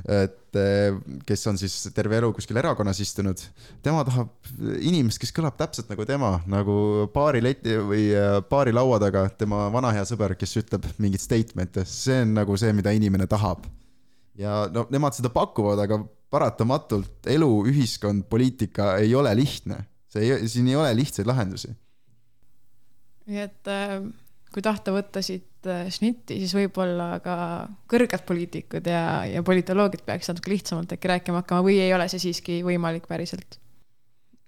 et 0.07 0.38
äh, 0.57 0.95
kes 1.27 1.45
on 1.51 1.57
siis 1.61 1.75
terve 1.95 2.17
elu 2.17 2.31
kuskil 2.33 2.57
erakonnas 2.61 2.99
istunud. 3.03 3.41
tema 3.85 4.03
tahab 4.07 4.31
inimest, 4.79 5.21
kes 5.21 5.33
kõlab 5.35 5.57
täpselt 5.59 5.89
nagu 5.91 6.05
tema, 6.09 6.37
nagu 6.49 7.07
baari 7.13 7.43
leti 7.43 7.75
või 7.77 8.07
baari 8.49 8.73
laua 8.75 8.99
taga 9.01 9.27
tema 9.29 9.67
vana 9.73 9.91
hea 9.95 10.05
sõber, 10.09 10.35
kes 10.39 10.57
ütleb 10.63 10.87
mingeid 10.97 11.23
statement'e, 11.23 11.85
see 11.85 12.23
on 12.23 12.33
nagu 12.39 12.57
see, 12.57 12.73
mida 12.73 12.93
inimene 12.95 13.27
tahab. 13.29 13.67
ja 14.39 14.63
no 14.71 14.85
nemad 14.89 15.17
seda 15.17 15.29
pakuvad, 15.33 15.81
aga 15.83 15.99
paratamatult 16.29 17.27
elu, 17.29 17.49
ühiskond, 17.71 18.25
poliitika 18.29 18.95
ei 19.01 19.13
ole 19.17 19.33
lihtne, 19.37 19.81
see 20.11 20.25
ei, 20.27 20.49
siin 20.49 20.69
ei 20.69 20.77
ole 20.77 20.93
lihtsaid 21.01 21.27
lahendusi. 21.27 21.73
nii 23.29 23.45
et 23.45 23.69
äh, 23.69 23.99
kui 24.53 24.63
tahta 24.65 24.93
võtta 24.93 25.21
siit 25.25 25.48
šnitti, 25.67 26.37
siis 26.39 26.53
võib-olla 26.55 27.19
ka 27.23 27.35
kõrged 27.91 28.23
poliitikud 28.27 28.85
ja, 28.87 29.25
ja 29.27 29.43
politoloogid 29.45 30.05
peaks 30.07 30.31
natuke 30.31 30.53
lihtsamalt 30.53 30.93
äkki 30.95 31.11
rääkima 31.11 31.41
hakkama 31.41 31.65
või 31.65 31.79
ei 31.83 31.93
ole 31.95 32.07
see 32.11 32.21
siiski 32.29 32.61
võimalik 32.65 33.09
päriselt? 33.09 33.59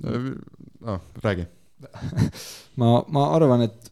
noh, 0.01 1.01
räägi 1.23 1.45
ma, 2.81 3.01
ma 3.11 3.25
arvan, 3.35 3.65
et 3.67 3.91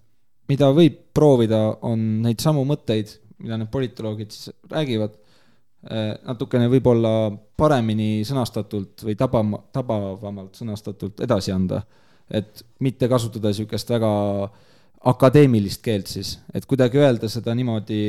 mida 0.49 0.69
võib 0.73 1.01
proovida, 1.13 1.59
on 1.85 2.21
neid 2.23 2.41
samu 2.41 2.63
mõtteid, 2.69 3.11
mida 3.43 3.59
need 3.59 3.71
politoloogid 3.73 4.33
siis 4.33 4.53
räägivad, 4.71 5.17
natukene 6.27 6.67
võib-olla 6.71 7.31
paremini 7.59 8.25
sõnastatult 8.27 9.05
või 9.07 9.15
tabama, 9.19 9.61
tabavamalt 9.73 10.57
sõnastatult 10.59 11.21
edasi 11.23 11.53
anda. 11.55 11.83
et 12.29 12.65
mitte 12.79 13.07
kasutada 13.09 13.49
niisugust 13.49 13.89
väga 13.89 14.09
äh, 14.43 14.57
akadeemilist 15.07 15.81
keelt 15.83 16.11
siis, 16.11 16.35
et 16.53 16.65
kuidagi 16.67 16.99
öelda 16.99 17.29
seda 17.31 17.53
niimoodi, 17.55 18.01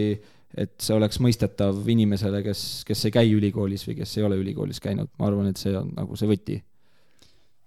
et 0.58 0.72
see 0.82 0.96
oleks 0.96 1.20
mõistetav 1.22 1.86
inimesele, 1.92 2.42
kes, 2.42 2.82
kes 2.86 3.04
ei 3.06 3.14
käi 3.14 3.30
ülikoolis 3.36 3.86
või 3.86 4.00
kes 4.00 4.16
ei 4.18 4.26
ole 4.26 4.40
ülikoolis 4.40 4.82
käinud, 4.82 5.12
ma 5.18 5.28
arvan, 5.30 5.52
et 5.52 5.60
see 5.60 5.76
on 5.78 5.92
nagu 5.94 6.18
see 6.18 6.30
võti. 6.30 6.58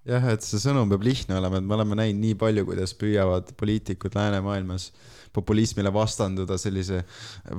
Jah, 0.04 0.26
et 0.34 0.44
see 0.44 0.60
sõnum 0.60 0.90
peab 0.92 1.06
lihtne 1.06 1.38
olema, 1.38 1.56
et 1.56 1.64
me 1.64 1.78
oleme 1.78 1.96
näinud 1.96 2.20
nii 2.20 2.36
palju, 2.40 2.66
kuidas 2.68 2.92
püüavad 3.00 3.54
poliitikud 3.56 4.18
läänemaailmas 4.18 4.90
populismile 5.34 5.90
vastanduda 5.94 6.58
sellise 6.60 7.02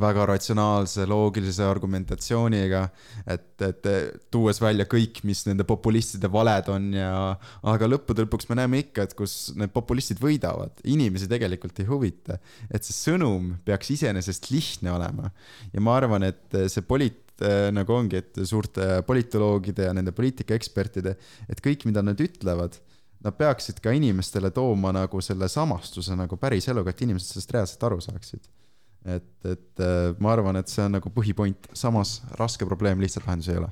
väga 0.01 0.25
ratsionaalse, 0.31 1.05
loogilise 1.09 1.65
argumentatsiooniga, 1.67 2.83
et, 3.27 3.49
et 3.67 3.89
tuues 4.33 4.61
välja 4.63 4.87
kõik, 4.89 5.21
mis 5.27 5.43
nende 5.49 5.67
populistide 5.67 6.31
valed 6.31 6.71
on 6.73 6.87
ja 6.95 7.11
aga 7.73 7.91
lõppude 7.91 8.25
lõpuks 8.25 8.49
me 8.51 8.59
näeme 8.61 8.83
ikka, 8.85 9.07
et 9.07 9.17
kus 9.17 9.53
need 9.59 9.73
populistid 9.75 10.21
võidavad, 10.23 10.79
inimesi 10.87 11.29
tegelikult 11.31 11.83
ei 11.83 11.89
huvita. 11.89 12.39
et 12.71 12.83
see 12.83 12.95
sõnum 12.95 13.55
peaks 13.65 13.91
iseenesest 13.97 14.49
lihtne 14.51 14.93
olema 14.95 15.31
ja 15.73 15.83
ma 15.83 15.99
arvan, 15.99 16.25
et 16.31 16.59
see 16.71 16.83
poliit-, 16.85 17.21
nagu 17.75 17.93
ongi, 17.93 18.21
et 18.21 18.41
suurte 18.47 19.01
politoloogide 19.07 19.89
ja 19.89 19.93
nende 19.95 20.13
poliitikaekspertide, 20.15 21.15
et 21.49 21.63
kõik, 21.63 21.83
mida 21.89 22.03
nad 22.05 22.19
ütlevad, 22.21 22.77
nad 23.25 23.37
peaksid 23.37 23.81
ka 23.83 23.93
inimestele 23.95 24.51
tooma 24.53 24.91
nagu 24.95 25.21
selle 25.23 25.49
samastuse 25.51 26.17
nagu 26.17 26.37
päris 26.37 26.67
eluga, 26.71 26.93
et 26.93 27.01
inimesed 27.05 27.33
sellest 27.33 27.55
reaalselt 27.55 27.87
aru 27.87 28.01
saaksid. 28.03 28.43
et, 29.05 29.31
et 29.45 29.81
äh, 29.85 30.15
ma 30.19 30.31
arvan, 30.33 30.57
et 30.57 30.69
see 30.71 30.81
on 30.85 30.95
nagu 30.97 31.11
põhipoint, 31.13 31.67
samas 31.77 32.19
raske 32.39 32.65
probleem, 32.65 33.01
lihtsalt 33.01 33.27
lahendusi 33.27 33.53
ei 33.53 33.61
ole. 33.61 33.69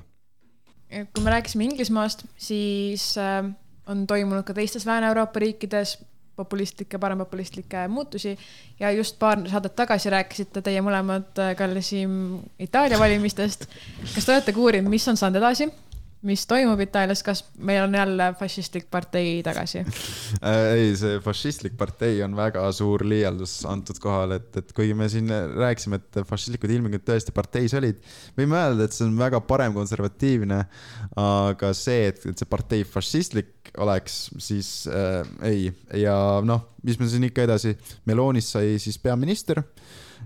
kui 1.14 1.24
me 1.24 1.34
rääkisime 1.34 1.64
Inglismaast, 1.70 2.26
siis 2.38 3.14
äh, 3.18 3.42
on 3.90 4.06
toimunud 4.06 4.46
ka 4.46 4.54
teistes 4.54 4.86
Lääne-Euroopa 4.86 5.42
riikides 5.42 5.98
populistlikke, 6.36 6.98
parempopulistlikke 6.98 7.88
muutusi 7.88 8.38
ja 8.80 8.90
just 8.90 9.18
paar 9.18 9.42
saadet 9.50 9.76
tagasi 9.76 10.10
rääkisite 10.10 10.62
teie 10.62 10.82
mõlemad, 10.82 11.30
äh, 11.38 11.54
Kalle 11.58 11.82
Siim, 11.82 12.40
Itaalia 12.58 12.98
valimistest. 12.98 13.66
kas 14.14 14.24
te 14.24 14.32
olete 14.32 14.52
ka 14.52 14.60
uurinud, 14.60 14.90
mis 14.90 15.08
on 15.08 15.18
saanud 15.18 15.42
edasi? 15.42 15.70
Mis 16.24 16.44
toimub 16.48 16.80
Itaalias, 16.80 17.22
kas 17.26 17.42
meil 17.58 17.82
on 17.84 17.94
jälle 17.94 18.30
fašistlik 18.38 18.86
partei 18.90 19.42
tagasi 19.44 19.82
äh, 19.84 20.60
ei, 20.74 20.92
see 20.98 21.18
fašistlik 21.24 21.76
partei 21.78 22.22
on 22.24 22.36
väga 22.38 22.64
suur 22.76 23.04
liialdus 23.06 23.60
antud 23.68 24.00
kohal, 24.02 24.36
et, 24.38 24.50
et 24.60 24.72
kuigi 24.76 24.96
me 24.96 25.08
siin 25.12 25.30
rääkisime, 25.30 26.00
et 26.00 26.20
fašistlikud 26.28 26.72
ilmingud 26.76 27.04
tõesti 27.06 27.34
parteis 27.36 27.76
olid, 27.78 28.00
võime 28.38 28.58
öelda, 28.60 28.88
et 28.88 28.96
see 28.96 29.06
on 29.08 29.16
väga 29.18 29.40
paremkonservatiivne. 29.44 30.60
aga 31.20 31.72
see, 31.76 32.08
et, 32.10 32.24
et 32.30 32.40
see 32.40 32.48
partei 32.50 32.84
fašistlik 32.88 33.72
oleks, 33.82 34.28
siis 34.42 34.70
äh, 34.88 35.22
ei 35.46 35.68
ja 36.00 36.16
noh, 36.44 36.68
mis 36.86 36.98
me 37.00 37.08
siin 37.10 37.26
ikka 37.28 37.46
edasi, 37.48 37.74
Melonist 38.08 38.54
sai 38.54 38.76
siis 38.82 38.98
peaminister, 39.02 39.62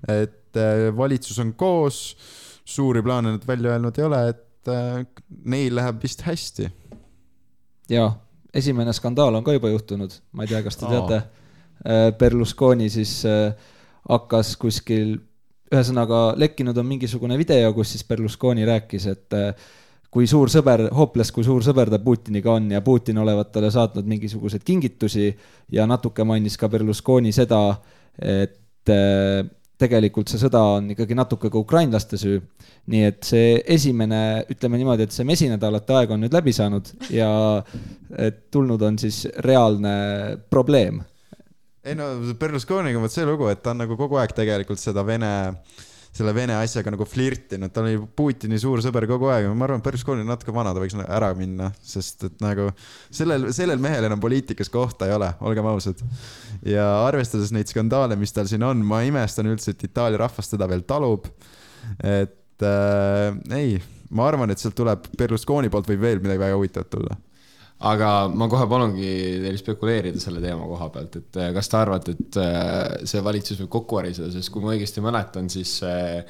et 0.09 0.59
äh, 0.59 0.89
valitsus 0.97 1.39
on 1.43 1.55
koos, 1.59 2.03
suuri 2.69 3.03
plaane 3.03 3.33
nad 3.37 3.47
välja 3.49 3.75
öelnud 3.75 3.99
ei 3.99 4.05
ole, 4.05 4.23
et 4.33 4.45
äh, 4.73 5.03
neil 5.45 5.77
läheb 5.79 6.03
vist 6.03 6.25
hästi. 6.27 6.69
jaa, 7.91 8.11
esimene 8.55 8.93
skandaal 8.93 9.39
on 9.39 9.45
ka 9.45 9.57
juba 9.57 9.73
juhtunud, 9.73 10.13
ma 10.33 10.45
ei 10.45 10.53
tea, 10.53 10.63
kas 10.67 10.79
te 10.81 10.87
teate 10.87 11.23
äh,. 11.23 11.35
Berlusconi 12.19 12.89
siis 12.91 13.21
äh, 13.29 13.53
hakkas 14.09 14.57
kuskil, 14.59 15.15
ühesõnaga 15.71 16.33
lekkinud 16.41 16.77
on 16.81 16.89
mingisugune 16.89 17.37
video, 17.39 17.71
kus 17.77 17.93
siis 17.95 18.07
Berlusconi 18.09 18.65
rääkis, 18.67 19.07
et 19.13 19.37
kui 20.11 20.27
suur 20.27 20.51
sõber, 20.51 20.87
Hopeless, 20.97 21.33
kui 21.35 21.45
suur 21.47 21.63
sõber 21.65 21.93
ta 21.93 22.01
Putiniga 22.03 22.55
on 22.57 22.71
ja 22.73 22.81
Putin 22.85 23.21
olevat 23.23 23.53
talle 23.53 23.71
saatnud 23.71 24.09
mingisuguseid 24.09 24.65
kingitusi 24.67 25.29
ja 25.73 25.87
natuke 25.87 26.25
mainis 26.25 26.57
ka 26.59 26.71
Berlusconi 26.73 27.33
seda, 27.37 27.61
et 28.19 28.59
tegelikult 29.79 30.31
see 30.31 30.41
sõda 30.41 30.61
on 30.77 30.93
ikkagi 30.95 31.17
natuke 31.19 31.51
ka 31.53 31.61
ukrainlaste 31.61 32.19
süü. 32.21 32.41
nii 32.89 33.03
et 33.05 33.27
see 33.27 33.59
esimene, 33.77 34.45
ütleme 34.51 34.81
niimoodi, 34.81 35.05
et 35.05 35.15
see 35.15 35.27
mesinädalate 35.29 35.95
aeg 35.99 36.15
on 36.15 36.23
nüüd 36.25 36.35
läbi 36.35 36.55
saanud 36.57 36.89
ja 37.13 37.29
tulnud 38.51 38.83
on 38.83 38.99
siis 38.99 39.27
reaalne 39.45 40.39
probleem. 40.51 41.03
ei 41.85 41.95
no 41.95 42.11
Berlusconiga 42.39 42.99
on 42.99 43.07
vot 43.07 43.15
see 43.15 43.27
lugu, 43.29 43.49
et 43.53 43.63
ta 43.63 43.75
on 43.75 43.85
nagu 43.85 43.97
kogu 43.97 44.19
aeg 44.21 44.35
tegelikult 44.37 44.81
seda 44.83 45.07
Vene 45.07 45.35
äh, 45.49 45.88
selle 46.19 46.35
Vene 46.37 46.57
asjaga 46.59 46.93
nagu 46.93 47.07
flirtinud, 47.09 47.73
ta 47.73 47.83
oli 47.85 47.99
Putini 48.19 48.59
suur 48.61 48.83
sõber 48.85 49.07
kogu 49.11 49.31
aeg 49.33 49.49
ma 49.53 49.69
arvan, 49.69 49.83
Berlusconi 49.85 50.25
on 50.25 50.33
natuke 50.33 50.55
vana, 50.55 50.73
ta 50.75 50.83
võiks 50.83 50.97
nagu 50.99 51.07
ära 51.15 51.31
minna, 51.39 51.71
sest 51.85 52.27
et 52.29 52.41
nagu 52.45 52.69
sellel, 53.15 53.49
sellel 53.57 53.83
mehel 53.83 54.09
enam 54.09 54.23
poliitikas 54.23 54.73
kohta 54.73 55.09
ei 55.09 55.15
ole, 55.17 55.31
olgem 55.47 55.69
ausad. 55.71 56.03
ja 56.67 56.89
arvestades 57.07 57.53
neid 57.55 57.71
skandaale, 57.71 58.19
mis 58.19 58.35
tal 58.35 58.51
siin 58.51 58.67
on, 58.67 58.83
ma 58.85 59.05
imestan 59.07 59.51
üldse, 59.51 59.75
et 59.75 59.87
Itaalia 59.91 60.25
rahvas 60.25 60.51
teda 60.51 60.69
veel 60.71 60.85
talub. 60.89 61.31
et 62.03 62.67
äh, 62.67 63.57
ei, 63.57 63.79
ma 64.11 64.29
arvan, 64.29 64.51
et 64.51 64.61
sealt 64.61 64.77
tuleb 64.79 65.09
Berlusconi 65.19 65.71
poolt 65.73 65.89
võib 65.93 66.05
veel 66.05 66.23
midagi 66.25 66.47
väga 66.47 66.59
huvitavat 66.59 66.93
tulla 66.93 67.19
aga 67.87 68.09
ma 68.35 68.49
kohe 68.51 68.67
palungi 68.71 69.11
teil 69.43 69.59
spekuleerida 69.61 70.23
selle 70.23 70.43
teema 70.43 70.67
koha 70.67 70.89
pealt, 70.95 71.21
et 71.21 71.39
äh, 71.39 71.53
kas 71.55 71.71
te 71.71 71.79
arvate, 71.79 72.17
et 72.17 72.41
äh, 72.43 73.05
see 73.07 73.23
valitsus 73.23 73.61
võib 73.63 73.71
kokku 73.77 74.01
variseda, 74.01 74.33
sest 74.35 74.51
kui 74.55 74.65
ma 74.65 74.75
õigesti 74.75 75.05
mäletan, 75.05 75.51
siis 75.53 75.79
äh, 75.87 76.27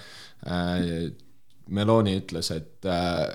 Meloni 1.68 2.14
ütles, 2.16 2.48
et, 2.54 2.86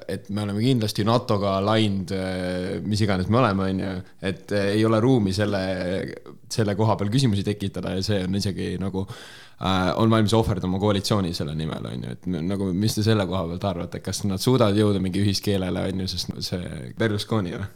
et 0.09 0.29
me 0.33 0.41
oleme 0.41 0.63
kindlasti 0.63 1.03
NATO-ga 1.05 1.51
aligned, 1.59 2.09
mis 2.89 3.03
iganes 3.05 3.27
me 3.29 3.37
oleme, 3.37 3.67
on 3.67 3.81
ju, 3.83 3.91
et 4.25 4.53
ei 4.57 4.81
ole 4.87 4.97
ruumi 5.03 5.29
selle, 5.37 5.61
selle 6.49 6.73
koha 6.79 6.95
peal 6.97 7.11
küsimusi 7.13 7.45
tekitada 7.45 7.93
ja 7.93 8.01
see 8.01 8.23
on 8.25 8.39
isegi 8.39 8.71
nagu 8.81 9.05
on 9.05 10.09
valmis 10.09 10.33
ohverdama 10.33 10.81
koalitsiooni 10.81 11.35
selle 11.37 11.53
nimel, 11.59 11.85
on 11.91 12.07
ju, 12.07 12.17
et 12.17 12.25
nagu, 12.33 12.71
mis 12.73 12.97
te 12.97 13.05
selle 13.05 13.27
koha 13.29 13.45
pealt 13.51 13.69
arvate, 13.69 14.01
kas 14.01 14.23
nad 14.25 14.41
suudavad 14.41 14.81
jõuda 14.81 15.03
mingi 15.03 15.21
ühiskeelele, 15.21 15.85
on 15.93 16.01
ju, 16.07 16.11
sest 16.15 16.33
see 16.49 16.91
Berlusconi 16.97 17.53
või? 17.59 17.71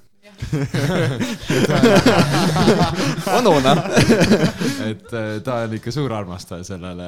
Vanuna 3.25 3.73
et 4.87 5.13
äh, 5.13 5.39
ta 5.43 5.55
on 5.65 5.73
ikka 5.77 5.91
suur 5.93 6.13
armastaja 6.13 6.63
sellele 6.67 7.07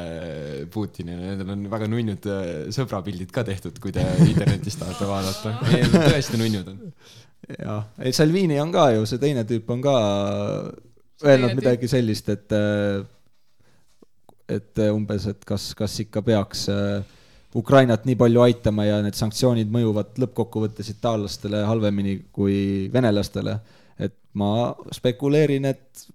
Putinile, 0.73 1.31
nendel 1.31 1.53
on 1.55 1.65
väga 1.71 1.87
nunnud 1.91 2.27
äh, 2.29 2.47
sõbrapildid 2.75 3.31
ka 3.35 3.43
tehtud, 3.47 3.79
kui 3.83 3.93
te 3.95 4.03
internetist 4.25 4.81
tahate 4.81 5.05
vaadata. 5.09 5.55
tõesti 6.09 6.41
nunnud 6.41 6.73
on. 6.73 6.81
jah, 7.55 7.83
ei 8.03 8.15
Salvini 8.15 8.59
on 8.61 8.73
ka 8.75 8.89
ju, 8.95 9.05
see 9.09 9.21
teine 9.21 9.45
tüüp 9.49 9.69
on 9.75 9.81
ka 9.85 9.95
öelnud 11.25 11.55
midagi 11.59 11.89
sellist, 11.91 12.29
et 12.33 12.57
et 14.49 14.81
umbes, 14.89 15.27
et 15.29 15.45
kas, 15.45 15.71
kas 15.77 15.99
ikka 16.05 16.23
peaks 16.25 16.65
äh, 16.73 17.01
Ukrainat 17.55 18.03
nii 18.05 18.15
palju 18.15 18.43
aitama 18.43 18.85
ja 18.85 18.99
need 19.01 19.17
sanktsioonid 19.17 19.71
mõjuvad 19.73 20.19
lõppkokkuvõttes 20.21 20.91
itaallastele 20.93 21.63
halvemini 21.65 22.19
kui 22.31 22.89
venelastele. 22.93 23.59
et 23.99 24.15
ma 24.33 24.75
spekuleerin, 24.95 25.65
et 25.65 26.05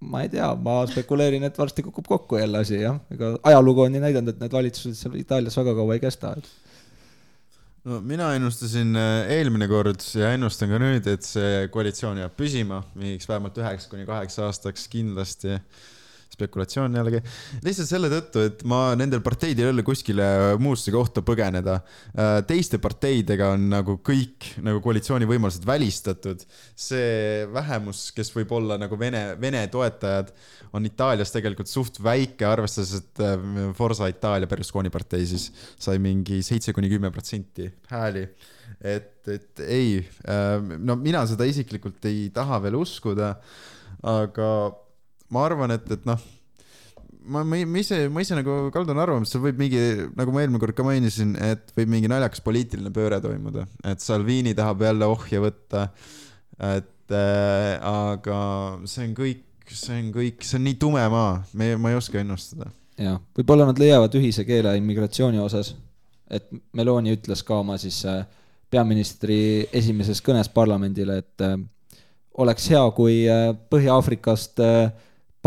ma 0.00 0.22
ei 0.24 0.30
tea, 0.32 0.48
ma 0.54 0.80
spekuleerin, 0.90 1.44
et 1.46 1.58
varsti 1.58 1.84
kukub 1.86 2.08
kokku 2.08 2.40
jälle 2.40 2.64
asi 2.64 2.80
jah, 2.80 2.96
ega 3.14 3.36
ajalugu 3.50 3.84
on 3.84 3.94
ju 3.94 4.00
näidanud, 4.02 4.32
et 4.32 4.40
need 4.40 4.56
valitsused 4.56 4.96
seal 4.98 5.14
Itaalias 5.20 5.56
väga 5.60 5.76
kaua 5.76 5.94
ei 5.94 6.02
kesta, 6.02 6.32
no 7.88 8.00
mina 8.04 8.32
ennustasin 8.36 8.96
äh, 8.98 9.30
eelmine 9.38 9.68
kord 9.70 10.02
ja 10.18 10.32
ennustan 10.36 10.72
ka 10.72 10.80
nüüd, 10.82 11.06
et 11.10 11.26
see 11.26 11.68
koalitsioon 11.72 12.20
jääb 12.24 12.34
püsima 12.38 12.82
mingiks 12.98 13.28
vähemalt 13.30 13.60
üheks 13.60 13.88
kuni 13.92 14.08
kaheks 14.08 14.40
aastaks 14.44 14.88
kindlasti. 14.92 15.60
Spekulatsioon 16.38 16.94
jällegi, 16.98 17.20
lihtsalt 17.66 17.90
selle 17.90 18.10
tõttu, 18.12 18.44
et 18.46 18.62
ma 18.68 18.92
nendel 18.98 19.22
parteidel 19.24 19.68
ei 19.68 19.74
ole 19.74 19.84
kuskile 19.86 20.28
muusse 20.62 20.92
kohta 20.94 21.24
põgeneda. 21.26 21.80
teiste 22.46 22.78
parteidega 22.82 23.52
on 23.56 23.68
nagu 23.72 23.98
kõik 24.04 24.52
nagu 24.64 24.82
koalitsiooni 24.84 25.28
võimalused 25.28 25.66
välistatud. 25.66 26.44
see 26.78 27.46
vähemus, 27.52 28.08
kes 28.14 28.30
võib 28.36 28.52
olla 28.54 28.78
nagu 28.78 28.98
Vene, 28.98 29.36
Vene 29.40 29.66
toetajad, 29.72 30.32
on 30.72 30.86
Itaalias 30.86 31.32
tegelikult 31.34 31.70
suht 31.70 31.98
väike, 32.02 32.46
arvestades, 32.46 32.94
et 33.02 33.22
äh, 33.24 33.72
Forza 33.76 34.08
Itaalia 34.10 34.48
Berlusconi 34.50 34.92
partei 34.94 35.26
siis 35.26 35.50
sai 35.78 35.98
mingi 36.02 36.42
seitse 36.46 36.74
kuni 36.76 36.90
kümme 36.92 37.10
protsenti 37.14 37.68
hääli. 37.90 38.26
et, 38.80 39.26
et 39.28 39.60
ei, 39.64 40.02
no 40.78 40.94
mina 41.00 41.24
seda 41.26 41.46
isiklikult 41.48 42.04
ei 42.06 42.28
taha 42.34 42.60
veel 42.62 42.76
uskuda, 42.78 43.32
aga 44.06 44.50
ma 45.34 45.44
arvan, 45.46 45.74
et, 45.76 45.86
et 45.94 46.06
noh, 46.08 46.20
ma, 47.28 47.42
ma, 47.44 47.60
ma 47.66 47.82
ise, 47.82 48.00
ma 48.12 48.24
ise 48.24 48.36
nagu 48.38 48.56
kaldun 48.74 49.00
arvama, 49.00 49.26
et 49.26 49.32
seal 49.32 49.44
võib 49.44 49.60
mingi, 49.60 49.82
nagu 50.18 50.34
ma 50.34 50.44
eelmine 50.44 50.62
kord 50.62 50.76
ka 50.76 50.86
mainisin, 50.86 51.34
et 51.44 51.74
võib 51.76 51.92
mingi 51.92 52.10
naljakas 52.10 52.42
poliitiline 52.44 52.92
pööre 52.94 53.20
toimuda, 53.24 53.66
et 53.88 54.04
Salvini 54.04 54.56
tahab 54.58 54.86
jälle 54.86 55.10
ohje 55.10 55.42
võtta. 55.44 55.88
et 56.58 57.14
äh, 57.14 57.74
aga 57.78 58.38
see 58.88 59.06
on 59.08 59.14
kõik, 59.18 59.44
see 59.68 60.00
on 60.00 60.10
kõik, 60.16 60.42
see 60.46 60.58
on 60.58 60.66
nii 60.66 60.80
tume 60.80 61.04
maa, 61.12 61.38
me, 61.52 61.74
ma 61.76 61.92
ei 61.92 62.00
oska 62.00 62.20
ennustada. 62.22 62.72
jah, 62.98 63.20
võib-olla 63.36 63.68
nad 63.68 63.78
leiavad 63.78 64.14
ühise 64.18 64.46
keele 64.48 64.76
immigratsiooni 64.80 65.40
osas. 65.42 65.74
et 66.30 66.48
Meloni 66.72 67.14
ütles 67.16 67.44
ka 67.44 67.60
oma 67.62 67.78
siis 67.80 68.00
äh, 68.08 68.24
peaministri 68.70 69.68
esimeses 69.72 70.20
kõnes 70.24 70.50
parlamendile, 70.52 71.20
et 71.22 71.44
äh, 71.44 71.56
oleks 72.38 72.68
hea, 72.72 72.82
kui 72.96 73.22
äh, 73.28 73.52
Põhja-Aafrikast 73.72 74.62
äh, 74.64 74.90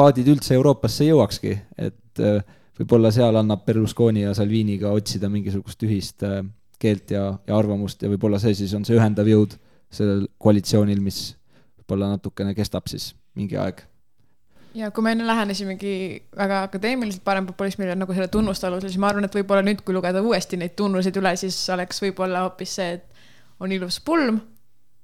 paadid 0.02 0.32
üldse 0.34 0.56
Euroopasse 0.58 1.06
jõuakski, 1.06 1.54
et 1.78 2.24
äh, 2.24 2.42
võib-olla 2.80 3.12
seal 3.14 3.38
annab 3.38 3.66
Berlusconi 3.68 4.26
ja 4.26 4.34
Salviniga 4.38 4.94
otsida 4.96 5.30
mingisugust 5.30 5.86
ühist 5.86 6.26
äh, 6.26 6.42
keelt 6.82 7.14
ja, 7.14 7.28
ja 7.48 7.58
arvamust 7.58 8.02
ja 8.02 8.10
võib-olla 8.10 8.42
see 8.42 8.56
siis 8.58 8.74
on 8.78 8.88
see 8.88 8.98
ühendav 8.98 9.30
jõud 9.30 9.56
sellel 9.92 10.26
koalitsioonil, 10.42 11.02
mis 11.04 11.36
võib-olla 11.82 12.14
natukene 12.16 12.56
kestab 12.58 12.88
siis 12.90 13.12
mingi 13.38 13.60
aeg. 13.60 13.84
Ja 14.74 14.88
kui 14.96 15.04
me 15.04 15.12
enne 15.12 15.26
lähenesimegi 15.28 15.94
väga 16.38 16.62
akadeemiliselt 16.70 17.26
parempopulismile 17.28 17.96
nagu 18.00 18.16
selle 18.16 18.30
tunnuste 18.32 18.70
alusel, 18.70 18.88
siis 18.88 19.02
ma 19.04 19.10
arvan, 19.12 19.28
et 19.28 19.36
võib-olla 19.36 19.66
nüüd, 19.68 19.84
kui 19.84 19.94
lugeda 19.96 20.22
uuesti 20.24 20.58
neid 20.58 20.78
tunnuseid 20.80 21.20
üle, 21.20 21.36
siis 21.40 21.58
oleks 21.76 22.00
võib-olla 22.02 22.46
hoopis 22.46 22.78
see, 22.80 22.96
et 22.96 23.28
on 23.62 23.76
ilus 23.76 24.00
pulm 24.06 24.40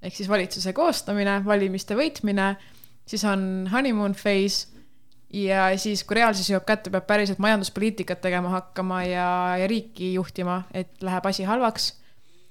ehk 0.02 0.16
siis 0.16 0.30
valitsuse 0.32 0.72
koostamine, 0.78 1.42
valimiste 1.46 1.98
võitmine, 2.00 2.54
siis 3.10 3.26
on 3.28 3.68
honeymoon 3.74 4.16
phase 4.16 4.77
ja 5.34 5.68
siis, 5.80 6.04
kui 6.08 6.18
reaalsus 6.20 6.50
jõuab 6.52 6.66
kätte, 6.68 6.92
peab 6.94 7.08
päriselt 7.08 7.40
majanduspoliitikat 7.44 8.22
tegema 8.24 8.52
hakkama 8.56 9.02
ja, 9.08 9.30
ja 9.62 9.68
riiki 9.68 10.14
juhtima, 10.14 10.62
et 10.74 11.04
läheb 11.04 11.26
asi 11.26 11.44
halvaks. 11.48 11.94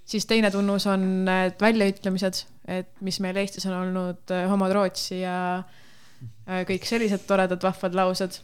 siis 0.04 0.26
teine 0.26 0.50
tunnus 0.50 0.86
on 0.86 1.26
väljaütlemised, 1.60 2.44
et 2.68 2.90
mis 3.00 3.20
meil 3.20 3.36
Eestis 3.36 3.66
on 3.66 3.78
olnud 3.80 4.30
äh, 4.30 4.44
homod 4.50 4.72
Rootsi 4.72 5.20
ja 5.20 5.38
äh, 5.58 6.62
kõik 6.68 6.84
sellised 6.86 7.26
toredad 7.26 7.62
vahvad 7.62 7.94
laused. 7.94 8.40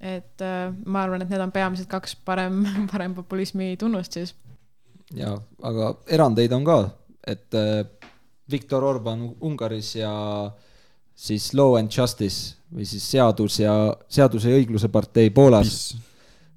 et 0.00 0.40
äh, 0.40 0.72
ma 0.86 1.02
arvan, 1.02 1.22
et 1.22 1.30
need 1.30 1.40
on 1.40 1.52
peamised 1.52 1.88
kaks 1.88 2.16
parem, 2.24 2.64
parempopulismi 2.92 3.76
tunnust 3.76 4.12
siis. 4.12 4.34
ja, 5.14 5.38
aga 5.62 5.94
erandeid 6.06 6.52
on 6.52 6.64
ka, 6.64 6.80
et 7.26 7.54
äh, 7.54 7.84
Viktor 8.50 8.84
Orban 8.84 9.30
Ungaris 9.40 9.94
ja 9.96 10.50
siis 11.20 11.50
Law 11.58 11.76
and 11.78 11.92
Justice 11.92 12.56
või 12.72 12.86
siis 12.88 13.04
seadus 13.10 13.58
ja, 13.60 13.74
seaduse 14.08 14.52
ja 14.52 14.60
õigluse 14.60 14.88
partei 14.92 15.30
Poolas, 15.34 15.94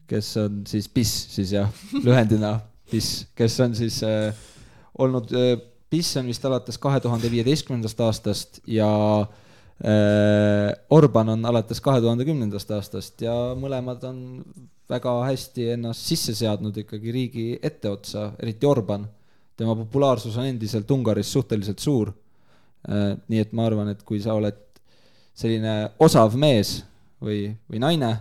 kes 0.08 0.30
on 0.41 0.62
siis 0.69 0.88
PIS 0.93 1.13
siis 1.36 1.54
jah, 1.56 1.69
lühendina 2.04 2.56
PIS, 2.91 3.13
kes 3.36 3.60
on 3.65 3.76
siis 3.78 3.99
äh, 4.08 4.34
olnud 4.99 5.32
äh,, 5.36 5.56
PIS 5.93 6.15
on 6.17 6.30
vist 6.32 6.45
alates 6.45 6.80
kahe 6.82 6.99
tuhande 7.04 7.30
viieteistkümnendast 7.30 7.99
aastast 8.02 8.62
ja 8.69 8.89
äh, 9.21 10.69
Orban 10.89 11.36
on 11.36 11.45
alates 11.49 11.82
kahe 11.84 12.02
tuhande 12.02 12.26
kümnendast 12.26 12.71
aastast 12.73 13.21
ja 13.21 13.36
mõlemad 13.60 14.06
on 14.10 14.23
väga 14.89 15.13
hästi 15.28 15.69
ennast 15.76 16.08
sisse 16.10 16.36
seadnud 16.38 16.78
ikkagi 16.84 17.13
riigi 17.13 17.45
etteotsa, 17.62 18.32
eriti 18.41 18.67
Orban. 18.67 19.08
tema 19.58 19.76
populaarsus 19.78 20.38
on 20.38 20.45
endiselt 20.49 20.91
Ungaris 20.91 21.32
suhteliselt 21.32 21.80
suur. 21.80 22.12
Nii 22.88 23.39
et 23.39 23.54
ma 23.56 23.67
arvan, 23.69 23.93
et 23.93 24.02
kui 24.04 24.19
sa 24.24 24.36
oled 24.36 24.58
selline 25.34 25.76
osav 26.04 26.36
mees 26.39 26.82
või, 27.24 27.48
või 27.69 27.82
naine, 27.82 28.12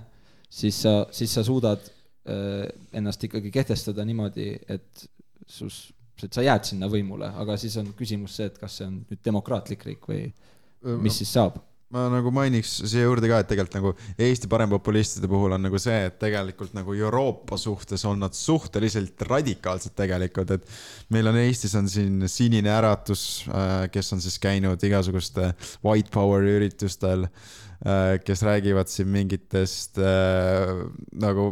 siis 0.52 0.78
sa, 0.84 1.02
siis 1.14 1.32
sa 1.34 1.44
suudad 1.46 1.82
äh, 1.82 2.68
ennast 2.94 3.24
ikkagi 3.26 3.50
kehtestada 3.54 4.04
niimoodi, 4.06 4.52
et 4.70 5.04
sus, 5.48 5.84
et 6.22 6.32
sa 6.32 6.44
jääd 6.44 6.68
sinna 6.68 6.88
võimule, 6.92 7.28
aga 7.42 7.56
siis 7.60 7.76
on 7.80 7.90
küsimus 7.98 8.38
see, 8.38 8.48
et 8.52 8.58
kas 8.60 8.78
see 8.78 8.88
on 8.88 9.00
nüüd 9.02 9.22
demokraatlik 9.24 9.84
riik 9.88 10.08
või 10.08 10.24
mis 11.02 11.18
siis 11.22 11.32
saab. 11.34 11.58
Ma 11.92 12.06
nagu 12.12 12.32
mainiks 12.34 12.78
siia 12.88 13.04
juurde 13.04 13.28
ka, 13.28 13.42
et 13.42 13.48
tegelikult 13.50 13.76
nagu 13.76 13.92
Eesti 14.26 14.48
parempopulistide 14.50 15.28
puhul 15.30 15.56
on 15.56 15.66
nagu 15.66 15.80
see, 15.82 15.98
et 16.08 16.16
tegelikult 16.20 16.72
nagu 16.76 16.94
Euroopa 16.96 17.58
suhtes 17.60 18.04
on 18.08 18.22
nad 18.24 18.36
suhteliselt 18.36 19.20
radikaalsed 19.28 19.96
tegelikult, 19.98 20.54
et 20.56 21.12
meil 21.12 21.28
on 21.28 21.38
Eestis 21.42 21.76
on 21.78 21.90
siin 21.92 22.24
Sinine 22.32 22.72
Äratus, 22.72 23.44
kes 23.92 24.12
on 24.16 24.24
siis 24.24 24.38
käinud 24.42 24.80
igasuguste 24.88 25.52
white 25.84 26.12
power 26.14 26.46
üritustel, 26.48 27.28
kes 28.24 28.44
räägivad 28.46 28.88
siin 28.88 29.08
mingitest 29.10 29.98
äh, 29.98 30.68
nagu 31.18 31.48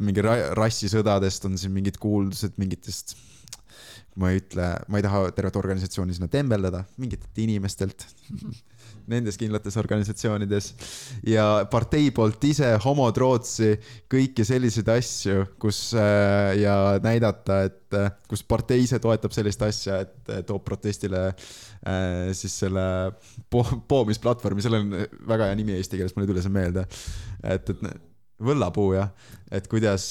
mingi 0.00 0.22
ra- 0.24 0.54
rassisõdadest 0.56 1.44
on 1.50 1.58
siin 1.60 1.74
mingid 1.74 1.98
kuuldused 2.00 2.56
mingitest 2.56 3.12
ma 4.16 4.30
ei 4.32 4.40
ütle, 4.40 4.70
ma 4.88 4.96
ei 4.96 5.04
taha 5.04 5.26
tervet 5.36 5.58
organisatsiooni 5.60 6.16
sinna 6.16 6.30
tembeldada, 6.32 6.86
mingitelt 6.96 7.44
inimestelt 7.44 8.06
nendes 9.10 9.38
kindlates 9.38 9.76
organisatsioonides 9.80 10.70
ja 11.26 11.46
partei 11.70 12.10
poolt 12.14 12.42
ise 12.48 12.72
homod 12.84 13.18
Rootsi, 13.20 13.74
kõiki 14.12 14.46
selliseid 14.46 14.90
asju, 14.96 15.44
kus 15.62 15.80
äh, 15.98 16.56
ja 16.60 16.76
näidata, 17.02 17.60
et 17.68 17.96
äh, 17.96 18.10
kus 18.30 18.42
partei 18.46 18.82
ise 18.84 19.00
toetab 19.02 19.34
sellist 19.34 19.62
asja, 19.66 20.02
et 20.06 20.32
äh, 20.32 20.42
toob 20.46 20.64
protestile 20.66 21.28
siis 22.34 22.50
selle 22.64 22.82
po 23.52 23.60
poomisplatvormi, 23.86 24.62
sellel 24.64 24.82
on 24.82 25.04
väga 25.28 25.46
hea 25.46 25.58
nimi 25.60 25.76
eesti 25.76 26.00
keeles, 26.00 26.16
mul 26.16 26.24
ei 26.24 26.30
tule 26.32 26.42
see 26.42 26.50
meelde. 26.50 26.82
et, 27.46 27.70
et 27.70 27.84
võllapuu 28.42 28.96
jah, 28.96 29.12
et 29.54 29.68
kuidas 29.70 30.08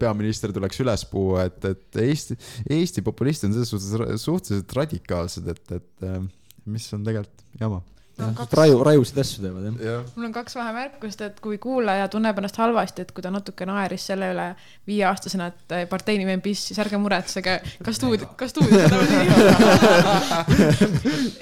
peaminister 0.00 0.50
tuleks 0.52 0.82
üles 0.82 1.06
puua, 1.08 1.46
et, 1.46 1.62
et 1.70 2.00
Eesti, 2.02 2.36
Eesti 2.74 3.04
populistid 3.06 3.52
on 3.52 3.54
selles 3.54 3.70
suhtes 3.70 4.24
suhteliselt 4.24 4.74
radikaalsed, 4.80 5.52
et, 5.54 5.76
et 5.78 6.66
mis 6.66 6.88
on 6.96 7.06
tegelikult 7.06 7.46
jama. 7.60 7.80
raju, 8.16 8.80
rajusid 8.84 9.18
asju 9.20 9.42
teevad 9.44 9.64
jah. 9.66 9.74
jah, 9.84 10.04
mul 10.16 10.28
on 10.28 10.32
kaks 10.32 10.56
vahemärkust, 10.56 11.20
et 11.26 11.40
kui 11.44 11.58
kuulaja 11.60 12.08
tunneb 12.12 12.38
ennast 12.40 12.56
halvasti, 12.60 13.04
et 13.04 13.12
kui 13.12 13.24
ta 13.24 13.30
natuke 13.32 13.66
naeris 13.68 14.06
selle 14.10 14.30
üle 14.32 14.46
viieaastasena, 14.88 15.48
et 15.52 15.74
partei 15.90 16.16
nimi 16.20 16.36
on 16.36 16.44
PIS, 16.44 16.66
siis 16.70 16.80
ärge 16.82 17.00
muretsege, 17.00 17.58
ka 17.84 17.92
stuudio, 17.96 18.30
ka 18.38 18.48
stuudio 18.48 18.80
seda 18.80 18.96
veel 19.02 19.12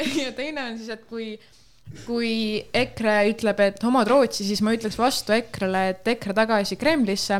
ei 0.02 0.10
ja 0.26 0.32
teine 0.34 0.66
on 0.70 0.78
siis, 0.80 0.90
et 0.96 1.04
kui, 1.10 1.38
kui 2.08 2.34
EKRE 2.82 3.16
ütleb, 3.30 3.62
et 3.68 3.86
homod 3.86 4.10
Rootsi, 4.10 4.46
siis 4.48 4.62
ma 4.66 4.74
ütleks 4.74 4.98
vastu 4.98 5.36
EKRE-le, 5.36 5.88
et 5.94 6.14
EKRE 6.16 6.34
tagasi 6.42 6.80
Kremlisse 6.80 7.38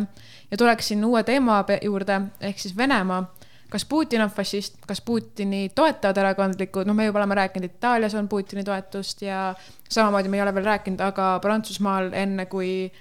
ja 0.51 0.61
tuleksin 0.61 1.03
uue 1.05 1.25
teema 1.27 1.65
juurde 1.83 2.21
ehk 2.45 2.63
siis 2.63 2.77
Venemaa 2.79 3.25
kas 3.71 3.85
Putin 3.89 4.23
on 4.23 4.31
fašist, 4.31 4.77
kas 4.87 5.01
Putini 5.01 5.69
toetavad 5.75 6.19
erakondlikud, 6.23 6.87
noh, 6.89 6.97
me 6.97 7.09
juba 7.09 7.23
oleme 7.23 7.39
rääkinud, 7.41 7.71
Itaalias 7.71 8.15
on 8.19 8.29
Putini 8.29 8.65
toetust 8.65 9.23
ja 9.23 9.55
samamoodi 9.89 10.29
me 10.29 10.39
ei 10.39 10.45
ole 10.45 10.55
veel 10.55 10.69
rääkinud, 10.69 11.03
aga 11.05 11.39
Prantsusmaal 11.43 12.13
enne, 12.13 12.47
kui 12.47 12.93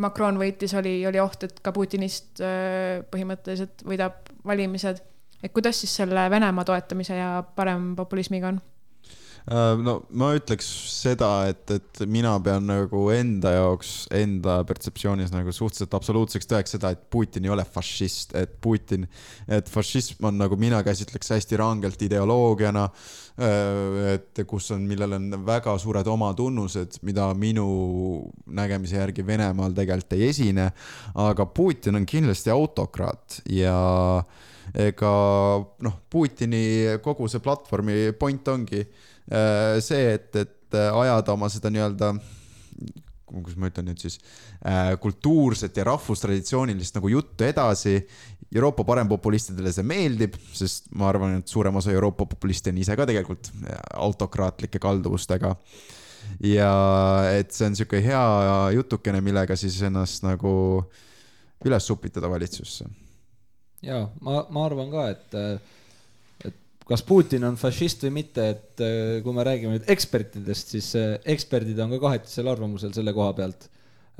Macron 0.00 0.38
võitis, 0.38 0.74
oli, 0.78 1.00
oli 1.06 1.20
oht, 1.20 1.44
et 1.46 1.60
ka 1.62 1.72
Putinist 1.74 2.42
põhimõtteliselt 3.10 3.84
võidab 3.86 4.30
valimised. 4.46 5.02
et 5.42 5.52
kuidas 5.52 5.80
siis 5.80 5.96
selle 5.96 6.30
Venemaa 6.30 6.64
toetamise 6.64 7.16
ja 7.16 7.44
parempopulismiga 7.56 8.48
on? 8.48 8.60
Äh, 9.48 9.78
no 9.80 9.96
ma 10.12 10.30
ütleks 10.36 10.66
seda, 10.92 11.30
et, 11.50 11.64
et 11.72 12.02
mina 12.10 12.34
pean 12.44 12.66
nagu 12.68 13.06
enda 13.14 13.54
jaoks, 13.54 13.92
enda 14.14 14.58
pertseptsioonis 14.68 15.32
nagu 15.32 15.54
suhteliselt 15.54 15.96
absoluutseks 15.96 16.50
tõeks 16.50 16.76
seda, 16.76 16.92
et 16.92 17.06
Putin 17.12 17.48
ei 17.48 17.54
ole 17.54 17.64
fašist, 17.64 18.34
et 18.36 18.52
Putin, 18.60 19.06
et 19.48 19.70
fašism 19.70 20.28
on 20.28 20.36
nagu 20.42 20.58
mina 20.60 20.82
käsitleks 20.86 21.32
hästi 21.36 21.60
rangelt 21.60 22.04
ideoloogiana, 22.04 22.84
äh, 23.40 24.12
et 24.16 24.44
kus 24.50 24.70
on, 24.76 24.84
millel 24.90 25.16
on 25.16 25.32
väga 25.48 25.78
suured 25.80 26.12
omatunnused, 26.12 27.00
mida 27.08 27.30
minu 27.32 27.66
nägemise 28.60 29.00
järgi 29.00 29.24
Venemaal 29.26 29.72
tegelikult 29.76 30.18
ei 30.18 30.28
esine, 30.28 30.70
aga 31.24 31.48
Putin 31.48 31.96
on 31.96 32.06
kindlasti 32.08 32.52
autokraat 32.52 33.40
ja 33.48 33.76
ega 34.76 35.12
noh, 35.82 35.94
Putini 36.10 36.98
kogu 37.02 37.28
see 37.30 37.42
platvormi 37.42 38.12
point 38.18 38.48
ongi 38.52 38.84
see, 39.30 40.14
et, 40.16 40.34
et 40.36 40.76
äh, 40.76 41.00
ajada 41.02 41.34
oma 41.36 41.48
seda 41.52 41.70
nii-öelda 41.72 42.14
kuidas 43.30 43.58
ma 43.60 43.68
ütlen 43.70 43.86
nüüd 43.90 44.02
siis, 44.02 44.18
äh, 44.66 44.92
kultuurset 45.02 45.76
ja 45.78 45.86
rahvustraditsioonilist 45.86 46.96
nagu 46.98 47.12
juttu 47.12 47.46
edasi. 47.46 48.00
Euroopa 48.50 48.82
parempopulistidele 48.82 49.70
see 49.70 49.86
meeldib, 49.86 50.34
sest 50.56 50.88
ma 50.98 51.06
arvan, 51.12 51.36
et 51.38 51.50
suurem 51.50 51.76
osa 51.78 51.92
Euroopa 51.94 52.26
populiste 52.32 52.72
on 52.72 52.80
ise 52.82 52.96
ka 52.98 53.06
tegelikult 53.06 53.52
autokraatlike 53.94 54.82
kalduvustega. 54.82 55.54
ja 56.44 56.72
et 57.38 57.54
see 57.54 57.68
on 57.70 57.76
sihuke 57.78 58.02
hea 58.02 58.24
jutukene, 58.74 59.22
millega 59.24 59.56
siis 59.56 59.78
ennast 59.86 60.26
nagu 60.26 60.52
üles 61.64 61.90
upitada 61.94 62.30
valitsusse. 62.30 62.88
ja 63.86 64.02
ma, 64.20 64.42
ma 64.50 64.66
arvan 64.66 64.90
ka, 64.90 65.06
et 65.14 65.38
kas 66.90 67.04
Putin 67.06 67.46
on 67.46 67.58
fašist 67.58 68.02
või 68.06 68.16
mitte, 68.20 68.46
et 68.54 68.82
äh, 68.82 69.18
kui 69.24 69.34
me 69.36 69.44
räägime 69.46 69.76
nüüd 69.76 69.90
ekspertidest, 69.92 70.72
siis 70.74 70.88
äh, 70.98 71.12
eksperdid 71.34 71.78
on 71.82 71.92
ka 71.94 72.00
kahetisel 72.02 72.50
arvamusel 72.50 72.94
selle 72.96 73.14
koha 73.16 73.34
pealt. 73.38 73.68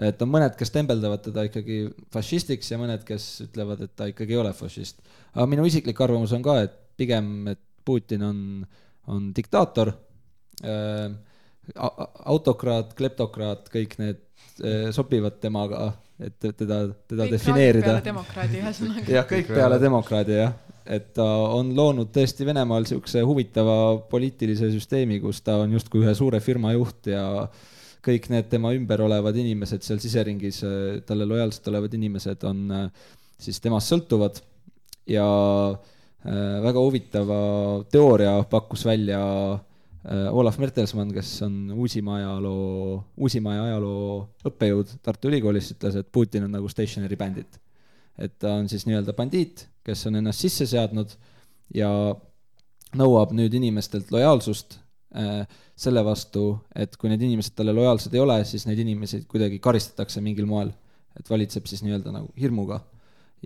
et 0.00 0.22
on 0.24 0.30
mõned, 0.32 0.54
kes 0.56 0.70
tembeldavad 0.72 1.20
teda 1.26 1.42
ikkagi 1.48 1.80
fašistiks 2.14 2.70
ja 2.70 2.78
mõned, 2.80 3.02
kes 3.04 3.26
ütlevad, 3.48 3.82
et 3.84 3.92
ta 3.98 4.06
ikkagi 4.08 4.36
ei 4.36 4.42
ole 4.42 4.52
fašist. 4.56 5.02
aga 5.34 5.48
minu 5.50 5.66
isiklik 5.66 5.98
arvamus 6.00 6.36
on 6.36 6.46
ka, 6.46 6.60
et 6.68 6.78
pigem, 7.00 7.50
et 7.50 7.60
Putin 7.84 8.22
on, 8.22 8.38
on 9.10 9.28
diktaator 9.34 9.90
äh,, 10.62 11.10
autokraat, 12.26 12.94
kleptokraat, 12.98 13.68
kõik 13.70 13.94
need 14.00 14.22
sobivad 14.94 15.36
temaga, 15.40 15.92
et 16.20 16.34
teda, 16.42 16.80
teda 17.08 17.26
kõik 17.26 17.34
defineerida. 17.34 18.00
demokraadi 18.04 18.58
ühesõnaga. 18.60 19.06
jah, 19.10 19.28
kõik 19.28 19.52
peale 19.54 19.78
demokraadi 19.82 20.38
jah 20.38 20.56
et 20.86 21.10
ta 21.16 21.26
on 21.56 21.72
loonud 21.76 22.12
tõesti 22.14 22.46
Venemaal 22.48 22.86
niisuguse 22.86 23.22
huvitava 23.26 23.74
poliitilise 24.10 24.70
süsteemi, 24.72 25.20
kus 25.20 25.42
ta 25.46 25.60
on 25.64 25.72
justkui 25.76 26.04
ühe 26.04 26.14
suure 26.16 26.40
firma 26.40 26.72
juht 26.76 27.10
ja 27.12 27.24
kõik 28.04 28.30
need 28.32 28.48
tema 28.48 28.72
ümber 28.72 29.02
olevad 29.04 29.36
inimesed 29.36 29.84
seal 29.84 30.00
siseringis, 30.00 30.62
talle 31.06 31.26
lojaalsed 31.28 31.66
olevad 31.68 31.96
inimesed 31.98 32.46
on 32.48 32.62
siis 33.40 33.60
temast 33.60 33.92
sõltuvad 33.92 34.40
ja 35.08 35.26
äh, 35.70 36.60
väga 36.64 36.82
huvitava 36.84 37.40
teooria 37.92 38.34
pakkus 38.50 38.84
välja 38.88 39.20
äh, 39.54 40.28
Olav 40.32 40.58
Mertelsmann, 40.60 41.12
kes 41.14 41.32
on 41.46 41.72
Uusimaa 41.76 42.20
ajaloo, 42.20 43.00
Uusimaa 43.16 43.64
ajaloo 43.66 44.20
õppejõud 44.50 44.98
Tartu 45.02 45.32
Ülikoolis, 45.32 45.72
ütles, 45.76 46.00
et 46.00 46.12
Putin 46.12 46.46
on 46.48 46.56
nagu 46.58 46.68
stationary 46.72 47.18
bandit. 47.20 47.60
Et 48.20 48.38
ta 48.38 48.54
on 48.60 48.68
siis 48.68 48.86
nii-öelda 48.86 49.16
bandiit 49.16 49.66
kes 49.86 50.06
on 50.08 50.20
ennast 50.20 50.44
sisse 50.44 50.66
seadnud 50.68 51.12
ja 51.74 51.90
nõuab 52.98 53.34
nüüd 53.36 53.54
inimestelt 53.56 54.10
lojaalsust 54.12 54.76
äh, 55.16 55.42
selle 55.78 56.02
vastu, 56.04 56.52
et 56.76 56.96
kui 57.00 57.10
need 57.12 57.22
inimesed 57.24 57.56
talle 57.56 57.74
lojaalsed 57.76 58.14
ei 58.14 58.22
ole, 58.22 58.40
siis 58.48 58.66
neid 58.68 58.80
inimesi 58.82 59.22
kuidagi 59.30 59.60
karistatakse 59.62 60.22
mingil 60.24 60.48
moel. 60.50 60.72
et 61.18 61.26
valitseb 61.26 61.66
siis 61.66 61.82
nii-öelda 61.82 62.12
nagu 62.14 62.28
hirmuga. 62.40 62.80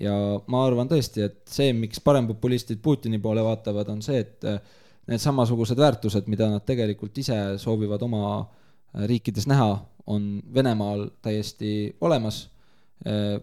ja 0.01 0.15
ma 0.51 0.65
arvan 0.67 0.89
tõesti, 0.91 1.25
et 1.25 1.39
see, 1.49 1.73
miks 1.73 2.01
parempopulistid 2.05 2.81
Putini 2.83 3.19
poole 3.19 3.45
vaatavad, 3.45 3.89
on 3.89 4.03
see, 4.03 4.19
et 4.21 4.45
äh, 4.49 4.59
need 5.07 5.23
samasugused 5.23 5.79
väärtused, 5.79 6.27
mida 6.27 6.49
nad 6.51 6.65
tegelikult 6.67 7.17
ise 7.19 7.37
soovivad 7.63 8.03
oma 8.03 8.25
äh, 8.41 9.07
riikides 9.07 9.47
näha, 9.47 9.77
on 10.07 10.43
Venemaal 10.55 11.07
täiesti 11.23 11.95
olemas 12.05 12.49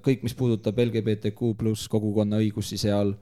kõik, 0.02 0.24
mis 0.26 0.36
puudutab 0.38 0.80
LGBTQ 0.82 1.54
pluss 1.60 1.90
kogukonna 1.92 2.40
õigusi 2.42 2.80
seal, 2.82 3.14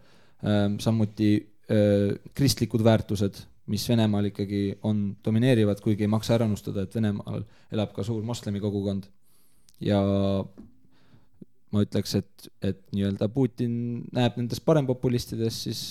ähm, 0.43 0.77
samuti 0.79 1.33
äh, 1.35 2.15
kristlikud 2.35 2.83
väärtused, 2.85 3.41
mis 3.69 3.85
Venemaal 3.89 4.31
ikkagi 4.31 4.63
on 4.87 5.03
domineerivad, 5.25 5.81
kuigi 5.83 6.07
ei 6.07 6.11
maksa 6.11 6.37
ära 6.37 6.47
unustada, 6.49 6.85
et 6.85 6.95
Venemaal 6.95 7.43
elab 7.71 7.91
ka 7.93 8.05
suur 8.07 8.23
moslemi 8.25 8.61
kogukond. 8.63 9.09
ja 9.79 9.99
ma 11.71 11.83
ütleks, 11.85 12.15
et, 12.17 12.47
et 12.65 12.79
nii-öelda 12.91 13.29
Putin 13.31 13.73
näeb 14.15 14.39
nendes 14.39 14.59
parempopulistides 14.65 15.61
siis 15.67 15.81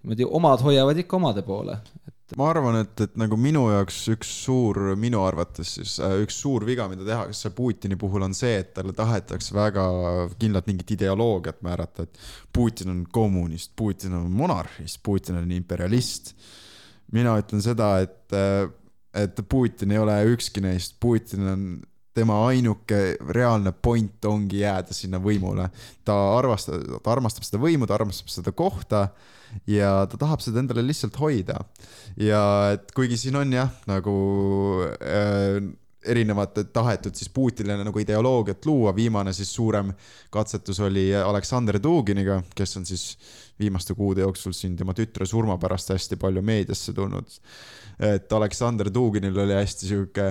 niimoodi 0.00 0.26
omad 0.38 0.64
hoiavad 0.64 0.98
ikka 1.02 1.18
omade 1.20 1.44
poole, 1.46 1.76
et 2.08 2.15
ma 2.34 2.48
arvan, 2.50 2.80
et, 2.80 3.00
et 3.04 3.12
nagu 3.20 3.36
minu 3.38 3.68
jaoks 3.70 4.00
üks 4.10 4.30
suur, 4.42 4.80
minu 4.98 5.20
arvates 5.22 5.76
siis 5.76 5.96
äh, 6.02 6.16
üks 6.24 6.40
suur 6.42 6.64
viga, 6.66 6.88
mida 6.90 7.06
tehakse 7.06 7.52
Putini 7.54 7.98
puhul 8.00 8.26
on 8.26 8.34
see, 8.34 8.56
et 8.64 8.72
talle 8.74 8.94
tahetakse 8.96 9.54
väga 9.54 9.84
kindlalt 10.40 10.66
mingit 10.66 10.90
ideoloogiat 10.96 11.62
määrata, 11.66 12.08
et 12.08 12.18
Putin 12.52 12.90
on 12.90 13.04
kommunist, 13.14 13.76
Putin 13.78 14.16
on 14.18 14.26
monarhist, 14.34 14.98
Putin 15.06 15.38
on 15.38 15.52
imperialist. 15.54 16.34
mina 17.14 17.36
ütlen 17.38 17.62
seda, 17.62 18.00
et, 18.02 18.32
äh, 18.34 18.66
et 19.14 19.38
Putin 19.48 19.94
ei 19.94 20.02
ole 20.02 20.18
ükski 20.32 20.64
neist, 20.64 20.98
Putin 21.00 21.46
on 21.46 21.68
tema 22.16 22.40
ainuke 22.48 23.00
reaalne 23.36 23.72
point 23.72 24.24
ongi 24.28 24.62
jääda 24.62 24.96
sinna 24.96 25.20
võimule. 25.22 25.68
ta 26.04 26.16
armastab, 26.38 26.84
ta 27.02 27.12
armastab 27.12 27.46
seda 27.46 27.62
võimu, 27.62 27.88
ta 27.88 27.98
armastab 27.98 28.32
seda 28.32 28.52
kohta 28.56 29.08
ja 29.70 30.06
ta 30.10 30.18
tahab 30.20 30.42
seda 30.44 30.62
endale 30.62 30.84
lihtsalt 30.86 31.18
hoida. 31.20 31.60
ja 32.16 32.42
et 32.76 32.92
kuigi 32.96 33.18
siin 33.20 33.36
on 33.40 33.52
jah, 33.52 33.72
nagu 33.90 34.16
äh, 35.00 35.60
erinevat 36.06 36.58
tahetud 36.72 37.14
siis 37.14 37.30
Putinile 37.32 37.84
nagu 37.84 37.98
ideoloogiat 38.02 38.66
luua, 38.66 38.94
viimane 38.96 39.32
siis 39.36 39.52
suurem 39.54 39.92
katsetus 40.30 40.80
oli 40.80 41.08
Aleksander 41.16 41.80
Duginiga, 41.82 42.40
kes 42.54 42.76
on 42.80 42.86
siis 42.86 43.06
viimaste 43.58 43.94
kuude 43.94 44.20
jooksul 44.20 44.52
siin 44.52 44.76
tema 44.76 44.94
tütre 44.94 45.26
surma 45.26 45.56
pärast 45.58 45.94
hästi 45.94 46.18
palju 46.20 46.42
meediasse 46.44 46.92
tulnud. 46.96 47.38
Et 47.96 48.32
Aleksander 48.32 48.90
Duginil 48.92 49.38
oli 49.40 49.54
hästi 49.56 49.86
sihuke 49.88 50.26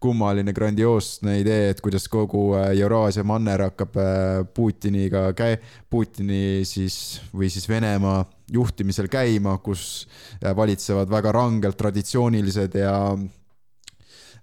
kummaline 0.00 0.52
grandioosne 0.52 1.38
idee, 1.40 1.70
et 1.72 1.80
kuidas 1.80 2.10
kogu 2.12 2.50
äh, 2.58 2.74
Euraasia 2.76 3.24
manner 3.24 3.64
hakkab 3.70 3.96
äh, 3.96 4.42
Putiniga 4.54 5.30
käi-, 5.32 5.56
Putini 5.90 6.60
siis 6.68 7.22
või 7.32 7.48
siis 7.52 7.68
Venemaa 7.68 8.20
juhtimisel 8.52 9.08
käima, 9.08 9.56
kus 9.64 10.04
äh, 10.42 10.52
valitsevad 10.56 11.08
väga 11.10 11.32
rangelt 11.32 11.80
traditsioonilised 11.80 12.76
ja 12.82 12.98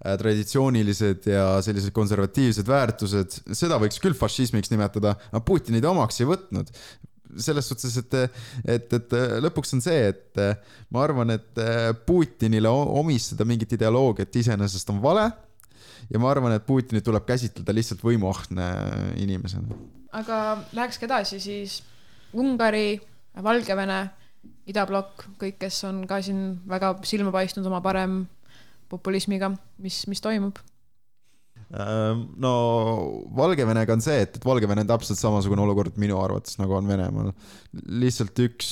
traditsioonilised 0.04 1.30
ja 1.32 1.48
sellised 1.64 1.94
konservatiivsed 1.96 2.68
väärtused, 2.68 3.40
seda 3.56 3.80
võiks 3.82 4.02
küll 4.04 4.18
fašismiks 4.18 4.72
nimetada, 4.74 5.16
aga 5.32 5.44
Putin 5.48 5.78
neid 5.78 5.88
omaks 5.88 6.20
ei 6.22 6.30
võtnud 6.30 6.72
selles 7.42 7.68
suhtes, 7.68 7.96
et, 7.98 8.16
et, 8.66 8.94
et 8.98 9.16
lõpuks 9.42 9.74
on 9.78 9.82
see, 9.84 10.12
et 10.12 10.42
ma 10.94 11.04
arvan, 11.06 11.34
et 11.34 11.62
Putinile 12.08 12.70
omistada 12.70 13.46
mingit 13.48 13.74
ideoloogiat 13.78 14.36
iseenesest 14.44 14.92
on 14.94 15.02
vale. 15.04 15.32
ja 16.12 16.20
ma 16.20 16.30
arvan, 16.30 16.54
et 16.54 16.66
Putinit 16.66 17.04
tuleb 17.06 17.26
käsitleda 17.26 17.74
lihtsalt 17.74 18.04
võimuahne 18.04 18.68
inimesena. 19.24 19.80
aga 20.12 20.44
lähekski 20.74 21.10
edasi 21.10 21.40
siis 21.40 21.82
Ungari, 22.34 23.00
Valgevene, 23.44 24.00
idablokk, 24.70 25.28
kõik, 25.42 25.58
kes 25.62 25.84
on 25.90 26.04
ka 26.10 26.20
siin 26.22 26.60
väga 26.70 26.96
silma 27.06 27.32
paistnud 27.34 27.66
oma 27.70 27.82
parem 27.82 28.24
populismiga, 28.90 29.54
mis, 29.82 30.04
mis 30.12 30.22
toimub 30.24 30.60
Ehm, 31.74 32.28
no 32.38 32.52
Valgevenega 33.34 33.96
on 33.96 34.04
see, 34.06 34.20
et, 34.26 34.36
et 34.38 34.46
Valgevene 34.46 34.84
on 34.84 34.90
täpselt 34.92 35.18
samasugune 35.18 35.64
olukord 35.64 35.96
minu 36.02 36.20
arvates 36.22 36.60
nagu 36.60 36.76
on 36.78 36.90
Venemaal. 36.90 37.32
lihtsalt 38.04 38.38
üks 38.44 38.70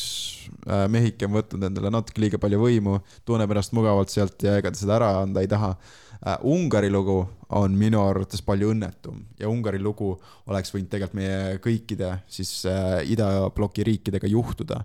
äh, 0.67 0.85
mehike 0.91 1.25
on 1.25 1.33
võtnud 1.39 1.65
endale 1.65 1.89
natuke 1.93 2.21
liiga 2.21 2.37
palju 2.41 2.61
võimu, 2.61 2.99
tunneb 3.25 3.55
ennast 3.55 3.73
mugavalt 3.77 4.13
sealt 4.13 4.45
ja 4.45 4.59
ega 4.61 4.69
ta 4.69 4.81
seda 4.83 4.99
ära 4.99 5.11
anda 5.23 5.41
ei 5.41 5.49
taha. 5.49 5.73
Äh, 6.21 6.45
Ungari 6.53 6.91
lugu 6.93 7.17
on 7.57 7.73
minu 7.77 8.03
arvates 8.05 8.45
palju 8.45 8.69
õnnetum 8.75 9.23
ja 9.41 9.49
Ungari 9.49 9.81
lugu 9.81 10.13
oleks 10.51 10.69
võinud 10.75 10.91
tegelikult 10.91 11.17
meie 11.17 11.57
kõikide 11.63 12.13
siis 12.29 12.59
äh, 12.69 13.01
idabloki 13.09 13.87
riikidega 13.87 14.29
juhtuda 14.29 14.83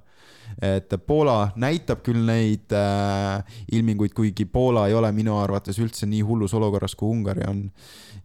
et 0.63 0.93
Poola 1.07 1.53
näitab 1.61 2.03
küll 2.07 2.23
neid 2.27 2.73
äh, 2.75 3.59
ilminguid, 3.73 4.15
kuigi 4.17 4.47
Poola 4.49 4.87
ei 4.89 4.97
ole 4.97 5.11
minu 5.17 5.37
arvates 5.41 5.79
üldse 5.83 6.09
nii 6.09 6.23
hullus 6.27 6.55
olukorras, 6.57 6.97
kui 6.97 7.11
Ungari 7.13 7.45
on. 7.49 7.65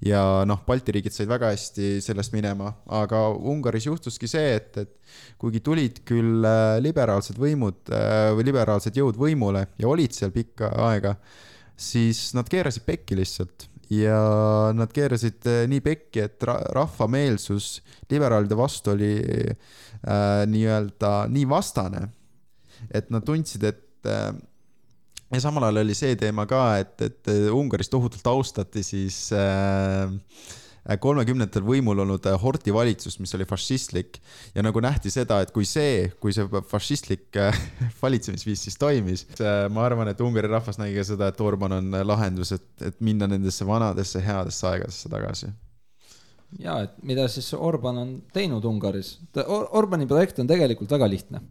ja 0.05 0.21
noh, 0.47 0.63
Balti 0.65 0.95
riigid 0.95 1.13
said 1.13 1.29
väga 1.29 1.51
hästi 1.51 1.99
sellest 2.01 2.33
minema, 2.33 2.71
aga 2.89 3.27
Ungaris 3.35 3.85
juhtuski 3.85 4.29
see, 4.31 4.55
et, 4.57 4.77
et 4.81 5.39
kuigi 5.41 5.61
tulid 5.63 6.01
küll 6.07 6.45
äh, 6.47 6.77
liberaalsed 6.83 7.39
võimud 7.41 7.91
äh, 7.93 8.31
või 8.37 8.47
liberaalsed 8.49 8.97
jõud 8.97 9.19
võimule 9.19 9.67
ja 9.77 9.91
olid 9.91 10.15
seal 10.15 10.33
pikka 10.33 10.71
aega, 10.89 11.17
siis 11.77 12.31
nad 12.37 12.49
keerasid 12.49 12.87
pekki 12.87 13.19
lihtsalt 13.19 13.70
ja 13.91 14.71
nad 14.77 14.91
keerasid 14.95 15.45
äh, 15.49 15.65
nii 15.71 15.83
pekki, 15.83 16.25
et 16.27 16.47
ra 16.47 16.57
rahva 16.75 17.07
meelsus 17.11 17.81
liberaalide 18.11 18.57
vastu 18.57 18.93
oli 18.95 19.13
äh, 19.27 20.43
nii-öelda 20.47 21.27
nii 21.31 21.47
vastane 21.49 22.07
et 22.89 23.11
nad 23.13 23.25
tundsid, 23.25 23.63
et 23.67 24.09
äh, 24.09 24.31
ja 25.31 25.43
samal 25.43 25.67
ajal 25.67 25.83
oli 25.83 25.95
see 25.97 26.15
teema 26.19 26.47
ka, 26.49 26.63
et, 26.81 26.95
et 27.05 27.31
Ungaris 27.53 27.91
tohutult 27.91 28.25
austati 28.31 28.83
siis 28.85 29.27
äh, 29.35 30.09
kolmekümnendatel 31.01 31.65
võimul 31.65 32.01
olnud 32.03 32.25
Horti 32.41 32.73
valitsust, 32.73 33.21
mis 33.21 33.35
oli 33.37 33.45
fašistlik. 33.45 34.19
Ja 34.55 34.65
nagu 34.65 34.81
nähti 34.81 35.11
seda, 35.13 35.41
et 35.43 35.53
kui 35.55 35.65
see, 35.69 36.09
kui 36.21 36.33
see 36.35 36.47
fašistlik 36.71 37.41
äh, 37.41 37.57
valitsemisviis 38.03 38.67
siis 38.67 38.79
toimis, 38.81 39.25
ma 39.71 39.85
arvan, 39.85 40.11
et 40.11 40.21
Ungari 40.21 40.49
rahvas 40.51 40.81
nägi 40.81 40.97
ka 40.99 41.07
seda, 41.13 41.31
et 41.31 41.41
Orban 41.41 41.79
on 41.79 41.99
lahendus, 42.07 42.55
et, 42.57 42.69
et 42.81 43.03
minna 43.03 43.29
nendesse 43.29 43.67
vanadesse 43.67 44.23
headesse 44.25 44.67
aegadesse 44.71 45.11
tagasi. 45.11 45.51
Ja 46.59 46.81
et 46.83 46.97
mida 47.07 47.27
siis 47.31 47.53
Orban 47.55 48.01
on 48.01 48.13
teinud 48.35 48.65
Ungaris? 48.67 49.15
Or, 49.45 49.69
Orbani 49.79 50.07
projekt 50.09 50.41
on 50.41 50.49
tegelikult 50.49 50.91
väga 50.91 51.07
lihtne. 51.07 51.43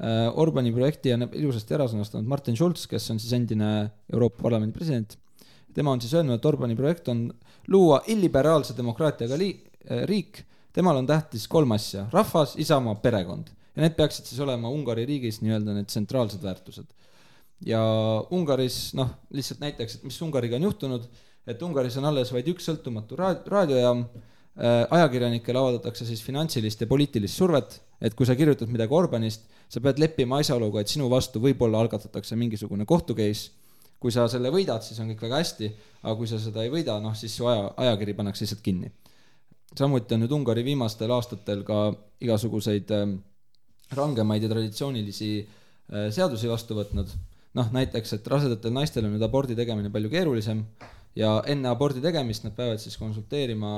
Äh, 0.00 0.28
Orbani 0.40 0.72
projekti 0.72 1.12
on 1.12 1.26
ilusasti 1.28 1.76
ära 1.76 1.88
sõnastanud 1.90 2.28
Martin 2.30 2.56
Schulz, 2.56 2.86
kes 2.88 3.10
on 3.12 3.20
siis 3.20 3.34
endine 3.36 3.90
Euroopa 4.12 4.46
Parlamendi 4.46 4.76
president. 4.76 5.18
tema 5.74 5.92
on 5.92 6.00
siis 6.00 6.14
öelnud, 6.14 6.34
et 6.38 6.46
Orbani 6.46 6.74
projekt 6.76 7.08
on 7.08 7.28
luua 7.68 8.00
illiberaalse 8.06 8.76
demokraatiaga 8.76 9.38
li-, 9.38 9.56
äh, 9.90 10.04
riik, 10.08 10.44
temal 10.72 11.00
on 11.00 11.08
tähtis 11.08 11.48
kolm 11.50 11.72
asja, 11.76 12.06
rahvas, 12.12 12.56
isamaa, 12.60 12.94
perekond. 13.02 13.50
ja 13.76 13.84
need 13.84 13.94
peaksid 13.98 14.26
siis 14.26 14.40
olema 14.42 14.68
Ungari 14.68 15.04
riigis 15.06 15.40
nii-öelda 15.44 15.76
need 15.76 15.90
tsentraalsed 15.90 16.42
väärtused. 16.42 16.88
ja 17.66 17.80
Ungaris, 18.30 18.94
noh, 18.98 19.10
lihtsalt 19.36 19.60
näiteks, 19.60 19.98
et 19.98 20.08
mis 20.08 20.22
Ungariga 20.22 20.56
on 20.56 20.66
juhtunud, 20.70 21.06
et 21.46 21.62
Ungaris 21.62 21.96
on 22.00 22.08
alles 22.08 22.32
vaid 22.32 22.48
üks 22.52 22.66
sõltumatu 22.70 23.18
raad-, 23.18 23.46
raadiojaam, 23.50 24.04
äh, 24.56 24.82
ajakirjanikele 24.98 25.58
avaldatakse 25.60 26.06
siis 26.08 26.22
finantsilist 26.24 26.80
ja 26.80 26.88
poliitilist 26.90 27.36
survet, 27.36 27.80
et 28.00 28.16
kui 28.16 28.26
sa 28.26 28.36
kirjutad 28.38 28.70
midagi 28.72 28.96
Orbanist, 28.96 29.44
sa 29.70 29.82
pead 29.82 30.00
leppima 30.02 30.40
asjaoluga, 30.40 30.82
et 30.82 30.90
sinu 30.90 31.10
vastu 31.12 31.42
võib-olla 31.42 31.82
algatatakse 31.84 32.36
mingisugune 32.38 32.86
kohtu 32.88 33.14
case. 33.18 33.52
Kui 34.00 34.12
sa 34.14 34.26
selle 34.32 34.50
võidad, 34.52 34.82
siis 34.84 34.98
on 35.02 35.10
kõik 35.12 35.26
väga 35.26 35.40
hästi, 35.42 35.70
aga 36.02 36.14
kui 36.16 36.28
sa 36.28 36.40
seda 36.40 36.64
ei 36.64 36.72
võida, 36.72 36.96
noh 37.04 37.16
siis 37.16 37.34
su 37.36 37.48
aja, 37.50 37.68
ajakiri 37.84 38.16
pannakse 38.16 38.46
lihtsalt 38.46 38.62
kinni. 38.64 38.92
samuti 39.76 40.14
on 40.16 40.24
nüüd 40.24 40.32
Ungari 40.34 40.64
viimastel 40.64 41.12
aastatel 41.14 41.62
ka 41.68 41.90
igasuguseid 42.20 42.90
äh, 42.96 43.10
rangemaid 43.96 44.42
ja 44.42 44.48
traditsioonilisi 44.48 45.32
äh, 45.40 46.08
seadusi 46.14 46.48
vastu 46.48 46.78
võtnud. 46.78 47.12
noh, 47.58 47.70
näiteks, 47.74 48.12
et 48.14 48.26
rasedatel 48.30 48.72
naistel 48.72 49.04
on 49.04 49.16
nüüd 49.16 49.26
abordi 49.26 49.56
tegemine 49.58 49.90
palju 49.90 50.10
keerulisem 50.10 50.62
ja 51.18 51.40
enne 51.50 51.68
abordi 51.68 52.02
tegemist 52.02 52.44
nad 52.46 52.54
peavad 52.54 52.78
siis 52.78 52.96
konsulteerima 52.96 53.72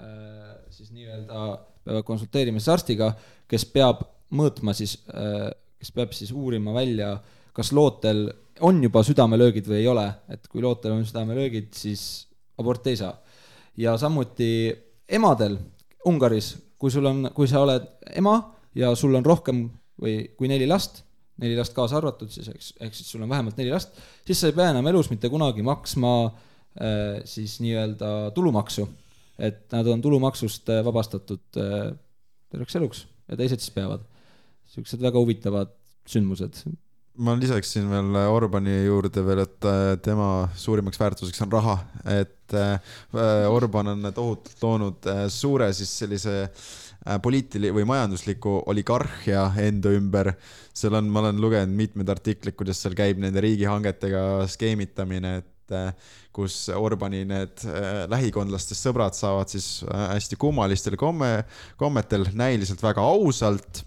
äh, 0.00 0.52
siis 0.70 0.92
nii-öelda, 0.94 1.46
peavad 1.84 2.06
konsulteerima 2.06 2.60
siis 2.62 2.72
arstiga, 2.72 3.10
kes 3.50 3.66
peab 3.72 4.04
mõõtma 4.38 4.74
siis, 4.76 4.98
äh, 5.10 5.48
kes 5.80 5.92
peab 5.96 6.14
siis 6.16 6.32
uurima 6.32 6.74
välja, 6.76 7.16
kas 7.56 7.72
lootel 7.74 8.28
on 8.60 8.82
juba 8.82 9.02
südamelöögid 9.06 9.66
või 9.68 9.80
ei 9.82 9.88
ole, 9.90 10.06
et 10.32 10.46
kui 10.50 10.62
lootel 10.62 10.94
on 10.96 11.04
südamelöögid, 11.06 11.72
siis 11.76 12.02
aborti 12.58 12.94
ei 12.94 13.00
saa. 13.00 13.14
ja 13.76 13.96
samuti 13.98 14.74
emadel 15.08 15.58
Ungaris, 16.06 16.56
kui 16.78 16.90
sul 16.90 17.06
on, 17.06 17.28
kui 17.34 17.48
sa 17.50 17.60
oled 17.62 17.86
ema 18.16 18.38
ja 18.74 18.94
sul 18.98 19.14
on 19.18 19.26
rohkem 19.26 19.66
või 20.00 20.30
kui 20.38 20.50
neli 20.50 20.66
last, 20.66 21.02
neli 21.42 21.56
last 21.58 21.74
kaasa 21.74 21.98
arvatud 21.98 22.30
siis, 22.32 22.48
eks, 22.50 22.72
ehk 22.80 22.94
siis 22.94 23.10
sul 23.10 23.22
on 23.22 23.30
vähemalt 23.30 23.58
neli 23.58 23.72
last, 23.74 23.94
siis 24.26 24.40
sa 24.40 24.50
ei 24.50 24.56
pea 24.56 24.70
enam 24.72 24.86
elus 24.90 25.10
mitte 25.10 25.30
kunagi 25.30 25.62
maksma 25.66 26.12
äh, 26.26 27.20
siis 27.28 27.58
nii-öelda 27.64 28.32
tulumaksu. 28.34 28.88
et 29.38 29.70
nad 29.72 29.86
on 29.86 30.02
tulumaksust 30.02 30.68
äh, 30.68 30.84
vabastatud 30.84 31.58
äh, 31.62 31.92
terveks 32.50 32.76
eluks 32.76 33.06
ja 33.28 33.36
teised 33.36 33.62
siis 33.62 33.74
peavad 33.74 34.02
siuksed 34.68 35.02
väga 35.02 35.20
huvitavad 35.20 35.72
sündmused. 36.08 36.62
Ma 37.18 37.34
lisaksin 37.38 37.88
veel 37.90 38.16
Orbani 38.30 38.74
juurde 38.86 39.22
veel, 39.26 39.42
et 39.42 39.66
äh, 39.66 39.94
tema 40.02 40.48
suurimaks 40.58 41.00
väärtuseks 41.00 41.42
on 41.44 41.52
raha, 41.52 41.74
et 42.14 42.54
äh, 42.54 43.48
Orban 43.50 43.94
on 43.94 44.10
tohutult 44.14 44.62
loonud 44.62 45.08
äh, 45.10 45.24
suure 45.32 45.70
siis 45.76 45.92
sellise 46.04 46.36
poliitili- 47.24 47.70
või 47.72 47.86
majandusliku 47.88 48.58
oligarhia 48.68 49.46
enda 49.62 49.90
ümber. 49.96 50.34
seal 50.76 50.98
on, 50.98 51.06
ma 51.08 51.22
olen 51.22 51.38
lugenud 51.40 51.74
mitmeid 51.74 52.10
artikleid, 52.12 52.56
kuidas 52.58 52.82
seal 52.82 52.96
käib 52.98 53.22
nende 53.22 53.40
riigihangetega 53.40 54.44
skeemitamine, 54.50 55.38
et 55.38 55.72
kus 56.34 56.66
Orbani 56.74 57.22
need 57.28 57.64
lähikondlastest 58.12 58.86
sõbrad 58.86 59.16
saavad 59.16 59.50
siis 59.52 59.84
hästi 59.88 60.36
kummalistel 60.40 60.98
komme, 61.00 61.46
kommetel 61.80 62.28
näiliselt 62.36 62.82
väga 62.84 63.04
ausalt 63.04 63.82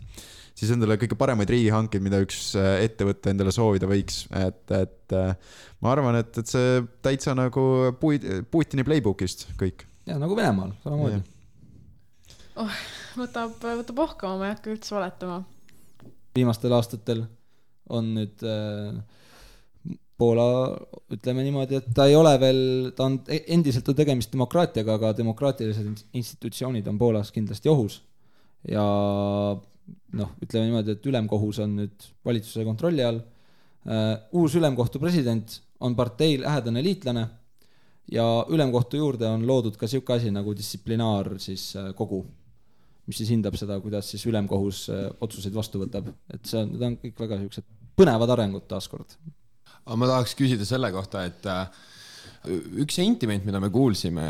siis 0.61 0.71
endale 0.75 0.97
kõige 1.01 1.17
paremaid 1.17 1.49
riigihankeid, 1.49 2.03
mida 2.05 2.21
üks 2.21 2.51
äh, 2.59 2.83
ettevõte 2.85 3.33
endale 3.33 3.53
soovida 3.55 3.89
võiks, 3.89 4.23
et, 4.37 4.63
et 4.77 5.15
äh, 5.17 5.55
ma 5.81 5.93
arvan, 5.95 6.19
et, 6.21 6.37
et 6.37 6.51
see 6.51 6.81
täitsa 7.01 7.33
nagu 7.37 7.63
Putini 8.01 8.85
playbook'ist 8.85 9.47
kõik. 9.59 9.87
ja 10.09 10.19
nagu 10.21 10.37
Venemaal 10.37 10.75
samamoodi. 10.83 11.21
oh, 12.61 12.81
võtab, 13.23 13.57
võtab 13.81 14.03
ohkama, 14.05 14.37
ma 14.37 14.49
ei 14.49 14.55
hakka 14.55 14.73
üldse 14.75 14.97
valetama. 14.97 15.41
viimastel 16.37 16.77
aastatel 16.77 17.25
on 17.91 18.13
nüüd 18.19 18.45
äh, 18.45 19.01
Poola, 20.21 20.45
ütleme 21.09 21.41
niimoodi, 21.41 21.79
et 21.79 21.87
ta 21.97 22.05
ei 22.05 22.13
ole 22.13 22.35
veel, 22.37 22.61
ta 22.93 23.07
on, 23.07 23.17
e-, 23.25 23.41
endiselt 23.55 23.87
on 23.89 23.97
tegemist 23.97 24.29
demokraatiaga, 24.29 24.99
aga 24.99 25.15
demokraatilised 25.17 26.05
institutsioonid 26.13 26.85
on 26.91 27.01
Poolas 27.01 27.33
kindlasti 27.33 27.73
ohus. 27.73 28.03
ja 28.69 28.85
noh, 30.17 30.33
ütleme 30.43 30.67
niimoodi, 30.67 30.95
et 30.95 31.05
ülemkohus 31.07 31.61
on 31.63 31.75
nüüd 31.81 32.07
valitsuse 32.25 32.65
kontrolli 32.67 33.05
all. 33.05 33.21
Äh, 33.87 34.13
uus 34.37 34.55
ülemkohtu 34.59 35.01
president 35.01 35.57
on 35.81 35.95
partei 35.97 36.37
lähedane 36.41 36.83
liitlane 36.85 37.23
ja 38.11 38.25
ülemkohtu 38.49 38.99
juurde 39.01 39.27
on 39.29 39.47
loodud 39.47 39.77
ka 39.79 39.87
niisugune 39.89 40.19
asi 40.19 40.33
nagu 40.33 40.53
distsiplinaar 40.57 41.33
siis 41.41 41.71
äh, 41.79 41.91
kogu, 41.97 42.23
mis 43.07 43.21
siis 43.21 43.31
hindab 43.33 43.57
seda, 43.59 43.79
kuidas 43.81 44.11
siis 44.13 44.25
ülemkohus 44.29 44.83
äh, 44.93 45.07
otsuseid 45.21 45.55
vastu 45.55 45.81
võtab, 45.81 46.11
et 46.33 46.45
see 46.45 46.61
on, 46.61 46.75
need 46.75 46.87
on 46.87 46.97
kõik 47.01 47.23
väga 47.25 47.39
niisugused 47.39 47.69
põnevad 47.97 48.35
arengud 48.35 48.67
taaskord. 48.69 49.17
aga 49.85 49.97
ma 49.97 50.11
tahaks 50.13 50.37
küsida 50.37 50.67
selle 50.67 50.91
kohta, 50.93 51.25
et 51.25 51.49
üks 52.47 52.95
sentiment, 52.97 53.45
mida 53.45 53.59
me 53.61 53.69
kuulsime, 53.73 54.25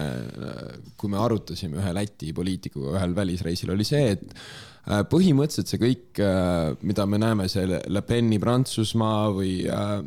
kui 0.99 1.12
me 1.12 1.22
arutasime 1.22 1.80
ühe 1.80 1.93
Läti 1.95 2.34
poliitikuga 2.36 2.97
ühel 2.97 3.16
välisreisil, 3.16 3.72
oli 3.72 3.88
see, 3.88 4.12
et 4.18 4.36
Äh, 4.89 5.03
põhimõtteliselt 5.05 5.70
see 5.70 5.82
kõik, 5.82 6.20
äh, 6.26 6.74
mida 6.82 7.05
me 7.05 7.20
näeme, 7.22 7.45
see 7.51 7.68
Le 7.70 8.01
Peni 8.01 8.39
Prantsusmaa 8.41 9.30
või, 9.36 9.59
äh, 9.70 9.99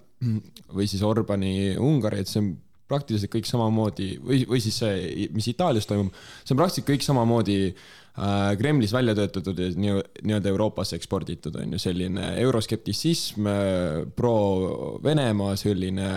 või 0.74 0.88
siis 0.90 1.04
Orbani 1.06 1.76
Ungari, 1.78 2.24
et 2.24 2.30
see 2.30 2.40
on 2.42 2.48
praktiliselt 2.90 3.30
kõik 3.30 3.46
samamoodi 3.46 4.08
või, 4.18 4.42
või 4.50 4.60
siis 4.60 4.80
see, 4.82 5.28
mis 5.32 5.46
Itaalias 5.52 5.86
toimub, 5.86 6.10
see 6.42 6.56
on 6.56 6.58
praktiliselt 6.58 6.90
kõik 6.90 7.06
samamoodi 7.06 7.58
Kremlis 8.14 8.92
välja 8.94 9.10
töötatud 9.18 9.58
ja 9.58 9.72
nii-öelda 9.74 10.46
Euroopasse 10.52 10.94
eksporditud, 10.94 11.56
on 11.58 11.72
ju, 11.74 11.80
selline 11.82 12.28
euroskeptitsism 12.44 13.48
pro-Venemaa, 14.14 15.56
selline 15.58 16.10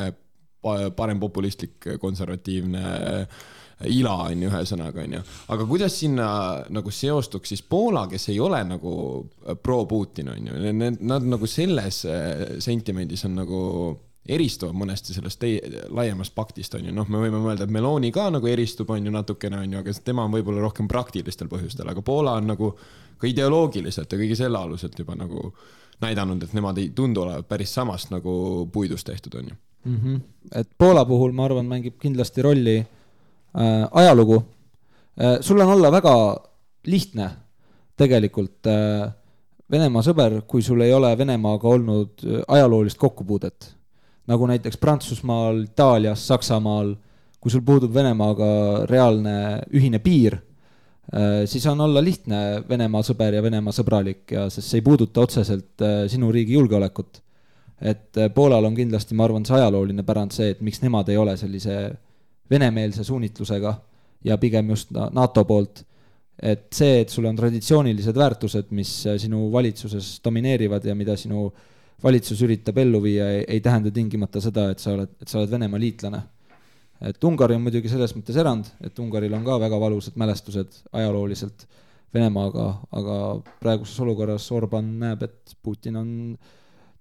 parempopulistlik 0.96 1.94
konservatiivne 2.02 2.84
äh, 2.84 3.40
ila 3.86 4.16
on 4.26 4.42
ju, 4.42 4.50
ühesõnaga 4.50 5.04
on 5.04 5.14
ju. 5.20 5.22
aga 5.54 5.68
kuidas 5.70 6.00
sinna 6.00 6.28
nagu 6.74 6.92
seostuks 6.92 7.54
siis 7.54 7.62
Poola, 7.62 8.08
kes 8.10 8.30
ei 8.34 8.40
ole 8.42 8.64
nagu 8.66 8.92
pro-Putin 9.64 10.34
on 10.34 10.50
ju, 10.50 10.74
nad 11.00 11.28
nagu 11.28 11.50
selles 11.50 12.04
äh, 12.10 12.58
sentimendis 12.64 13.26
on 13.30 13.38
nagu 13.38 13.62
eristuvad 14.28 14.76
mõnesti 14.76 15.16
sellest 15.16 15.40
teie, 15.40 15.84
laiemast 15.94 16.36
paktist 16.36 16.76
on 16.76 16.90
ju, 16.90 16.94
noh, 16.96 17.08
me 17.08 17.22
võime 17.22 17.40
mõelda, 17.40 17.64
et 17.68 17.74
Meloni 17.74 18.12
ka 18.12 18.28
nagu 18.34 18.50
eristub, 18.52 18.90
on 18.92 19.06
ju 19.08 19.14
natukene 19.14 19.62
on 19.62 19.78
ju, 19.78 19.84
aga 19.84 19.94
tema 20.04 20.26
on 20.28 20.34
võib-olla 20.34 20.66
rohkem 20.66 20.90
praktilistel 20.92 21.48
põhjustel, 21.52 21.88
aga 21.92 22.04
Poola 22.06 22.36
on 22.42 22.52
nagu 22.52 22.74
ka 23.18 23.30
ideoloogiliselt 23.30 24.12
ja 24.12 24.20
kõige 24.20 24.36
selle 24.36 24.60
aluselt 24.60 25.00
juba 25.00 25.16
nagu 25.16 25.54
näidanud, 26.04 26.44
et 26.44 26.54
nemad 26.54 26.78
ei 26.82 26.92
tundu 26.96 27.24
olevat 27.24 27.48
päris 27.48 27.72
samast 27.74 28.12
nagu 28.14 28.68
puidust 28.74 29.08
tehtud, 29.08 29.40
on 29.40 29.54
ju 29.54 29.62
mm. 29.86 29.98
-hmm. 29.98 30.22
et 30.56 30.70
Poola 30.78 31.06
puhul 31.06 31.32
ma 31.32 31.46
arvan, 31.46 31.66
mängib 31.66 31.98
kindlasti 32.00 32.42
rolli 32.42 32.78
äh, 32.78 33.88
ajalugu 33.92 34.44
äh,. 35.22 35.42
sul 35.42 35.60
on 35.60 35.68
olla 35.68 35.92
väga 35.92 36.38
lihtne 36.86 37.30
tegelikult 37.98 38.68
äh, 38.68 39.12
Venemaa 39.68 40.00
sõber, 40.00 40.38
kui 40.48 40.64
sul 40.64 40.80
ei 40.86 40.94
ole 40.96 41.10
Venemaaga 41.20 41.68
olnud 41.68 42.24
äh, 42.24 42.40
ajaloolist 42.48 42.98
kokkupuudet. 42.98 43.74
nagu 44.28 44.44
näiteks 44.48 44.78
Prantsusmaal, 44.78 45.62
Itaalias, 45.64 46.26
Saksamaal, 46.28 46.90
kui 47.40 47.52
sul 47.52 47.62
puudub 47.64 47.94
Venemaaga 47.94 48.48
reaalne 48.90 49.62
ühine 49.72 50.00
piir, 50.04 50.36
äh, 51.14 51.46
siis 51.46 51.66
on 51.68 51.82
olla 51.82 52.04
lihtne 52.04 52.64
Venemaa 52.70 53.04
sõber 53.08 53.36
ja 53.36 53.44
Venemaa 53.44 53.76
sõbralik 53.76 54.32
ja 54.32 54.50
sest 54.50 54.68
see 54.68 54.82
ei 54.82 54.86
puuduta 54.88 55.24
otseselt 55.24 55.84
äh, 55.84 56.06
sinu 56.12 56.32
riigi 56.32 56.56
julgeolekut. 56.56 57.22
Et 57.82 58.20
Poolal 58.34 58.66
on 58.66 58.76
kindlasti, 58.76 59.16
ma 59.16 59.28
arvan, 59.28 59.46
see 59.46 59.58
ajalooline 59.60 60.04
pärand 60.04 60.34
see, 60.34 60.50
et 60.56 60.62
miks 60.66 60.82
nemad 60.82 61.10
ei 61.10 61.18
ole 61.18 61.36
sellise 61.38 61.76
venemeelse 62.50 63.04
suunitlusega 63.04 63.74
ja 64.26 64.38
pigem 64.42 64.70
just 64.74 64.96
NATO 65.14 65.44
poolt 65.46 65.84
et 66.38 66.68
see, 66.74 67.02
et 67.02 67.10
sul 67.10 67.26
on 67.26 67.38
traditsioonilised 67.38 68.18
väärtused, 68.18 68.70
mis 68.78 68.92
äh, 69.10 69.18
sinu 69.22 69.48
valitsuses 69.54 70.18
domineerivad 70.26 70.86
ja 70.86 70.96
mida 70.96 71.18
sinu 71.18 71.48
valitsus 72.04 72.44
üritab 72.46 72.78
ellu 72.78 73.02
viia, 73.02 73.30
ei 73.42 73.62
tähenda 73.64 73.90
tingimata 73.94 74.42
seda, 74.42 74.68
et 74.74 74.82
sa 74.82 74.94
oled, 74.94 75.16
et 75.22 75.32
sa 75.32 75.40
oled 75.42 75.54
Venemaa 75.54 75.82
liitlane. 75.82 76.22
et 77.02 77.24
Ungari 77.24 77.54
on 77.54 77.62
muidugi 77.62 77.90
selles 77.90 78.14
mõttes 78.18 78.38
erand, 78.38 78.70
et 78.82 79.00
Ungaril 79.00 79.34
on 79.38 79.44
ka 79.46 79.60
väga 79.62 79.80
valusad 79.82 80.16
mälestused 80.18 80.80
ajalooliselt 80.98 81.68
Venemaaga, 82.14 82.68
aga 82.92 83.18
praeguses 83.60 84.00
olukorras 84.02 84.46
Orban 84.52 84.94
näeb, 85.00 85.26
et 85.28 85.58
Putin 85.62 85.98
on 86.00 86.12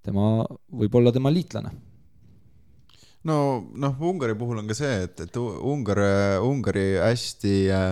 tema, 0.07 0.47
võib 0.71 0.99
olla 1.01 1.13
tema 1.15 1.33
liitlane. 1.35 1.75
No 3.27 3.39
noh, 3.75 3.97
Ungari 4.07 4.37
puhul 4.39 4.61
on 4.63 4.69
ka 4.71 4.77
see, 4.79 5.03
et, 5.09 5.25
et 5.27 5.39
Ungar, 5.41 5.99
Ungari 6.47 6.93
hästi 7.03 7.55
äh, 7.75 7.89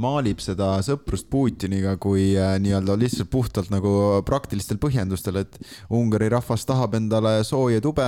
maalib 0.00 0.40
seda 0.40 0.74
sõprust 0.84 1.28
Putiniga 1.32 1.94
kui 2.00 2.30
äh, 2.38 2.54
nii-öelda 2.62 2.96
lihtsalt 2.96 3.30
puhtalt 3.32 3.68
nagu 3.72 4.22
praktilistel 4.28 4.80
põhjendustel, 4.82 5.42
et 5.42 5.58
Ungari 5.92 6.30
rahvas 6.32 6.64
tahab 6.68 6.96
endale 6.96 7.38
sooja 7.44 7.82
tube, 7.84 8.06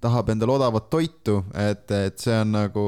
tahab 0.00 0.32
endale 0.32 0.56
odavat 0.56 0.88
toitu, 0.92 1.42
et, 1.52 1.84
et 1.92 2.16
see 2.22 2.38
on 2.40 2.56
nagu 2.56 2.86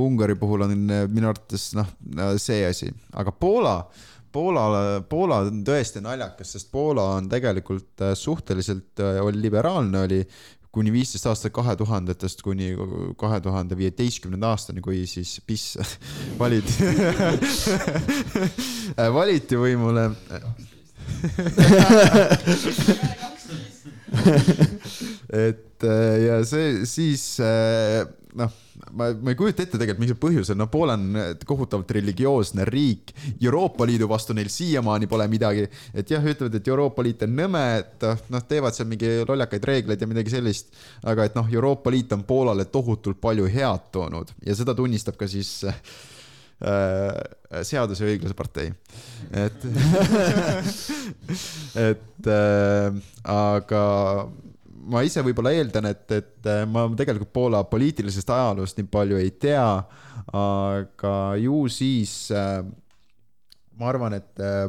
Ungari 0.00 0.38
puhul 0.38 0.68
on 0.68 0.76
minu 1.10 1.32
arvates 1.32 1.72
noh, 1.78 1.90
see 2.38 2.62
asi, 2.68 2.92
aga 3.18 3.34
Poola 3.34 3.80
Poola, 4.32 5.00
Poola 5.08 5.40
on 5.46 5.64
tõesti 5.66 6.00
naljakas, 6.04 6.54
sest 6.54 6.70
Poola 6.72 7.04
on 7.16 7.28
tegelikult 7.30 8.02
äh, 8.04 8.14
suhteliselt 8.18 9.00
äh, 9.02 9.18
oli 9.24 9.40
liberaalne, 9.42 10.04
oli 10.06 10.20
kuni 10.70 10.92
viisteist 10.94 11.26
aastat 11.26 11.52
kahe 11.54 11.74
tuhandetest 11.78 12.42
kuni 12.46 12.76
kahe 13.18 13.40
tuhande 13.42 13.74
viieteistkümnenda 13.78 14.52
aastani, 14.54 14.80
kui 14.84 15.02
siis 15.10 15.40
PIS 15.46 15.78
valiti 16.42 16.72
valiti 19.18 19.56
võimule. 19.58 20.10
Et 25.30 25.84
ja 26.26 26.40
see 26.46 26.86
siis 26.88 27.40
noh 28.38 28.52
ma, 28.92 29.10
ma 29.12 29.32
ei 29.32 29.38
kujuta 29.38 29.64
ette 29.64 29.78
tegelikult, 29.78 30.02
mis 30.02 30.12
see 30.12 30.20
põhjus 30.20 30.52
on, 30.52 30.60
no 30.62 30.66
Poola 30.72 30.96
on 30.98 31.18
kohutavalt 31.46 31.90
religioosne 31.96 32.66
riik, 32.68 33.12
Euroopa 33.42 33.86
Liidu 33.88 34.08
vastu 34.10 34.36
neil 34.36 34.50
siiamaani 34.52 35.08
pole 35.10 35.26
midagi, 35.30 35.66
et 35.94 36.10
jah, 36.10 36.24
ütlevad, 36.24 36.56
et 36.56 36.70
Euroopa 36.70 37.04
Liit 37.06 37.24
on 37.26 37.34
nõme, 37.36 37.64
et 37.80 38.06
noh, 38.32 38.46
teevad 38.48 38.76
seal 38.76 38.88
mingi 38.90 39.08
lollakaid 39.28 39.68
reegleid 39.72 40.02
ja 40.02 40.10
midagi 40.10 40.34
sellist, 40.34 40.72
aga 41.06 41.28
et 41.28 41.36
noh, 41.38 41.46
Euroopa 41.52 41.92
Liit 41.92 42.12
on 42.16 42.24
Poolale 42.28 42.66
tohutult 42.70 43.20
palju 43.20 43.48
head 43.50 43.90
toonud. 43.94 44.32
Ja 44.46 44.56
seda 44.58 44.74
tunnistab 44.78 45.18
ka 45.20 45.28
siis 45.30 45.50
äh, 45.68 45.80
seaduse 47.66 48.04
ja 48.04 48.12
õigluse 48.12 48.36
partei, 48.38 48.68
et 49.32 49.66
et 51.88 52.30
äh, 52.30 53.02
aga 53.24 53.84
ma 54.88 55.02
ise 55.06 55.22
võib-olla 55.24 55.52
eeldan, 55.56 55.90
et, 55.90 56.04
et 56.16 56.50
äh, 56.50 56.62
ma 56.68 56.86
tegelikult 56.96 57.32
Poola 57.34 57.64
poliitilisest 57.68 58.30
ajaloost 58.34 58.80
nii 58.80 58.88
palju 58.92 59.18
ei 59.20 59.32
tea, 59.40 59.66
aga 60.36 61.14
ju 61.40 61.64
siis 61.72 62.14
äh, 62.34 62.60
ma 63.80 63.88
arvan, 63.88 64.18
et 64.18 64.44
äh, 64.44 64.68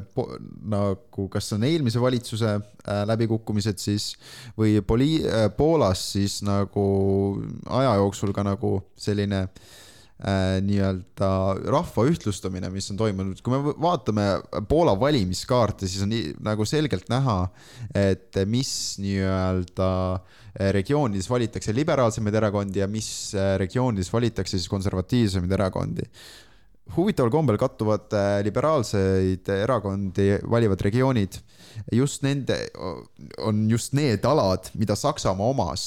nagu 0.72 1.28
kas 1.32 1.52
on 1.56 1.68
eelmise 1.68 2.02
valitsuse 2.02 2.56
äh, 2.56 3.04
läbikukkumised 3.10 3.82
siis 3.84 4.14
või 4.60 4.80
poli- 4.88 5.22
äh,, 5.28 5.50
Poolas 5.58 6.04
siis 6.16 6.40
nagu 6.48 6.88
aja 7.68 7.98
jooksul 8.00 8.36
ka 8.36 8.46
nagu 8.48 8.78
selline 9.00 9.46
äh, 9.48 9.70
nii-öelda 10.22 11.30
rahva 11.74 12.06
ühtlustamine, 12.10 12.70
mis 12.74 12.92
on 12.94 13.00
toimunud, 13.00 13.40
kui 13.42 13.56
me 13.56 13.74
vaatame 13.82 14.26
Poola 14.70 14.94
valimiskaarte, 15.00 15.90
siis 15.90 16.04
on 16.06 16.12
nii, 16.14 16.36
nagu 16.46 16.68
selgelt 16.70 17.10
näha, 17.10 17.40
et 17.98 18.38
mis 18.50 18.72
nii-öelda 19.02 19.90
äh, 20.14 20.70
regioonides 20.78 21.30
valitakse 21.32 21.74
liberaalsemaid 21.76 22.38
erakondi 22.42 22.84
ja 22.84 22.90
mis 22.92 23.10
äh, 23.34 23.56
regioonides 23.62 24.14
valitakse 24.14 24.60
siis 24.60 24.70
konservatiivsemaid 24.72 25.58
erakondi 25.58 26.06
huvitaval 26.96 27.32
kombel 27.32 27.58
kattuvad 27.60 28.14
äh, 28.14 28.42
liberaalseid 28.46 29.50
erakondi 29.62 30.34
valivad 30.50 30.82
regioonid 30.82 31.38
just 31.92 32.24
nende, 32.24 32.58
on 33.40 33.64
just 33.70 33.94
need 33.94 34.26
alad, 34.28 34.70
mida 34.76 34.96
Saksamaa 34.96 35.52
omas 35.54 35.86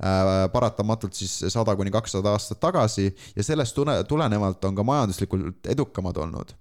äh, 0.00 0.46
paratamatult 0.52 1.16
siis 1.16 1.38
sada 1.52 1.76
kuni 1.76 1.92
kakssada 1.94 2.34
aastat 2.36 2.60
tagasi 2.62 3.10
ja 3.36 3.44
sellest 3.44 3.76
tule, 3.76 3.98
tulenevalt 4.08 4.64
on 4.64 4.76
ka 4.76 4.86
majanduslikult 4.86 5.68
edukamad 5.72 6.16
olnud. 6.16 6.54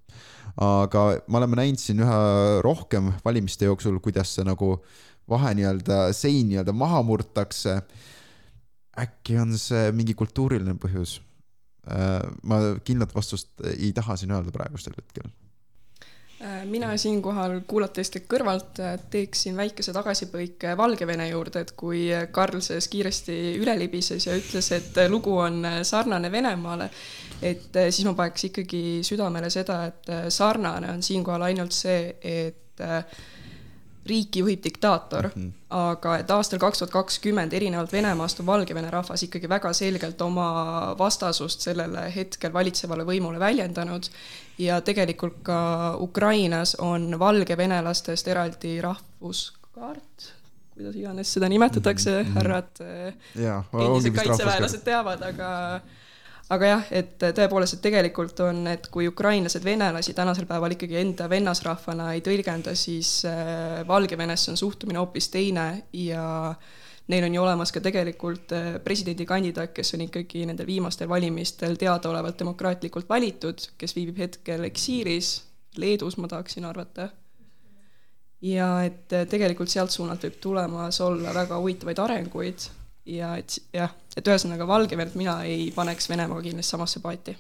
aga 0.56 1.02
me 1.28 1.38
oleme 1.38 1.58
näinud 1.60 1.80
siin 1.82 2.00
üha 2.00 2.20
rohkem 2.64 3.12
valimiste 3.26 3.68
jooksul, 3.68 4.00
kuidas 4.00 4.36
see 4.36 4.46
nagu 4.48 4.78
vahe 5.30 5.52
nii-öelda, 5.58 6.14
sein 6.16 6.48
nii-öelda 6.50 6.74
maha 6.74 7.02
murtakse. 7.04 7.82
äkki 8.96 9.38
on 9.42 9.58
see 9.60 9.92
mingi 9.92 10.14
kultuuriline 10.16 10.78
põhjus? 10.80 11.20
Äh, 11.86 12.20
ma 12.44 12.62
kindlat 12.84 13.14
vastust 13.16 13.52
ei 13.76 13.92
taha 13.94 14.16
siin 14.18 14.32
öelda 14.34 14.54
praegusel 14.54 14.96
hetkel. 14.98 15.30
Äh, 16.42 16.66
mina 16.66 16.90
siinkohal 16.98 17.62
kuulates 17.68 18.10
teid 18.12 18.26
kõrvalt 18.28 18.80
äh, 18.84 18.98
teeksin 19.10 19.56
väikese 19.56 19.94
tagasipõike 19.96 20.74
Valgevene 20.78 21.30
juurde, 21.30 21.62
et 21.64 21.72
kui 21.80 22.10
Karl 22.36 22.60
sellest 22.60 22.92
kiiresti 22.92 23.36
üle 23.62 23.78
libises 23.80 24.28
ja 24.28 24.36
ütles, 24.36 24.68
et 24.76 25.00
lugu 25.10 25.38
on 25.40 25.64
sarnane 25.88 26.32
Venemaale, 26.34 26.90
et 27.40 27.80
äh, 27.80 27.88
siis 27.88 28.04
ma 28.10 28.18
paneks 28.20 28.50
ikkagi 28.50 28.84
südamele 29.08 29.50
seda, 29.54 29.80
et 29.88 30.12
sarnane 30.28 30.92
on 30.92 31.06
siinkohal 31.08 31.48
ainult 31.48 31.78
see, 31.78 32.18
et 32.20 32.84
riiki 34.06 34.40
juhib 34.40 34.64
diktaator 34.64 35.30
mm, 35.30 35.42
-hmm. 35.42 35.52
aga 35.70 36.18
et 36.22 36.32
aastal 36.32 36.60
kaks 36.60 36.80
tuhat 36.80 36.92
kakskümmend 36.92 37.54
erinevalt 37.54 37.92
Venemaast 37.92 38.40
on 38.40 38.46
Valgevene 38.46 38.92
rahvas 38.94 39.24
ikkagi 39.24 39.50
väga 39.50 39.74
selgelt 39.74 40.22
oma 40.22 40.48
vastasust 40.98 41.62
sellele 41.62 42.06
hetkel 42.16 42.54
valitsevale 42.54 43.06
võimule 43.06 43.40
väljendanud 43.40 44.10
ja 44.58 44.82
tegelikult 44.82 45.42
ka 45.44 45.60
Ukrainas 46.00 46.76
on 46.76 47.20
valgevenelastest 47.20 48.28
eraldi 48.28 48.82
rahvuskaart, 48.82 50.32
kuidas 50.74 50.96
iganes 50.96 51.34
seda 51.34 51.50
nimetatakse 51.50 52.24
mm, 52.24 52.30
-hmm. 52.30 52.34
härrad 52.34 52.84
ja, 53.36 53.64
endised 53.74 54.16
kaitseväelased 54.16 54.84
teavad, 54.84 55.22
aga 55.22 55.52
aga 56.54 56.70
jah, 56.70 56.88
et 56.94 57.18
tõepoolest, 57.18 57.78
et 57.78 57.84
tegelikult 57.88 58.40
on, 58.46 58.66
et 58.70 58.88
kui 58.94 59.08
ukrainlased 59.10 59.66
venelasi 59.66 60.14
tänasel 60.18 60.46
päeval 60.50 60.76
ikkagi 60.76 61.00
enda 61.02 61.30
vennasrahvana 61.30 62.12
ei 62.14 62.22
tõlgenda, 62.26 62.76
siis 62.78 63.18
äh, 63.30 63.82
Valgevenesse 63.88 64.54
on 64.54 64.60
suhtumine 64.62 65.02
hoopis 65.02 65.32
teine 65.34 65.68
ja 65.98 66.54
neil 67.10 67.26
on 67.26 67.38
ju 67.38 67.42
olemas 67.42 67.74
ka 67.74 67.82
tegelikult 67.86 68.54
äh, 68.54 68.70
presidendikandidaat, 68.86 69.74
kes 69.74 69.96
on 69.98 70.06
ikkagi 70.06 70.46
nendel 70.46 70.70
viimastel 70.70 71.10
valimistel 71.10 71.78
teadaolevalt 71.82 72.40
demokraatlikult 72.40 73.10
valitud, 73.10 73.70
kes 73.78 73.98
viibib 73.98 74.22
hetkel 74.28 74.70
eksiilis, 74.70 75.36
Leedus 75.76 76.16
ma 76.22 76.30
tahaksin 76.32 76.66
arvata. 76.66 77.10
ja 78.42 78.84
et 78.86 79.14
äh, 79.14 79.26
tegelikult 79.28 79.70
sealt 79.72 79.92
suunalt 79.92 80.24
võib 80.24 80.38
tulemas 80.42 81.02
olla 81.02 81.34
väga 81.34 81.58
huvitavaid 81.58 82.00
arenguid 82.00 82.70
ja 83.06 83.36
et 83.40 83.58
jah, 83.74 83.92
et 84.18 84.28
ühesõnaga 84.28 84.68
Valgevenet 84.68 85.16
mina 85.20 85.40
ei 85.46 85.70
paneks 85.76 86.10
Venemaaga 86.10 86.48
kindlasti 86.48 86.76
samasse 86.76 87.02
paati. 87.04 87.36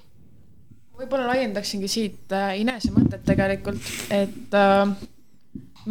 võib-olla 0.96 1.28
laiendaksingi 1.34 1.88
siit 1.92 2.32
äh, 2.32 2.60
Inese 2.62 2.92
mõtet 2.96 3.26
tegelikult, 3.28 3.82
et 4.14 4.54
äh, 4.56 4.94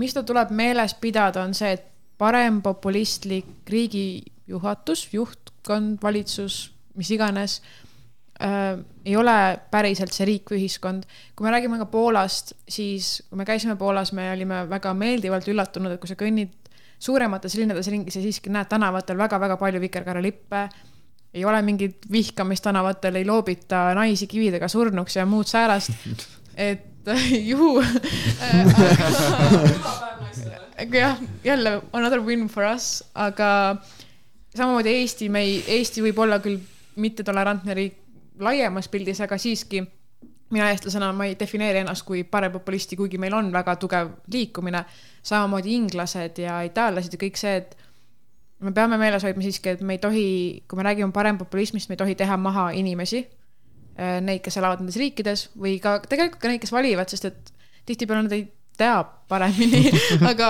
mis 0.00 0.14
ta 0.14 0.22
tuleb 0.22 0.52
meeles 0.54 0.94
pidada, 1.00 1.42
on 1.44 1.54
see, 1.54 1.74
et 1.76 1.90
parempopulistlik 2.18 3.68
riigi 3.68 4.22
juhatus, 4.48 5.08
juhtkond, 5.12 5.98
valitsus, 6.02 6.70
mis 6.94 7.10
iganes 7.10 7.60
äh,, 8.40 8.78
ei 9.04 9.16
ole 9.16 9.36
päriselt 9.70 10.14
see 10.14 10.28
riik 10.28 10.52
või 10.52 10.62
ühiskond. 10.62 11.08
kui 11.34 11.44
me 11.44 11.52
räägime 11.52 11.80
ka 11.82 11.90
Poolast, 11.90 12.54
siis 12.68 13.18
kui 13.28 13.40
me 13.40 13.44
käisime 13.48 13.76
Poolas, 13.76 14.12
me 14.12 14.30
olime 14.32 14.64
väga 14.70 14.94
meeldivalt 14.94 15.48
üllatunud, 15.50 15.92
et 15.92 16.00
kui 16.00 16.08
sa 16.08 16.16
kõnnid 16.18 16.54
suuremates 17.04 17.54
linnades 17.58 17.88
ringi, 17.92 18.12
sa 18.12 18.22
siiski 18.22 18.52
näed 18.52 18.70
tänavatel 18.70 19.18
väga-väga 19.20 19.56
palju 19.60 19.80
vikerkaarelippe. 19.82 20.68
ei 21.34 21.44
ole 21.44 21.62
mingit 21.62 22.06
vihkamist 22.12 22.62
tänavatel, 22.62 23.16
ei 23.18 23.26
loobita 23.26 23.94
naisi 23.94 24.26
kividega 24.30 24.68
surnuks 24.68 25.16
ja 25.16 25.26
muud 25.26 25.46
säärast. 25.50 25.90
et 26.68 26.84
ju 27.44 27.82
aga 30.82 30.98
jah, 30.98 31.18
jälle 31.44 31.82
another 31.92 32.20
win 32.20 32.48
for 32.48 32.64
us, 32.74 33.04
aga 33.14 33.76
samamoodi 34.56 34.94
Eesti, 35.00 35.28
me 35.28 35.42
ei, 35.42 35.64
Eesti 35.66 36.02
võib 36.06 36.18
olla 36.22 36.38
küll 36.38 36.58
mittetolerantne 36.96 37.74
riik 37.74 37.98
laiemas 38.38 38.88
pildis, 38.88 39.20
aga 39.20 39.38
siiski 39.38 39.82
mina 40.50 40.68
eestlasena, 40.70 41.12
ma 41.16 41.28
ei 41.28 41.36
defineeri 41.40 41.80
ennast 41.80 42.04
kui 42.06 42.24
parempopulisti, 42.24 42.96
kuigi 42.96 43.18
meil 43.18 43.34
on 43.34 43.52
väga 43.52 43.76
tugev 43.80 44.10
liikumine. 44.32 44.84
samamoodi 45.24 45.74
inglased 45.74 46.38
ja 46.38 46.60
itaallased 46.62 47.12
ja 47.12 47.18
kõik 47.18 47.38
see, 47.40 47.56
et 47.56 47.76
me 48.60 48.72
peame 48.72 48.98
meeles 49.00 49.24
hoidma 49.24 49.44
siiski, 49.44 49.72
et 49.72 49.80
me 49.80 49.96
ei 49.96 50.02
tohi, 50.02 50.26
kui 50.68 50.76
me 50.76 50.84
räägime 50.84 51.12
parempopulismist, 51.12 51.88
me 51.88 51.96
ei 51.96 52.02
tohi 52.02 52.14
teha 52.14 52.36
maha 52.36 52.70
inimesi. 52.76 53.24
Neid, 53.96 54.40
kes 54.42 54.56
elavad 54.58 54.82
nendes 54.82 54.98
riikides 54.98 55.48
või 55.54 55.76
ka 55.82 56.00
tegelikult 56.02 56.40
ka 56.42 56.50
neid, 56.50 56.60
kes 56.60 56.72
valivad, 56.74 57.08
sest 57.08 57.28
et 57.28 57.52
tihtipeale 57.86 58.24
nad 58.26 58.32
ei 58.34 58.48
tea 58.76 58.96
paremini, 59.30 59.84
aga, 60.32 60.48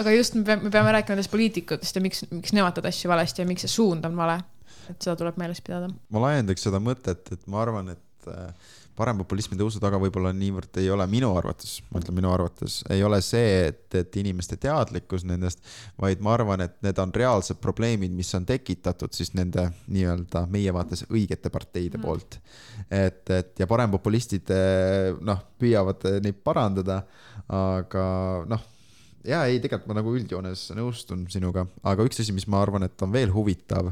aga 0.00 0.14
just 0.14 0.36
me 0.38 0.44
peame, 0.46 0.64
me 0.64 0.72
peame 0.72 0.94
rääkima 0.96 1.16
nendest 1.16 1.32
poliitikutest 1.32 1.98
ja 1.98 2.02
miks, 2.04 2.24
miks 2.30 2.54
nemad 2.56 2.72
teevad 2.76 2.88
asju 2.88 3.10
valesti 3.12 3.44
ja 3.44 3.48
miks 3.48 3.66
see 3.66 3.74
suund 3.74 4.06
on 4.08 4.16
vale. 4.16 4.38
et 4.86 5.02
seda 5.02 5.16
tuleb 5.18 5.36
meeles 5.36 5.60
pidada. 5.66 5.90
ma 6.14 6.22
laiendaks 6.24 6.64
seda 6.68 6.80
mõtet, 6.80 7.32
et 7.34 7.44
ma 7.52 7.60
arvan, 7.66 7.92
et 7.92 8.30
äh, 8.32 8.72
parempopulismi 8.96 9.58
tõusu 9.60 9.80
taga 9.82 9.98
võib-olla 10.00 10.32
niivõrd 10.36 10.80
ei 10.80 10.88
ole 10.92 11.06
minu 11.10 11.30
arvates, 11.36 11.78
ma 11.90 12.00
ütlen 12.02 12.16
minu 12.18 12.30
arvates, 12.32 12.78
ei 12.92 13.02
ole 13.06 13.20
see, 13.24 13.66
et, 13.70 13.84
et 13.98 14.18
inimeste 14.20 14.58
teadlikkus 14.60 15.26
nendest, 15.28 15.62
vaid 16.00 16.22
ma 16.24 16.34
arvan, 16.36 16.64
et 16.66 16.78
need 16.86 17.00
on 17.02 17.12
reaalsed 17.14 17.60
probleemid, 17.62 18.14
mis 18.16 18.32
on 18.38 18.46
tekitatud 18.48 19.14
siis 19.16 19.34
nende 19.36 19.68
nii-öelda 19.92 20.46
meie 20.52 20.72
vaates 20.74 21.06
õigete 21.10 21.52
parteide 21.52 22.00
poolt. 22.02 22.38
et, 22.90 23.24
et 23.30 23.60
ja 23.60 23.68
parempopulistid 23.70 24.54
eh, 24.54 25.12
noh, 25.20 25.44
püüavad 25.60 26.08
eh, 26.10 26.18
neid 26.24 26.40
parandada, 26.44 27.02
aga 27.52 28.06
noh 28.48 28.72
ja 29.26 29.44
ei, 29.50 29.60
tegelikult 29.62 29.90
ma 29.90 29.98
nagu 29.98 30.12
üldjoones 30.16 30.68
nõustun 30.78 31.26
sinuga, 31.32 31.66
aga 31.86 32.06
üks 32.06 32.22
asi, 32.22 32.34
mis 32.34 32.46
ma 32.50 32.60
arvan, 32.62 32.86
et 32.86 33.02
on 33.02 33.12
veel 33.14 33.32
huvitav, 33.34 33.90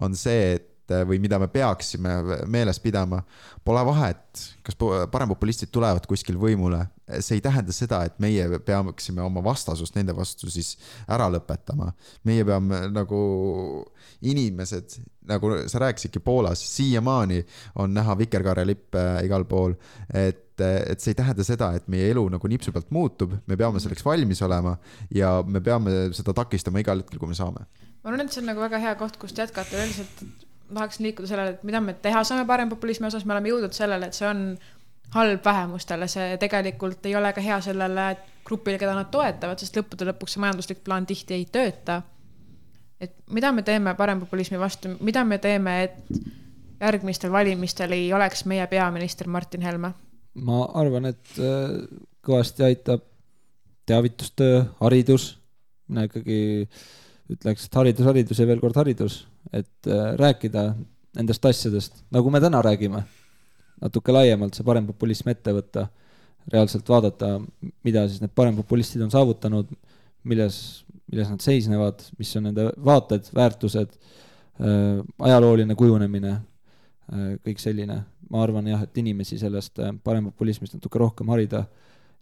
on 0.00 0.14
see, 0.18 0.56
et 0.58 0.68
või 1.08 1.20
mida 1.22 1.38
me 1.40 1.48
peaksime 1.50 2.16
meeles 2.50 2.80
pidama, 2.82 3.22
pole 3.64 3.82
vahet, 3.86 4.42
kas 4.66 4.76
po- 4.78 4.92
parempopulistid 5.10 5.70
tulevad 5.72 6.06
kuskil 6.08 6.38
võimule, 6.40 6.82
see 7.18 7.38
ei 7.38 7.44
tähenda 7.44 7.74
seda, 7.74 8.02
et 8.06 8.18
meie 8.22 8.60
peaksime 8.66 9.22
oma 9.22 9.42
vastasust 9.44 9.96
nende 9.98 10.14
vastu 10.16 10.50
siis 10.50 10.76
ära 11.10 11.28
lõpetama. 11.32 11.92
meie 12.24 12.44
peame 12.44 12.86
nagu 12.92 13.20
inimesed, 14.20 14.98
nagu 15.30 15.52
sa 15.70 15.78
rääkisidki 15.78 16.20
Poolas, 16.20 16.62
siiamaani 16.76 17.44
on 17.74 17.94
näha 17.94 18.16
vikerkaarelippe 18.18 19.04
igal 19.24 19.44
pool, 19.48 19.74
et, 20.14 20.60
et 20.60 21.00
see 21.00 21.14
ei 21.14 21.20
tähenda 21.22 21.44
seda, 21.46 21.72
et 21.76 21.88
meie 21.88 22.10
elu 22.12 22.26
nagu 22.36 22.48
nipsu 22.48 22.72
pealt 22.72 22.90
muutub, 22.90 23.34
me 23.46 23.56
peame 23.56 23.80
selleks 23.80 24.04
valmis 24.04 24.42
olema 24.46 24.76
ja 25.14 25.38
me 25.46 25.62
peame 25.64 26.10
seda 26.16 26.36
takistama 26.36 26.82
igal 26.84 27.02
hetkel, 27.02 27.18
kui 27.22 27.30
me 27.30 27.38
saame. 27.38 27.66
Ma 28.00 28.12
arvan, 28.12 28.24
et 28.24 28.32
see 28.32 28.40
on 28.42 28.48
nagu 28.48 28.62
väga 28.62 28.80
hea 28.80 28.94
koht, 29.00 29.18
kust 29.20 29.38
jätkata, 29.40 29.80
üldiselt 29.84 30.48
ma 30.70 30.82
tahaksin 30.82 31.06
liikuda 31.06 31.28
sellele, 31.28 31.56
et 31.56 31.64
mida 31.66 31.80
me 31.84 31.94
teha 31.94 32.22
saame 32.24 32.46
parempopulismi 32.46 33.08
osas, 33.08 33.24
me 33.26 33.34
oleme 33.34 33.50
jõudnud 33.52 33.74
sellele, 33.76 34.10
et 34.10 34.16
see 34.16 34.28
on 34.28 34.44
halb 35.14 35.44
vähemustele, 35.44 36.08
see 36.08 36.36
tegelikult 36.42 37.06
ei 37.10 37.16
ole 37.18 37.32
ka 37.34 37.42
hea 37.42 37.58
sellele 37.64 38.06
grupile, 38.46 38.78
keda 38.78 38.94
nad 38.94 39.10
toetavad, 39.10 39.58
sest 39.58 39.78
lõppude 39.78 40.06
lõpuks 40.10 40.36
see 40.36 40.44
majanduslik 40.44 40.84
plaan 40.86 41.06
tihti 41.06 41.34
ei 41.34 41.46
tööta. 41.50 42.02
et 43.00 43.14
mida 43.30 43.52
me 43.52 43.62
teeme 43.62 43.94
parempopulismi 43.96 44.58
vastu, 44.60 44.94
mida 45.00 45.24
me 45.24 45.38
teeme, 45.38 45.82
et 45.84 45.96
järgmistel 46.80 47.32
valimistel 47.32 47.92
ei 47.96 48.12
oleks 48.12 48.44
meie 48.44 48.66
peaminister 48.66 49.28
Martin 49.28 49.62
Helme? 49.62 49.92
ma 50.34 50.64
arvan, 50.78 51.10
et 51.10 51.38
äh, 51.38 51.74
kõvasti 52.22 52.64
aitab 52.64 53.02
teavitustöö, 53.86 54.62
haridus, 54.80 55.38
mina 55.88 56.04
ikkagi 56.06 56.68
ütleks, 57.30 57.66
et 57.66 57.78
haridus, 57.78 58.06
haridus 58.06 58.40
ja 58.40 58.46
veel 58.48 58.60
kord 58.62 58.78
haridus, 58.80 59.22
et 59.52 59.88
äh, 59.88 60.12
rääkida 60.20 60.70
nendest 61.18 61.46
asjadest, 61.46 62.04
nagu 62.14 62.30
me 62.30 62.40
täna 62.42 62.60
räägime, 62.64 63.02
natuke 63.80 64.14
laiemalt 64.14 64.56
see 64.56 64.66
parempopulism 64.66 65.32
ette 65.32 65.54
võtta, 65.56 65.88
reaalselt 66.50 66.88
vaadata, 66.88 67.34
mida 67.86 68.06
siis 68.08 68.22
need 68.22 68.32
parempopulistid 68.36 69.02
on 69.04 69.12
saavutanud, 69.12 69.70
milles, 70.28 70.56
milles 71.10 71.30
nad 71.32 71.42
seisnevad, 71.44 72.02
mis 72.18 72.32
on 72.38 72.48
nende 72.48 72.70
vaated, 72.84 73.28
väärtused, 73.36 73.92
ajalooline 74.60 75.76
kujunemine, 75.78 76.34
kõik 77.44 77.60
selline. 77.62 78.02
ma 78.30 78.44
arvan 78.44 78.68
jah, 78.70 78.82
et 78.84 78.98
inimesi 79.00 79.40
sellest 79.40 79.80
äh, 79.82 79.90
parempopulismist 80.06 80.76
natuke 80.76 81.00
rohkem 81.02 81.32
harida 81.32 81.64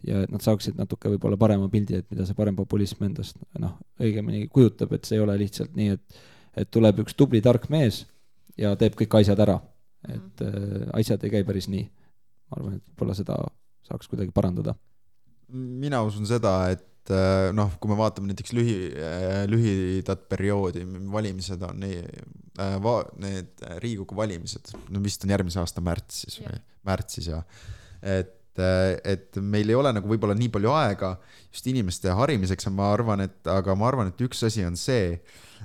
ja 0.06 0.22
et 0.24 0.32
nad 0.32 0.44
saaksid 0.44 0.78
natuke 0.78 1.10
võib-olla 1.14 1.38
parema 1.40 1.68
pildi, 1.72 1.98
et 1.98 2.10
mida 2.12 2.26
see 2.26 2.36
parempopulism 2.38 3.04
endast 3.08 3.38
noh, 3.58 3.76
õigemini 4.02 4.46
kujutab, 4.52 4.92
et 4.94 5.08
see 5.08 5.18
ei 5.18 5.24
ole 5.24 5.38
lihtsalt 5.40 5.74
nii, 5.78 5.96
et 5.96 6.20
et 6.58 6.70
tuleb 6.74 7.04
üks 7.04 7.14
tubli 7.18 7.40
tark 7.44 7.68
mees 7.72 8.02
ja 8.58 8.72
teeb 8.78 8.96
kõik 8.98 9.20
asjad 9.20 9.40
ära. 9.44 9.58
et 10.08 10.42
äh, 10.46 10.84
asjad 11.00 11.24
ei 11.26 11.32
käi 11.32 11.46
päris 11.46 11.68
nii. 11.70 11.86
ma 12.48 12.58
arvan, 12.58 12.76
et 12.78 12.84
võib-olla 12.90 13.16
seda 13.18 13.38
saaks 13.88 14.10
kuidagi 14.10 14.34
parandada. 14.34 14.74
mina 15.48 16.02
usun 16.06 16.26
seda, 16.26 16.54
et 16.74 17.12
äh, 17.14 17.50
noh, 17.56 17.74
kui 17.80 17.90
me 17.90 17.98
vaatame 17.98 18.30
näiteks 18.30 18.54
lühi, 18.56 18.78
lühidat 19.50 20.28
perioodi, 20.30 20.84
valimised 21.12 21.62
on 21.66 21.80
nii, 21.84 22.02
need 23.22 23.68
Riigikogu 23.78 24.18
valimised, 24.18 24.72
no 24.90 25.02
vist 25.02 25.24
on 25.24 25.34
järgmise 25.34 25.60
aasta 25.62 25.84
märtsis 25.84 26.40
või 26.42 26.58
märtsis 26.88 27.30
ja 27.30 27.42
et, 28.02 28.37
et 28.60 29.38
meil 29.42 29.70
ei 29.70 29.76
ole 29.78 29.92
nagu 29.94 30.10
võib-olla 30.10 30.36
nii 30.38 30.50
palju 30.54 30.72
aega 30.74 31.14
just 31.52 31.66
inimeste 31.70 32.12
harimiseks 32.14 32.68
ja 32.68 32.72
ma 32.74 32.92
arvan, 32.94 33.24
et 33.28 33.50
aga 33.50 33.76
ma 33.78 33.88
arvan, 33.90 34.12
et 34.12 34.24
üks 34.26 34.42
asi 34.46 34.64
on 34.66 34.76
see, 34.78 35.16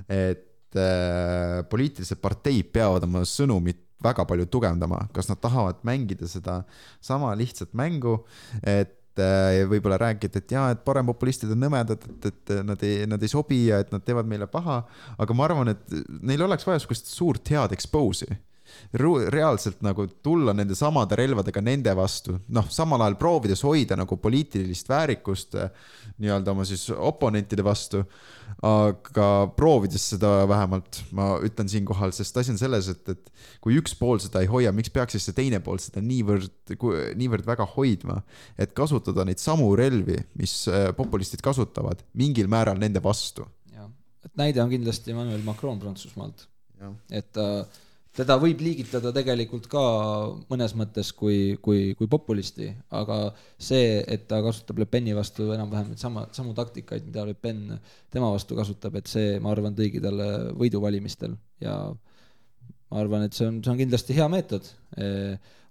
et 0.08 0.80
äh, 0.80 1.62
poliitilised 1.70 2.22
parteid 2.24 2.72
peavad 2.76 3.08
oma 3.08 3.24
sõnumit 3.28 3.82
väga 4.04 4.26
palju 4.28 4.48
tugevdama, 4.52 5.06
kas 5.16 5.30
nad 5.32 5.40
tahavad 5.44 5.80
mängida 5.88 6.28
seda 6.28 6.62
sama 7.04 7.32
lihtsat 7.40 7.72
mängu, 7.78 8.20
et 8.60 9.22
äh, 9.22 9.64
võib-olla 9.70 10.00
rääkida, 10.02 10.42
et 10.42 10.56
jaa, 10.56 10.70
et 10.76 10.84
parempopulistid 10.86 11.54
on 11.56 11.62
nõmedad, 11.64 12.04
et, 12.10 12.32
et 12.32 12.56
nad 12.68 12.84
ei, 12.84 13.04
nad 13.10 13.24
ei 13.24 13.32
sobi 13.32 13.66
ja 13.70 13.80
et 13.84 13.94
nad 13.96 14.04
teevad 14.04 14.28
meile 14.30 14.50
paha, 14.52 14.82
aga 15.18 15.38
ma 15.38 15.48
arvan, 15.48 15.76
et 15.76 16.02
neil 16.20 16.44
oleks 16.44 16.68
vaja 16.68 16.84
sihukest 16.84 17.14
suurt 17.14 17.54
head 17.54 17.76
expose'i 17.76 18.42
reaalselt 18.94 19.82
nagu 19.82 20.06
tulla 20.24 20.54
nende 20.54 20.76
samade 20.78 21.18
relvadega 21.18 21.62
nende 21.62 21.94
vastu, 21.98 22.38
noh, 22.54 22.68
samal 22.70 23.02
ajal 23.02 23.18
proovides 23.18 23.64
hoida 23.66 23.98
nagu 23.98 24.18
poliitilist 24.22 24.90
väärikust 24.90 25.58
eh, 25.58 25.72
nii-öelda 26.22 26.54
oma 26.54 26.66
siis 26.68 26.90
oponentide 26.94 27.66
vastu. 27.66 28.04
aga 28.64 29.28
proovides 29.58 30.04
seda 30.14 30.30
vähemalt, 30.48 31.00
ma 31.12 31.34
ütlen 31.44 31.68
siinkohal, 31.68 32.14
sest 32.16 32.38
asi 32.38 32.52
on 32.54 32.60
selles, 32.62 32.88
et, 32.92 33.10
et 33.10 33.32
kui 33.64 33.76
üks 33.80 33.96
pool 33.98 34.22
seda 34.22 34.44
ei 34.44 34.48
hoia, 34.48 34.72
miks 34.72 34.94
peaks 34.94 35.18
siis 35.18 35.26
see 35.28 35.36
teine 35.36 35.60
pool 35.64 35.82
seda 35.82 36.04
niivõrd, 36.06 36.76
niivõrd 37.18 37.48
väga 37.48 37.66
hoidma, 37.74 38.22
et 38.56 38.76
kasutada 38.78 39.26
neid 39.28 39.42
samu 39.42 39.72
relvi, 39.80 40.20
mis 40.40 40.54
eh, 40.72 40.92
populistid 40.96 41.42
kasutavad 41.44 42.06
mingil 42.14 42.48
määral 42.52 42.80
nende 42.80 43.02
vastu. 43.04 43.48
jah, 43.74 43.90
et 44.24 44.36
näide 44.40 44.62
on 44.64 44.72
kindlasti 44.72 45.12
Emmanuel 45.12 45.44
Macron 45.44 45.82
Prantsusmaalt, 45.82 46.48
et 47.12 47.34
ta 47.34 47.66
teda 48.14 48.36
võib 48.42 48.62
liigitada 48.62 49.10
tegelikult 49.16 49.66
ka 49.72 49.84
mõnes 50.52 50.76
mõttes 50.78 51.10
kui, 51.18 51.56
kui, 51.66 51.94
kui 51.98 52.10
populisti, 52.10 52.70
aga 52.94 53.18
see, 53.58 54.04
et 54.06 54.28
ta 54.30 54.42
kasutab 54.46 54.82
Le 54.82 54.88
Peni 54.90 55.16
vastu 55.18 55.50
enam-vähem 55.56 55.94
neid 55.94 56.02
sama, 56.02 56.28
samu 56.36 56.54
taktikaid, 56.58 57.08
mida 57.10 57.26
Le 57.26 57.34
Pen 57.34 57.66
tema 58.14 58.30
vastu 58.34 58.58
kasutab, 58.60 59.00
et 59.02 59.10
see, 59.10 59.40
ma 59.42 59.54
arvan, 59.54 59.74
tõigi 59.78 60.02
talle 60.04 60.30
võidu 60.60 60.82
valimistel 60.84 61.34
ja 61.64 61.80
ma 61.90 63.02
arvan, 63.02 63.26
et 63.26 63.34
see 63.34 63.50
on, 63.50 63.60
see 63.66 63.74
on 63.74 63.82
kindlasti 63.82 64.18
hea 64.20 64.30
meetod. 64.30 64.70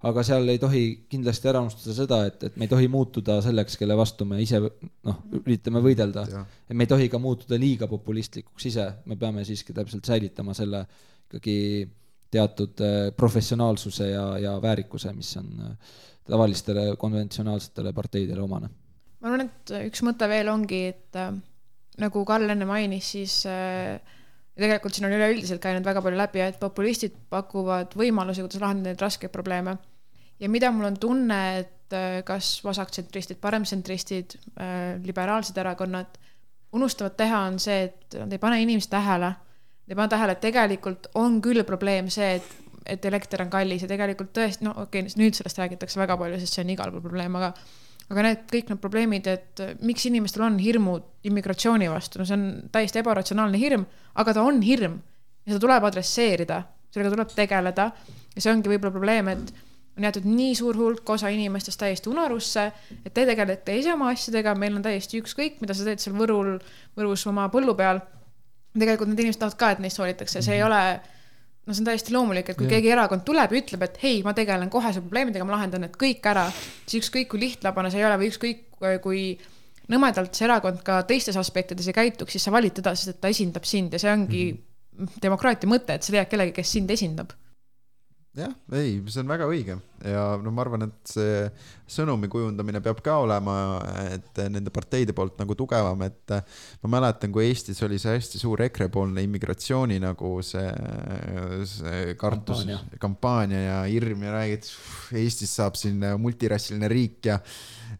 aga 0.03 0.22
seal 0.26 0.51
ei 0.51 0.59
tohi 0.59 0.82
kindlasti 1.07 1.47
ära 1.47 1.61
unustada 1.62 1.95
seda, 1.95 2.20
et, 2.26 2.43
et 2.49 2.59
me 2.59 2.66
ei 2.66 2.72
tohi 2.72 2.90
muutuda 2.90 3.38
selleks, 3.45 3.78
kelle 3.78 3.95
vastu 3.95 4.26
me 4.26 4.40
ise 4.43 4.59
noh, 4.59 5.22
üritame 5.45 5.78
võidelda. 5.84 6.26
et 6.66 6.74
me 6.74 6.88
ei 6.88 6.90
tohi 6.90 7.07
ka 7.09 7.22
muutuda 7.22 7.55
liiga 7.55 7.86
populistlikuks 7.86 8.66
ise, 8.72 8.90
me 9.07 9.14
peame 9.20 9.47
siiski 9.47 9.70
täpselt 9.76 10.11
säilitama 10.11 10.59
selle 10.59 10.82
ikkagi 11.30 11.86
teatud 12.33 12.80
äh, 12.80 13.11
professionaalsuse 13.16 14.09
ja, 14.11 14.26
ja 14.41 14.57
väärikuse, 14.62 15.12
mis 15.16 15.37
on 15.41 15.53
äh, 15.66 15.93
tavalistele 16.28 16.97
konventsionaalsetele 16.99 17.93
parteidele 17.93 18.43
omane. 18.43 18.70
ma 19.20 19.30
arvan, 19.30 19.47
et 19.47 19.72
üks 19.87 20.03
mõte 20.07 20.26
veel 20.30 20.51
ongi, 20.51 20.80
et 20.93 21.18
äh, 21.18 21.30
nagu 22.03 22.24
Karl 22.26 22.55
enne 22.55 22.66
mainis, 22.66 23.12
siis 23.14 23.37
äh, 23.51 23.99
tegelikult 24.59 24.97
siin 24.97 25.07
on 25.09 25.14
üleüldiselt 25.16 25.62
käinud 25.62 25.87
väga 25.87 26.03
palju 26.05 26.18
läbi, 26.18 26.43
et 26.45 26.59
populistid 26.62 27.14
pakuvad 27.30 27.95
võimalusi, 27.99 28.45
kuidas 28.45 28.62
lahendada 28.62 28.93
neid 28.93 29.05
raskeid 29.05 29.33
probleeme. 29.35 29.76
ja 30.41 30.49
mida 30.51 30.72
mul 30.74 30.91
on 30.91 30.99
tunne, 30.99 31.41
et 31.61 31.95
äh, 31.97 32.18
kas 32.26 32.59
vasaktsentristid, 32.64 33.41
paremtsentristid 33.43 34.39
liberaalsed 35.05 35.59
erakonnad 35.59 36.18
unustavad 36.72 37.16
teha, 37.16 37.47
on 37.51 37.59
see, 37.61 37.89
et 37.91 38.18
nad 38.18 38.33
ei 38.33 38.41
pane 38.43 38.62
inimesi 38.62 38.91
tähele. 38.91 39.35
Nad 39.83 39.95
ei 39.95 39.99
pane 39.99 40.12
tähele, 40.12 40.35
et 40.37 40.43
tegelikult 40.43 41.09
on 41.18 41.41
küll 41.43 41.64
probleem 41.68 42.11
see, 42.12 42.37
et, 42.39 42.74
et 42.95 43.07
elekter 43.09 43.43
on 43.45 43.51
kallis 43.53 43.83
ja 43.83 43.91
tegelikult 43.91 44.33
tõesti, 44.37 44.66
no 44.66 44.74
okei 44.85 45.05
okay,, 45.05 45.14
nüüd 45.18 45.39
sellest 45.39 45.59
räägitakse 45.59 46.01
väga 46.01 46.16
palju, 46.20 46.39
sest 46.43 46.59
see 46.59 46.64
on 46.64 46.74
igal 46.74 46.93
pool 46.95 47.05
probleem, 47.05 47.39
aga 47.41 47.53
aga 48.12 48.24
need 48.26 48.45
kõik 48.51 48.70
need 48.70 48.80
probleemid, 48.83 49.28
et 49.30 49.62
miks 49.87 50.05
inimestel 50.09 50.45
on 50.45 50.59
hirmud 50.61 51.26
immigratsiooni 51.28 51.89
vastu, 51.89 52.20
no 52.20 52.26
see 52.28 52.37
on 52.37 52.47
täiesti 52.74 53.01
ebaratsionaalne 53.01 53.61
hirm, 53.61 53.87
aga 54.20 54.35
ta 54.37 54.45
on 54.45 54.61
hirm 54.64 54.99
ja 55.47 55.55
seda 55.55 55.62
tuleb 55.64 55.87
adresseerida, 55.89 56.62
sellega 56.93 57.14
tuleb 57.14 57.35
tegeleda 57.37 57.91
ja 58.35 58.43
see 58.43 58.53
ongi 58.53 58.72
võib-olla 58.72 58.95
probleem, 58.95 59.30
et 59.33 59.55
on 59.97 60.07
jäetud 60.07 60.26
nii 60.28 60.55
suur 60.57 60.78
hulk 60.78 61.11
osa 61.14 61.28
inimestest 61.33 61.80
täiesti 61.80 62.09
unarusse, 62.12 62.66
et 63.05 63.12
te 63.12 63.26
tegelete 63.28 63.76
ise 63.76 63.93
oma 63.93 64.09
asjadega, 64.12 64.55
meil 64.59 64.78
on 64.78 64.85
täiesti 64.85 65.20
ükskõik, 65.20 65.61
mida 65.61 65.76
sa 65.76 65.85
teed 65.89 66.01
seal 66.01 66.16
Võrul, 66.16 66.55
Võrus 66.97 67.26
oma 67.28 67.49
põllu 67.53 67.74
peal. 67.76 68.01
Tegelikult 68.80 69.10
need 69.10 69.24
inimesed 69.24 69.40
tahavad 69.42 69.58
ka, 69.60 69.70
et 69.74 69.82
neist 69.84 70.00
hoolitakse, 70.00 70.42
see 70.44 70.56
ei 70.56 70.62
ole, 70.64 70.80
no 71.66 71.74
see 71.74 71.82
on 71.82 71.88
täiesti 71.90 72.14
loomulik, 72.14 72.52
et 72.52 72.58
kui 72.58 72.68
Jah. 72.68 72.76
keegi 72.78 72.92
erakond 72.94 73.24
tuleb 73.26 73.52
ja 73.52 73.60
ütleb, 73.60 73.84
et 73.86 73.98
hei, 74.02 74.22
ma 74.26 74.32
tegelen 74.36 74.70
kohe 74.72 74.92
su 74.94 75.04
probleemidega, 75.04 75.46
ma 75.48 75.56
lahendan 75.58 75.84
need 75.86 75.98
kõik 76.00 76.28
ära, 76.32 76.46
siis 76.86 77.02
ükskõik 77.02 77.30
kui 77.32 77.42
lihtlabane 77.44 77.92
see 77.92 78.00
ei 78.00 78.08
ole 78.08 78.18
või 78.22 78.32
ükskõik 78.32 78.64
kui 79.04 79.24
nõmedalt 79.92 80.34
see 80.36 80.46
erakond 80.48 80.82
ka 80.86 81.02
teistes 81.08 81.36
aspektides 81.38 81.88
ei 81.90 81.96
käituks, 81.96 82.36
siis 82.36 82.48
sa 82.48 82.54
valid 82.54 82.78
teda, 82.78 82.94
sest 82.96 83.16
et 83.16 83.20
ta 83.22 83.30
esindab 83.32 83.66
sind 83.68 83.94
ja 83.94 84.00
see 84.02 84.12
ongi 84.12 84.44
demokraatia 85.22 85.70
mõte, 85.70 85.96
et 85.96 86.04
sa 86.04 86.14
tead 86.14 86.30
kellegi, 86.30 86.54
kes 86.56 86.74
sind 86.76 86.90
esindab. 86.92 87.32
jah, 88.37 88.53
ei, 88.78 88.95
see 89.12 89.20
on 89.20 89.28
väga 89.28 89.47
õige 89.51 89.74
ja 90.09 90.22
no 90.41 90.53
ma 90.55 90.62
arvan, 90.64 90.87
et 90.87 91.11
see 91.12 91.43
sõnumi 91.93 92.30
kujundamine 92.33 92.80
peab 92.85 93.03
ka 93.05 93.18
olema, 93.22 93.57
et 94.14 94.41
nende 94.53 94.72
parteide 94.72 95.12
poolt 95.16 95.37
nagu 95.43 95.57
tugevam, 95.59 96.01
et 96.07 96.35
ma 96.83 96.93
mäletan, 96.97 97.33
kui 97.35 97.45
Eestis 97.51 97.83
oli 97.85 98.01
see 98.03 98.16
hästi 98.16 98.41
suur 98.41 98.64
EKRE-poolne 98.64 99.24
immigratsiooni 99.26 100.01
nagu 100.03 100.35
see, 100.47 100.64
see 101.74 102.16
kartus 102.20 102.64
Kampaania., 103.03 103.62
ja 103.62 103.78
hirm 103.91 104.24
ja 104.24 104.35
räägid, 104.39 104.72
Eestist 105.20 105.61
saab 105.61 105.76
siin 105.78 106.01
multirassiline 106.22 106.89
riik 106.91 107.28
ja 107.28 107.39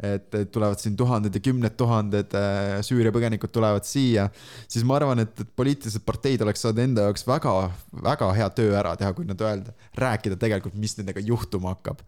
et 0.03 0.35
tulevad 0.53 0.81
siin 0.83 0.97
tuhanded 0.99 1.37
ja 1.37 1.43
kümned 1.45 1.77
tuhanded 1.79 2.35
äh, 2.39 2.81
Süüria 2.87 3.13
põgenikud 3.15 3.53
tulevad 3.55 3.87
siia, 3.87 4.27
siis 4.71 4.85
ma 4.89 4.99
arvan, 4.99 5.23
et, 5.23 5.33
et 5.45 5.51
poliitilised 5.59 6.05
parteid 6.07 6.43
oleks 6.43 6.65
saanud 6.65 6.83
enda 6.83 7.07
jaoks 7.09 7.27
väga, 7.29 7.55
väga 8.03 8.31
hea 8.39 8.51
töö 8.59 8.77
ära 8.79 8.97
teha, 8.99 9.13
kui 9.17 9.29
nad 9.29 9.41
öelda, 9.47 9.75
rääkida 9.99 10.39
tegelikult, 10.41 10.79
mis 10.81 10.97
nendega 10.99 11.23
juhtuma 11.25 11.77
hakkab. 11.77 12.03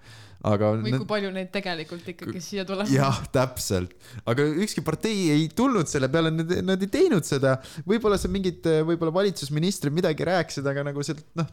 aga 0.44 0.72
või 0.74 0.90
need- 0.90 1.00
kui 1.00 1.08
palju 1.08 1.30
neid 1.32 1.52
tegelikult 1.54 2.08
ikkagi 2.12 2.40
siia 2.44 2.66
tuleb. 2.68 2.90
jah, 2.92 3.22
täpselt, 3.32 3.94
aga 4.28 4.44
ükski 4.64 4.82
partei 4.84 5.30
ei 5.32 5.46
tulnud 5.48 5.88
selle 5.88 6.10
peale, 6.12 6.34
nad, 6.34 6.82
ei 6.82 6.90
teinud 6.90 7.24
seda. 7.24 7.56
võib-olla 7.86 8.18
see 8.20 8.32
mingid, 8.34 8.66
võib-olla 8.90 9.14
valitsusministrid 9.22 9.94
midagi 9.94 10.26
rääkisid, 10.28 10.66
aga 10.66 10.84
nagu 10.90 11.06
sealt 11.06 11.24
noh, 11.38 11.48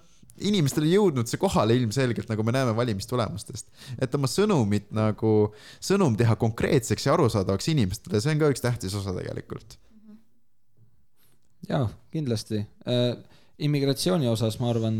inimestele 0.48 0.90
jõudnud 0.92 1.30
see 1.30 1.40
kohale 1.42 1.76
ilmselgelt, 1.78 2.30
nagu 2.32 2.46
me 2.46 2.54
näeme 2.56 2.74
valimistulemustest. 2.78 3.70
et 4.02 4.16
oma 4.18 4.30
sõnumit 4.32 4.90
nagu, 4.96 5.52
sõnum 5.84 6.18
teha 6.18 6.36
konkreetseks 6.40 7.08
ja 7.08 7.16
arusaadavaks 7.16 7.72
inimestele, 7.74 8.22
see 8.22 8.34
on 8.36 8.42
ka 8.42 8.52
üks 8.54 8.64
tähtis 8.64 8.96
osa 8.98 9.14
tegelikult. 9.18 9.78
jaa, 11.70 11.86
kindlasti 12.14 12.64
äh,. 12.88 13.16
immigratsiooni 13.62 14.28
osas 14.28 14.58
ma 14.60 14.72
arvan, 14.72 14.96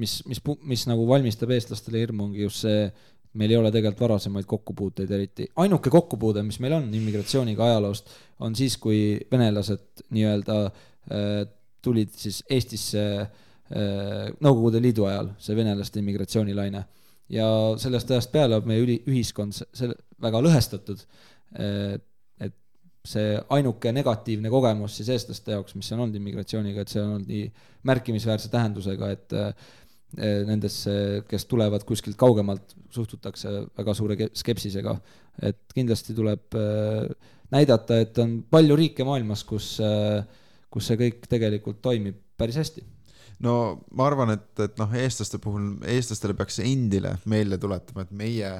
mis, 0.00 0.20
mis, 0.26 0.42
mis 0.64 0.86
nagu 0.88 1.06
valmistab 1.08 1.52
eestlastele 1.52 2.00
hirmu, 2.00 2.30
ongi 2.30 2.46
just 2.46 2.64
see, 2.64 2.88
meil 3.36 3.52
ei 3.52 3.58
ole 3.60 3.70
tegelikult 3.70 4.08
varasemaid 4.08 4.48
kokkupuuteid 4.48 5.10
eriti. 5.10 5.50
ainuke 5.56 5.92
kokkupuude, 5.92 6.42
mis 6.46 6.58
meil 6.64 6.78
on 6.80 6.88
immigratsiooniga 6.94 7.68
ajaloost, 7.68 8.10
on 8.40 8.56
siis, 8.56 8.78
kui 8.80 9.20
venelased 9.30 10.08
nii-öelda 10.10 10.58
äh, 10.66 11.44
tulid 11.84 12.10
siis 12.16 12.42
Eestisse 12.50 13.04
äh, 13.20 13.30
Nõukogude 13.70 14.80
Liidu 14.82 15.04
ajal, 15.06 15.28
see 15.38 15.54
venelaste 15.54 16.00
immigratsioonilaine. 16.02 16.84
ja 17.30 17.46
sellest 17.78 18.10
ajast 18.10 18.32
peale 18.32 18.56
on 18.58 18.64
meie 18.66 18.82
üli- 18.82 19.02
ühiskond 19.06 19.54
se- 19.54 19.68
selle, 19.72 19.94
väga 20.18 20.40
lõhestatud 20.42 21.04
äh, 21.54 21.94
et 22.40 22.56
see 23.06 23.36
ainuke 23.54 23.92
negatiivne 23.94 24.50
kogemus 24.50 24.96
siis 24.98 25.12
eestlaste 25.14 25.54
jaoks, 25.54 25.76
mis 25.78 25.92
on 25.94 26.00
olnud 26.02 26.18
immigratsiooniga, 26.18 26.82
et 26.82 26.88
see 26.90 27.00
on 27.04 27.12
olnud 27.14 27.30
nii 27.30 27.44
märkimisväärse 27.86 28.50
tähendusega, 28.50 29.10
et 29.14 29.36
äh, 29.38 29.54
nendesse, 30.50 31.22
kes 31.30 31.46
tulevad 31.46 31.84
kuskilt 31.86 32.16
kaugemalt, 32.18 32.74
suhtutakse 32.90 33.52
väga 33.78 33.94
suure 33.94 34.16
ke- 34.18 34.32
skepsisega. 34.34 34.98
et 35.46 35.60
kindlasti 35.72 36.14
tuleb 36.14 36.58
äh, 36.58 37.06
näidata, 37.54 38.00
et 38.02 38.18
on 38.18 38.40
palju 38.50 38.76
riike 38.76 39.04
maailmas, 39.06 39.44
kus, 39.46 39.76
kus 40.70 40.86
see 40.86 40.98
kõik 40.98 41.24
tegelikult 41.30 41.80
toimib 41.82 42.18
päris 42.38 42.58
hästi. 42.60 42.82
No 43.44 43.54
ma 43.96 44.08
arvan, 44.08 44.34
et, 44.36 44.50
et 44.66 44.80
noh, 44.80 44.98
eestlaste 45.00 45.40
puhul, 45.42 45.72
eestlastele 45.88 46.36
peaks 46.38 46.60
endile 46.64 47.16
meelde 47.30 47.58
tuletama, 47.60 48.04
et 48.04 48.12
meie 48.16 48.50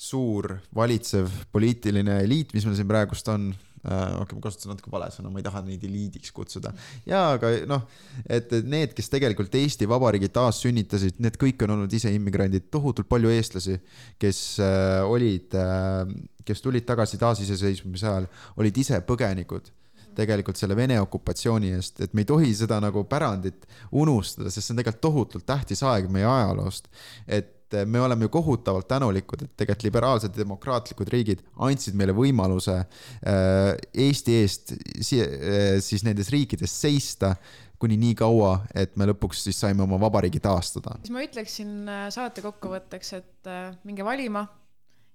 suur 0.00 0.54
valitsev 0.76 1.28
poliitiline 1.52 2.22
eliit, 2.24 2.54
mis 2.56 2.64
meil 2.64 2.78
siin 2.78 2.88
praegust 2.88 3.28
on 3.28 3.50
äh,, 3.50 4.14
okei, 4.22 4.36
ma 4.38 4.44
kasutasin 4.46 4.72
natuke 4.72 4.92
vale 4.92 5.10
sõna, 5.12 5.32
ma 5.32 5.42
ei 5.42 5.44
taha 5.44 5.60
neid 5.66 5.82
eliidiks 5.84 6.32
kutsuda. 6.36 6.72
jaa, 7.08 7.34
aga 7.36 7.52
noh, 7.68 7.84
et 8.24 8.54
need, 8.64 8.94
kes 8.96 9.12
tegelikult 9.12 9.58
Eesti 9.60 9.88
Vabariigi 9.90 10.30
taassünnitasid, 10.32 11.20
need 11.20 11.36
kõik 11.40 11.66
on 11.66 11.76
olnud 11.76 11.98
ise 11.98 12.12
immigrandid, 12.16 12.70
tohutult 12.72 13.10
palju 13.10 13.34
eestlasi, 13.34 13.76
kes 14.20 14.40
äh, 14.64 15.02
olid 15.04 15.58
äh,, 15.58 16.06
kes 16.48 16.64
tulid 16.64 16.86
tagasi 16.88 17.20
taasiseseisvumise 17.20 18.08
ajal, 18.08 18.30
olid 18.62 18.80
ise 18.80 19.02
põgenikud 19.06 19.68
tegelikult 20.16 20.58
selle 20.60 20.76
Vene 20.78 20.98
okupatsiooni 21.02 21.72
eest, 21.76 22.02
et 22.04 22.12
me 22.14 22.24
ei 22.24 22.28
tohi 22.28 22.50
seda 22.56 22.80
nagu 22.82 23.04
pärandit 23.08 23.66
unustada, 23.92 24.50
sest 24.50 24.68
see 24.68 24.74
on 24.74 24.82
tegelikult 24.82 25.06
tohutult 25.06 25.46
tähtis 25.48 25.82
aeg 25.86 26.10
meie 26.12 26.28
ajaloost. 26.28 26.90
et 27.26 27.56
me 27.86 28.00
oleme 28.02 28.26
ju 28.26 28.32
kohutavalt 28.34 28.88
tänulikud, 28.90 29.44
et 29.44 29.52
tegelikult 29.56 29.84
liberaalsed 29.86 30.34
demokraatlikud 30.34 31.10
riigid 31.12 31.44
andsid 31.62 31.94
meile 31.94 32.14
võimaluse 32.16 32.80
äh, 32.80 33.76
Eesti 33.94 34.38
eest 34.40 34.74
äh, 34.74 35.78
siis 35.78 36.04
nendes 36.06 36.32
riikides 36.34 36.74
seista 36.80 37.36
kuni 37.80 37.96
nii 37.96 38.16
kaua, 38.18 38.66
et 38.76 38.98
me 39.00 39.06
lõpuks 39.08 39.46
siis 39.46 39.60
saime 39.62 39.86
oma 39.86 39.96
vabariigi 40.02 40.42
taastada. 40.44 40.98
siis 41.00 41.14
ma 41.14 41.22
ütleksin 41.24 41.88
saate 42.12 42.42
kokkuvõtteks, 42.44 43.12
et 43.16 43.52
minge 43.88 44.04
valima 44.04 44.44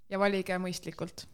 ja 0.09 0.19
valige 0.21 0.57
mõistlikult 0.61 1.27